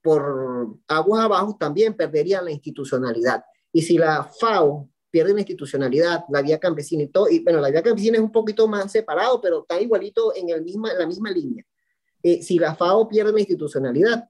por 0.00 0.78
aguas 0.88 1.22
abajo, 1.22 1.54
también 1.60 1.92
perderían 1.94 2.46
la 2.46 2.52
institucionalidad. 2.52 3.44
Y 3.76 3.82
si 3.82 3.98
la 3.98 4.24
FAO 4.24 4.88
pierde 5.10 5.34
la 5.34 5.40
institucionalidad, 5.40 6.24
la 6.30 6.40
vía 6.40 6.58
campesina 6.58 7.02
y 7.02 7.08
todo, 7.08 7.28
y 7.28 7.40
bueno, 7.40 7.60
la 7.60 7.70
vía 7.70 7.82
campesina 7.82 8.16
es 8.16 8.22
un 8.22 8.32
poquito 8.32 8.66
más 8.66 8.90
separado, 8.90 9.38
pero 9.38 9.60
está 9.60 9.78
igualito 9.78 10.34
en 10.34 10.48
el 10.48 10.62
misma, 10.62 10.94
la 10.94 11.06
misma 11.06 11.30
línea. 11.30 11.62
Eh, 12.22 12.42
si 12.42 12.58
la 12.58 12.74
FAO 12.74 13.06
pierde 13.06 13.34
la 13.34 13.40
institucionalidad, 13.40 14.24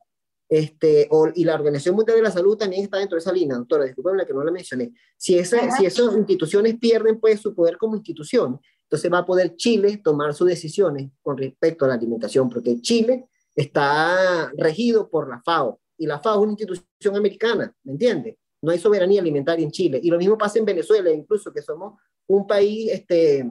este, 0.48 1.06
o, 1.12 1.28
y 1.32 1.44
la 1.44 1.54
Organización 1.54 1.94
Mundial 1.94 2.16
de 2.16 2.24
la 2.24 2.32
Salud 2.32 2.56
también 2.56 2.82
está 2.82 2.98
dentro 2.98 3.14
de 3.14 3.20
esa 3.20 3.32
línea, 3.32 3.56
doctora, 3.56 3.84
discúlpeme 3.84 4.26
que 4.26 4.34
no 4.34 4.42
la 4.42 4.50
mencioné. 4.50 4.92
Si, 5.16 5.38
esa, 5.38 5.70
si 5.76 5.86
esas 5.86 6.16
instituciones 6.16 6.76
pierden 6.80 7.20
pues 7.20 7.40
su 7.40 7.54
poder 7.54 7.76
como 7.76 7.94
institución, 7.94 8.58
entonces 8.82 9.12
va 9.12 9.18
a 9.18 9.24
poder 9.24 9.54
Chile 9.54 10.00
tomar 10.02 10.34
sus 10.34 10.48
decisiones 10.48 11.12
con 11.22 11.36
respecto 11.36 11.84
a 11.84 11.88
la 11.88 11.94
alimentación, 11.94 12.50
porque 12.50 12.80
Chile 12.80 13.28
está 13.54 14.50
regido 14.56 15.08
por 15.08 15.28
la 15.28 15.40
FAO 15.40 15.78
y 15.96 16.06
la 16.06 16.18
FAO 16.18 16.34
es 16.34 16.42
una 16.42 16.50
institución 16.50 17.14
americana, 17.14 17.72
¿me 17.84 17.92
entiende? 17.92 18.36
No 18.62 18.72
hay 18.72 18.78
soberanía 18.78 19.20
alimentaria 19.20 19.64
en 19.64 19.70
Chile. 19.70 20.00
Y 20.02 20.10
lo 20.10 20.18
mismo 20.18 20.38
pasa 20.38 20.58
en 20.58 20.64
Venezuela, 20.64 21.10
incluso 21.10 21.52
que 21.52 21.62
somos 21.62 22.00
un 22.26 22.46
país, 22.46 22.90
este, 22.92 23.48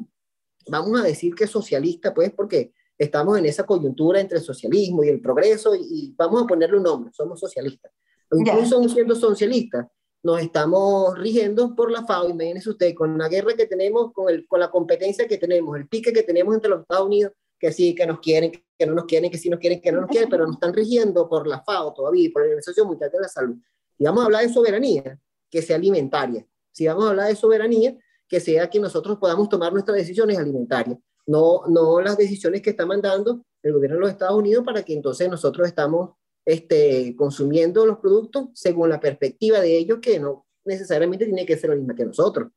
vamos 0.67 0.99
a 0.99 1.03
decir 1.03 1.33
que 1.35 1.47
socialista, 1.47 2.13
pues 2.13 2.31
porque 2.33 2.73
estamos 2.97 3.37
en 3.37 3.45
esa 3.45 3.65
coyuntura 3.65 4.19
entre 4.19 4.37
el 4.37 4.43
socialismo 4.43 5.03
y 5.03 5.09
el 5.09 5.21
progreso 5.21 5.75
y, 5.75 6.13
vamos 6.17 6.43
a 6.43 6.47
ponerle 6.47 6.77
un 6.77 6.83
nombre, 6.83 7.11
somos 7.13 7.39
socialistas. 7.39 7.91
incluso 8.31 8.87
siendo 8.89 9.15
socialistas, 9.15 9.87
nos 10.23 10.41
estamos 10.41 11.17
rigiendo 11.19 11.75
por 11.75 11.91
la 11.91 12.03
FAO. 12.03 12.29
Imagínense 12.29 12.71
usted, 12.71 12.95
con 12.95 13.17
la 13.17 13.29
guerra 13.29 13.53
que 13.55 13.67
tenemos, 13.67 14.11
con, 14.11 14.27
el, 14.27 14.47
con 14.47 14.59
la 14.59 14.71
competencia 14.71 15.27
que 15.27 15.37
tenemos, 15.37 15.77
el 15.77 15.87
pique 15.87 16.11
que 16.11 16.23
tenemos 16.23 16.55
entre 16.55 16.71
los 16.71 16.81
Estados 16.81 17.05
Unidos 17.05 17.33
que 17.59 17.71
sí, 17.71 17.95
que 17.95 18.05
nos 18.05 18.19
quieren, 18.19 18.51
que 18.77 18.85
no 18.85 18.93
nos 18.93 19.05
quieren, 19.05 19.31
que 19.31 19.37
sí 19.37 19.49
nos 19.49 19.59
quieren, 19.59 19.81
que 19.81 19.91
no 19.91 20.01
nos 20.01 20.09
quieren, 20.09 20.29
pero 20.29 20.45
nos 20.45 20.55
están 20.55 20.73
rigiendo 20.73 21.27
por 21.27 21.47
la 21.47 21.63
FAO 21.63 21.93
todavía, 21.93 22.29
por 22.31 22.41
la 22.41 22.47
Organización 22.47 22.87
Mundial 22.87 23.11
de 23.11 23.19
la 23.19 23.27
Salud. 23.27 23.57
Y 23.97 24.05
vamos 24.05 24.21
a 24.21 24.25
hablar 24.25 24.43
de 24.43 24.53
soberanía, 24.53 25.19
que 25.49 25.61
sea 25.61 25.77
alimentaria. 25.77 26.45
Si 26.71 26.87
vamos 26.87 27.05
a 27.05 27.09
hablar 27.09 27.27
de 27.27 27.35
soberanía, 27.35 27.97
que 28.27 28.39
sea 28.39 28.69
que 28.69 28.79
nosotros 28.79 29.17
podamos 29.17 29.49
tomar 29.49 29.71
nuestras 29.71 29.97
decisiones 29.97 30.37
alimentarias, 30.37 30.97
no, 31.27 31.61
no 31.67 32.01
las 32.01 32.17
decisiones 32.17 32.61
que 32.61 32.71
está 32.71 32.85
mandando 32.85 33.43
el 33.63 33.73
gobierno 33.73 33.97
de 33.97 34.01
los 34.01 34.11
Estados 34.11 34.37
Unidos 34.37 34.63
para 34.63 34.83
que 34.83 34.93
entonces 34.93 35.29
nosotros 35.29 35.67
estamos 35.67 36.11
este, 36.45 37.15
consumiendo 37.15 37.85
los 37.85 37.97
productos 37.97 38.49
según 38.53 38.89
la 38.89 38.99
perspectiva 38.99 39.59
de 39.59 39.77
ellos, 39.77 39.99
que 40.01 40.19
no 40.19 40.45
necesariamente 40.65 41.25
tiene 41.25 41.45
que 41.45 41.57
ser 41.57 41.71
la 41.71 41.75
misma 41.75 41.95
que 41.95 42.05
nosotros. 42.05 42.51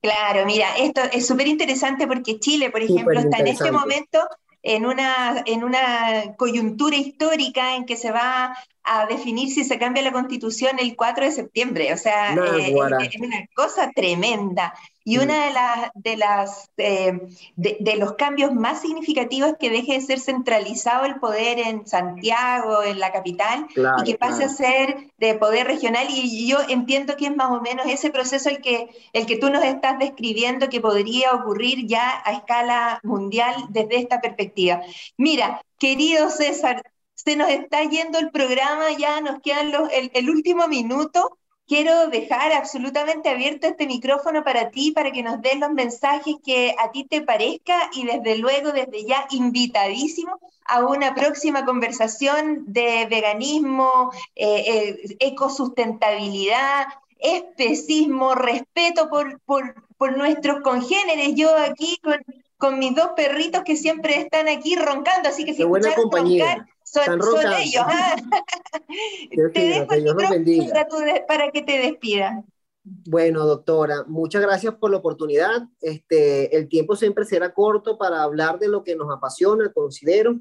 Claro, 0.00 0.44
mira, 0.44 0.76
esto 0.78 1.00
es 1.12 1.26
súper 1.26 1.46
interesante 1.46 2.06
porque 2.06 2.38
Chile, 2.38 2.70
por 2.70 2.82
ejemplo, 2.82 3.18
está 3.18 3.38
en 3.38 3.46
este 3.48 3.72
momento 3.72 4.20
en 4.64 4.86
una, 4.86 5.42
en 5.44 5.62
una 5.62 6.34
coyuntura 6.36 6.96
histórica 6.96 7.76
en 7.76 7.84
que 7.84 7.96
se 7.96 8.10
va 8.10 8.56
a 8.82 9.06
definir 9.06 9.52
si 9.52 9.62
se 9.62 9.78
cambia 9.78 10.02
la 10.02 10.12
constitución 10.12 10.78
el 10.78 10.96
4 10.96 11.26
de 11.26 11.32
septiembre. 11.32 11.92
O 11.92 11.98
sea, 11.98 12.34
eh, 12.34 12.74
es 13.00 13.20
una 13.20 13.46
cosa 13.54 13.90
tremenda. 13.94 14.74
Y 15.04 15.18
mm. 15.18 15.22
una 15.22 15.44
de 15.44 15.52
las, 15.52 15.90
de, 15.94 16.16
las 16.16 16.70
eh, 16.78 17.20
de, 17.56 17.96
los 17.96 18.14
cambios 18.14 18.52
más 18.52 18.80
significativos 18.80 19.50
es 19.50 19.56
que 19.58 19.70
deje 19.70 19.92
de 19.94 20.00
ser 20.00 20.18
centralizado 20.18 21.04
el 21.04 21.16
poder 21.20 21.58
en 21.58 21.86
Santiago, 21.86 22.82
en 22.82 22.98
la 22.98 23.12
capital, 23.12 23.66
y 23.76 24.04
que 24.04 24.18
pase 24.18 24.44
a 24.44 24.48
ser 24.48 25.12
de 25.18 25.34
poder 25.34 25.66
regional. 25.66 26.06
Y 26.08 26.48
yo 26.48 26.58
entiendo 26.68 27.16
que 27.16 27.26
es 27.26 27.36
más 27.36 27.50
o 27.50 27.60
menos 27.60 27.86
ese 27.86 28.10
proceso 28.10 28.48
el 28.48 28.62
que, 28.62 28.88
el 29.12 29.26
que 29.26 29.36
tú 29.36 29.50
nos 29.50 29.62
estás 29.62 29.98
describiendo 29.98 30.70
que 30.70 30.80
podría 30.80 31.34
ocurrir 31.34 31.86
ya 31.86 32.22
a 32.24 32.32
escala 32.32 33.00
mundial 33.02 33.54
desde 33.68 33.96
esta 33.96 34.22
perspectiva. 34.22 34.80
Mira, 35.18 35.60
querido 35.78 36.30
César, 36.30 36.82
se 37.14 37.36
nos 37.36 37.48
está 37.50 37.84
yendo 37.84 38.18
el 38.18 38.30
programa, 38.30 38.90
ya 38.98 39.20
nos 39.20 39.40
quedan 39.40 39.70
los, 39.70 39.90
el, 39.92 40.10
el 40.14 40.30
último 40.30 40.66
minuto 40.66 41.38
quiero 41.66 42.08
dejar 42.08 42.52
absolutamente 42.52 43.28
abierto 43.28 43.66
este 43.66 43.86
micrófono 43.86 44.44
para 44.44 44.70
ti, 44.70 44.92
para 44.92 45.12
que 45.12 45.22
nos 45.22 45.40
des 45.40 45.58
los 45.58 45.70
mensajes 45.70 46.36
que 46.44 46.74
a 46.78 46.90
ti 46.90 47.04
te 47.04 47.22
parezca 47.22 47.90
y 47.94 48.04
desde 48.04 48.38
luego, 48.38 48.72
desde 48.72 49.04
ya, 49.04 49.26
invitadísimo 49.30 50.38
a 50.66 50.84
una 50.84 51.14
próxima 51.14 51.64
conversación 51.64 52.64
de 52.66 53.06
veganismo, 53.10 54.10
eh, 54.34 54.64
eh, 54.66 55.16
ecosustentabilidad, 55.20 56.86
especismo, 57.18 58.34
respeto 58.34 59.08
por, 59.08 59.40
por, 59.40 59.86
por, 59.96 60.16
nuestros 60.16 60.60
congéneres. 60.60 61.34
Yo 61.34 61.56
aquí 61.56 61.98
con, 62.02 62.18
con, 62.58 62.78
mis 62.78 62.94
dos 62.94 63.10
perritos 63.16 63.62
que 63.64 63.76
siempre 63.76 64.18
están 64.20 64.48
aquí 64.48 64.76
roncando, 64.76 65.28
así 65.28 65.44
que 65.44 65.54
si 65.54 65.64
buena 65.64 65.94
compañía 65.94 66.66
son, 67.02 67.20
ellos. 67.58 67.84
¿ah? 67.86 68.16
te 69.52 69.60
dejo 69.60 69.92
el 69.92 71.24
para, 71.26 71.50
que 71.50 71.62
te 71.62 71.78
despidan. 71.78 72.44
Bueno, 72.84 73.46
doctora, 73.46 74.04
muchas 74.06 74.42
gracias 74.42 74.74
por 74.74 74.90
la 74.90 74.98
oportunidad. 74.98 75.68
Este, 75.80 76.54
el 76.56 76.68
tiempo 76.68 76.96
siempre 76.96 77.24
será 77.24 77.54
corto 77.54 77.96
para 77.96 78.22
hablar 78.22 78.58
de 78.58 78.68
lo 78.68 78.84
que 78.84 78.94
nos 78.94 79.10
apasiona, 79.10 79.72
considero. 79.72 80.38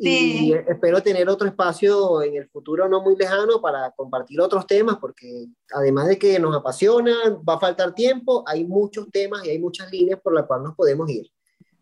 Y 0.00 0.52
espero 0.52 1.02
tener 1.02 1.28
otro 1.28 1.48
espacio 1.48 2.22
en 2.22 2.36
el 2.36 2.48
futuro 2.48 2.88
no 2.88 3.02
muy 3.02 3.16
lejano 3.16 3.60
para 3.60 3.90
compartir 3.96 4.40
otros 4.40 4.64
temas, 4.64 4.98
porque 5.00 5.46
además 5.72 6.06
de 6.06 6.18
que 6.18 6.38
nos 6.38 6.54
apasiona, 6.54 7.16
va 7.46 7.54
a 7.54 7.60
faltar 7.60 7.92
tiempo, 7.94 8.44
hay 8.46 8.64
muchos 8.64 9.10
temas 9.10 9.44
y 9.44 9.50
hay 9.50 9.58
muchas 9.58 9.90
líneas 9.90 10.20
por 10.20 10.34
las 10.34 10.46
cuales 10.46 10.66
nos 10.66 10.76
podemos 10.76 11.10
ir. 11.10 11.26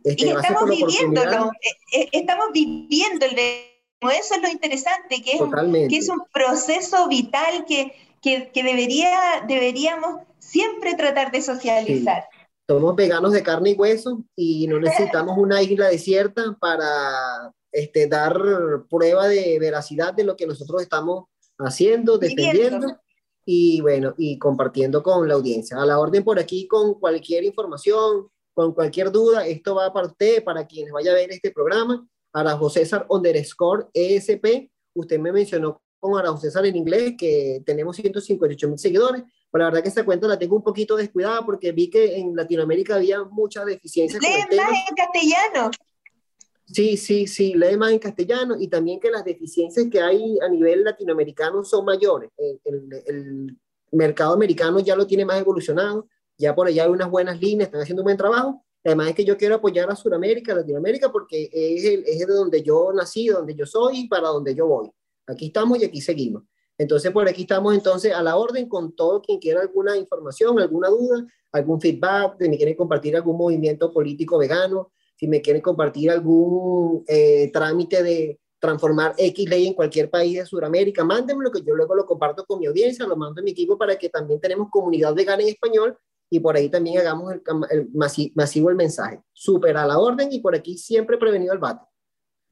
Este, 0.02 0.26
y 0.26 0.30
estamos 0.30 0.64
viviéndolo, 0.70 1.50
eh, 1.60 1.98
eh, 1.98 2.08
estamos 2.12 2.46
viviendo 2.54 3.26
el 3.26 3.34
eso 4.02 4.34
es 4.34 4.42
lo 4.42 4.48
interesante, 4.48 5.22
que 5.22 5.32
es, 5.32 5.40
un, 5.40 5.52
que 5.88 5.96
es 5.96 6.08
un 6.08 6.22
proceso 6.32 7.08
vital 7.08 7.64
que, 7.66 7.92
que, 8.20 8.50
que 8.52 8.62
debería, 8.62 9.44
deberíamos 9.48 10.22
siempre 10.38 10.94
tratar 10.94 11.32
de 11.32 11.42
socializar. 11.42 12.24
Somos 12.68 12.96
veganos 12.96 13.32
de 13.32 13.42
carne 13.42 13.70
y 13.70 13.74
hueso 13.74 14.22
y 14.34 14.66
no 14.66 14.78
necesitamos 14.80 15.38
una 15.38 15.62
isla 15.62 15.88
desierta 15.88 16.56
para 16.60 17.52
este, 17.72 18.06
dar 18.06 18.38
prueba 18.90 19.28
de 19.28 19.58
veracidad 19.58 20.14
de 20.14 20.24
lo 20.24 20.36
que 20.36 20.46
nosotros 20.46 20.82
estamos 20.82 21.24
haciendo, 21.58 22.18
defendiendo 22.18 22.98
y 23.46 23.80
bueno, 23.80 24.14
y 24.18 24.38
compartiendo 24.38 25.02
con 25.02 25.26
la 25.28 25.34
audiencia. 25.34 25.80
A 25.80 25.86
la 25.86 25.98
orden 25.98 26.24
por 26.24 26.38
aquí 26.38 26.66
con 26.66 26.94
cualquier 26.94 27.44
información, 27.44 28.28
con 28.52 28.74
cualquier 28.74 29.12
duda, 29.12 29.46
esto 29.46 29.74
va 29.74 29.92
para 29.92 30.08
usted, 30.08 30.42
para 30.42 30.66
quienes 30.66 30.92
vaya 30.92 31.12
a 31.12 31.14
ver 31.14 31.30
este 31.30 31.52
programa 31.52 32.06
Arajo 32.36 32.68
César 32.68 33.06
underscore 33.08 33.86
ESP. 33.94 34.70
Usted 34.94 35.18
me 35.18 35.32
mencionó 35.32 35.80
con 35.98 36.18
Arajo 36.18 36.36
César 36.36 36.66
en 36.66 36.76
inglés 36.76 37.14
que 37.16 37.62
tenemos 37.64 37.96
158 37.96 38.68
mil 38.68 38.78
seguidores, 38.78 39.22
pero 39.50 39.64
la 39.64 39.70
verdad 39.70 39.82
que 39.82 39.88
esta 39.88 40.04
cuenta 40.04 40.28
la 40.28 40.38
tengo 40.38 40.54
un 40.54 40.62
poquito 40.62 40.96
descuidada 40.96 41.44
porque 41.46 41.72
vi 41.72 41.88
que 41.88 42.16
en 42.18 42.36
Latinoamérica 42.36 42.96
había 42.96 43.24
muchas 43.24 43.64
deficiencias. 43.64 44.22
Lee 44.22 44.56
más 44.56 44.70
en 44.88 44.94
castellano. 44.94 45.70
Sí, 46.66 46.98
sí, 46.98 47.26
sí, 47.26 47.54
lee 47.54 47.78
más 47.78 47.92
en 47.92 48.00
castellano 48.00 48.56
y 48.58 48.68
también 48.68 49.00
que 49.00 49.10
las 49.10 49.24
deficiencias 49.24 49.86
que 49.90 50.00
hay 50.00 50.38
a 50.40 50.48
nivel 50.48 50.84
latinoamericano 50.84 51.64
son 51.64 51.86
mayores. 51.86 52.30
El, 52.36 53.02
el 53.06 53.56
mercado 53.92 54.34
americano 54.34 54.80
ya 54.80 54.94
lo 54.94 55.06
tiene 55.06 55.24
más 55.24 55.40
evolucionado, 55.40 56.06
ya 56.36 56.54
por 56.54 56.66
allá 56.66 56.84
hay 56.84 56.90
unas 56.90 57.10
buenas 57.10 57.40
líneas, 57.40 57.68
están 57.68 57.80
haciendo 57.80 58.02
un 58.02 58.06
buen 58.06 58.16
trabajo, 58.18 58.65
Además 58.86 59.08
es 59.08 59.14
que 59.16 59.24
yo 59.24 59.36
quiero 59.36 59.56
apoyar 59.56 59.90
a 59.90 59.96
Sudamérica, 59.96 60.54
Latinoamérica, 60.54 61.10
porque 61.10 61.50
es, 61.52 61.84
el, 61.84 62.04
es 62.06 62.20
de 62.20 62.26
donde 62.26 62.62
yo 62.62 62.92
nací, 62.92 63.26
donde 63.26 63.52
yo 63.54 63.66
soy 63.66 64.00
y 64.00 64.08
para 64.08 64.28
donde 64.28 64.54
yo 64.54 64.68
voy. 64.68 64.88
Aquí 65.26 65.46
estamos 65.46 65.80
y 65.80 65.84
aquí 65.84 66.00
seguimos. 66.00 66.44
Entonces, 66.78 67.10
por 67.10 67.28
aquí 67.28 67.42
estamos 67.42 67.74
entonces 67.74 68.12
a 68.12 68.22
la 68.22 68.36
orden 68.36 68.68
con 68.68 68.94
todo 68.94 69.20
quien 69.22 69.40
quiera 69.40 69.60
alguna 69.60 69.96
información, 69.96 70.60
alguna 70.60 70.88
duda, 70.88 71.26
algún 71.50 71.80
feedback, 71.80 72.36
si 72.40 72.48
me 72.48 72.56
quieren 72.56 72.76
compartir 72.76 73.16
algún 73.16 73.36
movimiento 73.36 73.92
político 73.92 74.38
vegano, 74.38 74.92
si 75.16 75.26
me 75.26 75.40
quieren 75.40 75.62
compartir 75.62 76.12
algún 76.12 77.02
eh, 77.08 77.50
trámite 77.52 78.04
de 78.04 78.38
transformar 78.60 79.14
X 79.18 79.48
ley 79.48 79.66
en 79.66 79.74
cualquier 79.74 80.10
país 80.10 80.38
de 80.38 80.46
Sudamérica, 80.46 81.02
mándenmelo 81.02 81.50
que 81.50 81.62
yo 81.62 81.74
luego 81.74 81.94
lo 81.96 82.06
comparto 82.06 82.44
con 82.44 82.60
mi 82.60 82.66
audiencia, 82.66 83.04
lo 83.04 83.16
mando 83.16 83.40
a 83.40 83.44
mi 83.44 83.50
equipo 83.50 83.76
para 83.76 83.96
que 83.96 84.10
también 84.10 84.40
tenemos 84.40 84.68
comunidad 84.70 85.12
vegana 85.12 85.42
en 85.42 85.48
español 85.48 85.98
y 86.28 86.40
por 86.40 86.56
ahí 86.56 86.68
también 86.68 86.98
hagamos 86.98 87.32
el, 87.32 87.90
masivo 88.34 88.70
el 88.70 88.76
mensaje. 88.76 89.20
Súper 89.32 89.76
a 89.76 89.86
la 89.86 89.98
orden 89.98 90.32
y 90.32 90.40
por 90.40 90.54
aquí 90.54 90.76
siempre 90.76 91.18
prevenido 91.18 91.52
el 91.52 91.58
bate. 91.58 91.84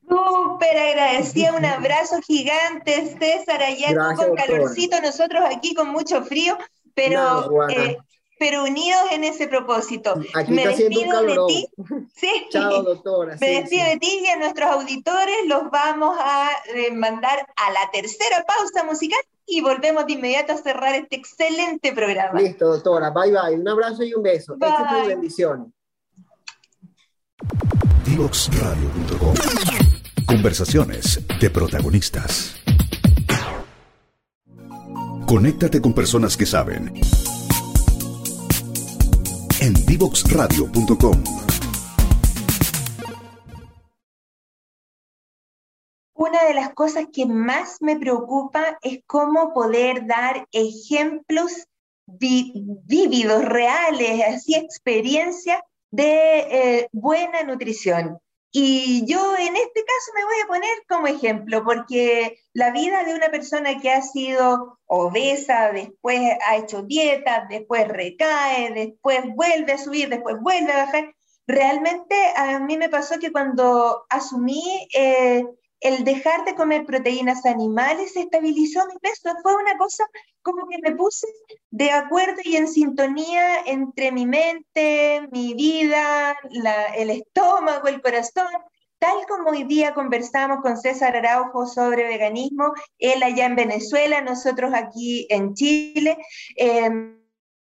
Súper 0.08 0.76
agradecida, 0.76 1.54
un 1.54 1.64
abrazo 1.64 2.20
gigante, 2.26 3.16
César, 3.18 3.62
allá 3.62 4.14
con 4.16 4.34
calorcito, 4.34 5.00
nosotros 5.00 5.42
aquí 5.50 5.74
con 5.74 5.88
mucho 5.88 6.22
frío, 6.24 6.58
pero, 6.94 7.68
eh, 7.68 7.96
pero 8.38 8.64
unidos 8.64 9.00
en 9.12 9.24
ese 9.24 9.46
propósito. 9.48 10.14
Aquí 10.34 10.52
me 10.52 10.66
despido 10.66 11.22
de 11.22 11.36
ti. 11.48 11.68
Sí. 12.16 12.46
Chao, 12.50 12.82
doctora. 12.82 13.36
Me 13.40 13.60
despido 13.60 13.86
de 13.86 13.98
ti 13.98 14.20
y 14.22 14.26
a 14.26 14.36
nuestros 14.36 14.70
auditores 14.70 15.36
los 15.46 15.70
vamos 15.70 16.16
a 16.20 16.50
eh, 16.74 16.92
mandar 16.92 17.46
a 17.56 17.70
la 17.72 17.90
tercera 17.92 18.44
pausa 18.46 18.84
musical 18.84 19.20
y 19.46 19.60
volvemos 19.60 20.06
de 20.06 20.14
inmediato 20.14 20.52
a 20.52 20.56
cerrar 20.56 20.94
este 20.94 21.16
excelente 21.16 21.92
programa. 21.92 22.40
Listo, 22.40 22.66
doctora. 22.66 23.10
Bye 23.10 23.32
bye. 23.32 23.60
Un 23.60 23.68
abrazo 23.68 24.02
y 24.04 24.14
un 24.14 24.22
beso. 24.22 24.56
Bye. 24.56 24.70
y 25.04 25.08
bendiciones. 25.08 25.66
Divoxradio.com 28.04 29.34
Conversaciones 30.26 31.20
de 31.40 31.50
protagonistas. 31.50 32.56
Conéctate 35.26 35.80
con 35.80 35.94
personas 35.94 36.36
que 36.36 36.46
saben. 36.46 36.92
En 39.64 39.72
divoxradio.com 39.86 41.24
una 46.12 46.44
de 46.44 46.52
las 46.52 46.74
cosas 46.74 47.06
que 47.10 47.24
más 47.24 47.80
me 47.80 47.96
preocupa 47.96 48.78
es 48.82 48.98
cómo 49.06 49.54
poder 49.54 50.06
dar 50.06 50.46
ejemplos 50.52 51.66
vívidos, 52.06 53.42
reales, 53.42 54.22
así 54.28 54.54
experiencias 54.54 55.62
de 55.90 56.38
eh, 56.40 56.88
buena 56.92 57.42
nutrición. 57.44 58.18
Y 58.56 59.04
yo 59.06 59.36
en 59.36 59.56
este 59.56 59.84
caso 59.84 60.12
me 60.14 60.24
voy 60.24 60.36
a 60.44 60.46
poner 60.46 60.84
como 60.88 61.08
ejemplo, 61.08 61.64
porque 61.64 62.38
la 62.52 62.70
vida 62.70 63.02
de 63.02 63.12
una 63.12 63.28
persona 63.28 63.80
que 63.80 63.90
ha 63.90 64.00
sido 64.00 64.78
obesa, 64.86 65.72
después 65.72 66.20
ha 66.46 66.56
hecho 66.58 66.82
dieta, 66.82 67.48
después 67.50 67.88
recae, 67.88 68.72
después 68.72 69.22
vuelve 69.34 69.72
a 69.72 69.78
subir, 69.78 70.08
después 70.08 70.36
vuelve 70.40 70.70
a 70.70 70.84
bajar, 70.84 71.16
realmente 71.48 72.14
a 72.36 72.60
mí 72.60 72.76
me 72.76 72.88
pasó 72.88 73.18
que 73.18 73.32
cuando 73.32 74.06
asumí 74.08 74.86
eh, 74.94 75.44
el 75.80 76.04
dejar 76.04 76.44
de 76.44 76.54
comer 76.54 76.86
proteínas 76.86 77.44
animales 77.46 78.16
estabilizó 78.16 78.86
mi 78.86 78.96
peso. 79.00 79.34
Fue 79.42 79.56
una 79.56 79.76
cosa 79.76 80.04
como 80.44 80.68
que 80.68 80.78
me 80.78 80.94
puse 80.94 81.26
de 81.70 81.90
acuerdo 81.90 82.40
y 82.44 82.56
en 82.56 82.68
sintonía 82.68 83.60
entre 83.66 84.12
mi 84.12 84.26
mente, 84.26 85.26
mi 85.32 85.54
vida, 85.54 86.36
el 86.96 87.10
estómago, 87.10 87.88
el 87.88 88.00
corazón. 88.00 88.46
tal 88.98 89.16
como 89.28 89.50
hoy 89.50 89.64
día 89.64 89.92
conversamos 89.92 90.60
con 90.62 90.76
César 90.78 91.16
Araujo 91.16 91.66
sobre 91.66 92.04
veganismo, 92.04 92.72
él 92.98 93.22
allá 93.22 93.46
en 93.46 93.56
Venezuela, 93.56 94.22
nosotros 94.22 94.72
aquí 94.74 95.26
en 95.28 95.54
Chile, 95.54 96.16
em, 96.56 97.20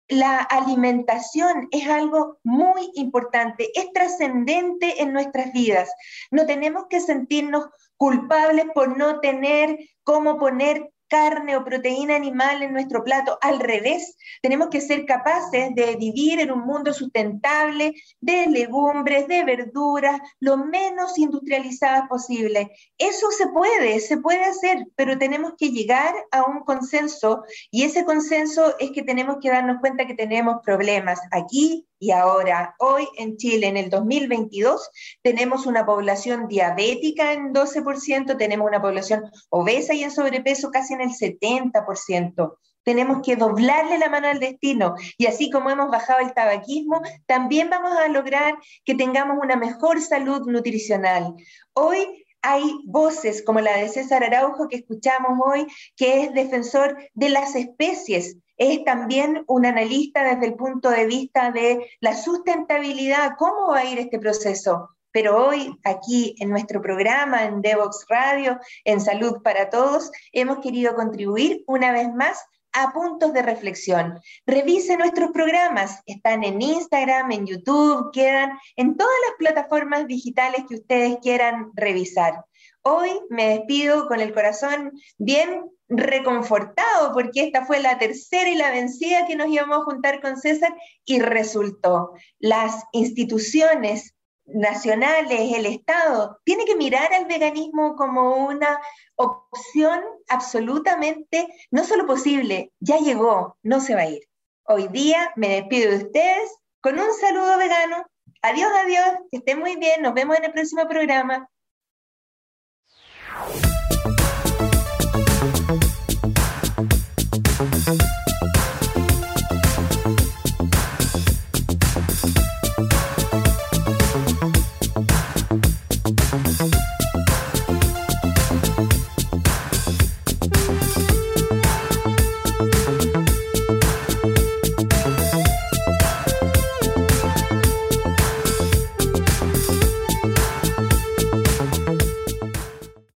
la 0.08 0.38
alimentación 0.38 1.68
es 1.70 1.88
algo 1.88 2.38
muy 2.42 2.90
importante, 2.94 3.70
es 3.74 3.92
trascendente 3.92 5.02
en 5.02 5.12
nuestras 5.12 5.52
vidas. 5.52 5.92
No 6.30 6.46
tenemos 6.46 6.86
que 6.88 7.00
sentirnos 7.00 7.66
culpables 7.96 8.66
por 8.74 8.96
no 8.96 9.20
tener 9.20 9.78
cómo 10.02 10.38
poner 10.38 10.90
carne 11.08 11.56
o 11.56 11.64
proteína 11.64 12.16
animal 12.16 12.62
en 12.62 12.72
nuestro 12.72 13.02
plato. 13.02 13.38
Al 13.40 13.60
revés, 13.60 14.16
tenemos 14.42 14.68
que 14.68 14.80
ser 14.80 15.06
capaces 15.06 15.74
de 15.74 15.96
vivir 15.96 16.40
en 16.40 16.52
un 16.52 16.60
mundo 16.60 16.92
sustentable 16.92 17.94
de 18.20 18.46
legumbres, 18.46 19.26
de 19.26 19.44
verduras, 19.44 20.20
lo 20.40 20.56
menos 20.56 21.18
industrializadas 21.18 22.08
posible. 22.08 22.70
Eso 22.98 23.30
se 23.30 23.48
puede, 23.48 24.00
se 24.00 24.18
puede 24.18 24.44
hacer, 24.44 24.86
pero 24.94 25.18
tenemos 25.18 25.54
que 25.58 25.70
llegar 25.70 26.14
a 26.30 26.44
un 26.44 26.60
consenso 26.60 27.42
y 27.70 27.84
ese 27.84 28.04
consenso 28.04 28.74
es 28.78 28.90
que 28.92 29.02
tenemos 29.02 29.38
que 29.40 29.50
darnos 29.50 29.80
cuenta 29.80 30.06
que 30.06 30.14
tenemos 30.14 30.58
problemas 30.62 31.20
aquí 31.30 31.87
y 31.98 32.12
ahora, 32.12 32.74
hoy 32.78 33.08
en 33.16 33.36
Chile, 33.36 33.66
en 33.66 33.76
el 33.76 33.90
2022, 33.90 34.90
tenemos 35.22 35.66
una 35.66 35.84
población 35.84 36.46
diabética 36.46 37.32
en 37.32 37.52
12%, 37.52 38.36
tenemos 38.36 38.68
una 38.68 38.80
población 38.80 39.30
obesa 39.50 39.94
y 39.94 40.04
en 40.04 40.10
sobrepeso 40.10 40.70
casi 40.70 40.94
en 40.94 41.00
el 41.00 41.10
70%. 41.10 42.56
Tenemos 42.84 43.20
que 43.22 43.36
doblarle 43.36 43.98
la 43.98 44.08
mano 44.08 44.28
al 44.28 44.38
destino 44.38 44.94
y 45.18 45.26
así 45.26 45.50
como 45.50 45.70
hemos 45.70 45.90
bajado 45.90 46.20
el 46.20 46.32
tabaquismo, 46.32 47.02
también 47.26 47.68
vamos 47.68 47.92
a 47.98 48.08
lograr 48.08 48.56
que 48.84 48.94
tengamos 48.94 49.36
una 49.42 49.56
mejor 49.56 50.00
salud 50.00 50.46
nutricional. 50.46 51.34
Hoy 51.74 52.24
hay 52.42 52.80
voces 52.84 53.42
como 53.42 53.60
la 53.60 53.76
de 53.76 53.88
César 53.88 54.24
Araujo 54.24 54.68
que 54.68 54.76
escuchamos 54.76 55.38
hoy, 55.44 55.66
que 55.96 56.22
es 56.22 56.34
defensor 56.34 56.96
de 57.14 57.28
las 57.30 57.54
especies, 57.54 58.36
es 58.58 58.84
también 58.84 59.44
un 59.46 59.66
analista 59.66 60.24
desde 60.24 60.46
el 60.46 60.54
punto 60.54 60.90
de 60.90 61.06
vista 61.06 61.52
de 61.52 61.90
la 62.00 62.16
sustentabilidad, 62.16 63.34
cómo 63.38 63.68
va 63.68 63.78
a 63.78 63.84
ir 63.84 63.98
este 63.98 64.18
proceso. 64.18 64.90
Pero 65.10 65.46
hoy, 65.46 65.74
aquí 65.84 66.34
en 66.38 66.50
nuestro 66.50 66.82
programa, 66.82 67.44
en 67.44 67.62
Devox 67.62 68.04
Radio, 68.08 68.58
en 68.84 69.00
Salud 69.00 69.42
para 69.42 69.70
Todos, 69.70 70.10
hemos 70.32 70.58
querido 70.58 70.94
contribuir 70.94 71.64
una 71.66 71.92
vez 71.92 72.12
más 72.12 72.44
a 72.82 72.92
puntos 72.92 73.32
de 73.32 73.42
reflexión. 73.42 74.20
Revise 74.46 74.96
nuestros 74.96 75.30
programas, 75.30 76.00
están 76.06 76.44
en 76.44 76.62
Instagram, 76.62 77.32
en 77.32 77.46
YouTube, 77.46 78.10
quedan 78.12 78.52
en 78.76 78.96
todas 78.96 79.14
las 79.26 79.36
plataformas 79.38 80.06
digitales 80.06 80.64
que 80.68 80.76
ustedes 80.76 81.18
quieran 81.22 81.70
revisar. 81.74 82.44
Hoy 82.82 83.10
me 83.30 83.48
despido 83.50 84.06
con 84.06 84.20
el 84.20 84.32
corazón 84.32 84.92
bien 85.18 85.70
reconfortado 85.88 87.12
porque 87.12 87.44
esta 87.44 87.64
fue 87.64 87.80
la 87.80 87.98
tercera 87.98 88.48
y 88.48 88.54
la 88.54 88.70
vencida 88.70 89.26
que 89.26 89.36
nos 89.36 89.48
íbamos 89.48 89.78
a 89.78 89.84
juntar 89.84 90.20
con 90.20 90.36
César 90.36 90.74
y 91.04 91.20
resultó. 91.20 92.12
Las 92.38 92.84
instituciones 92.92 94.14
nacionales, 94.48 95.52
el 95.54 95.66
Estado, 95.66 96.40
tiene 96.44 96.64
que 96.64 96.76
mirar 96.76 97.12
al 97.12 97.26
veganismo 97.26 97.96
como 97.96 98.46
una 98.46 98.80
opción 99.16 100.00
absolutamente, 100.28 101.46
no 101.70 101.84
solo 101.84 102.06
posible, 102.06 102.72
ya 102.80 102.98
llegó, 102.98 103.56
no 103.62 103.80
se 103.80 103.94
va 103.94 104.02
a 104.02 104.10
ir. 104.10 104.22
Hoy 104.64 104.88
día 104.88 105.32
me 105.36 105.48
despido 105.48 105.90
de 105.90 106.04
ustedes 106.04 106.58
con 106.80 106.98
un 106.98 107.12
saludo 107.20 107.58
vegano. 107.58 108.04
Adiós, 108.42 108.70
adiós, 108.84 109.18
que 109.30 109.38
estén 109.38 109.58
muy 109.58 109.76
bien, 109.76 110.02
nos 110.02 110.14
vemos 110.14 110.36
en 110.36 110.44
el 110.44 110.52
próximo 110.52 110.86
programa. 110.88 111.48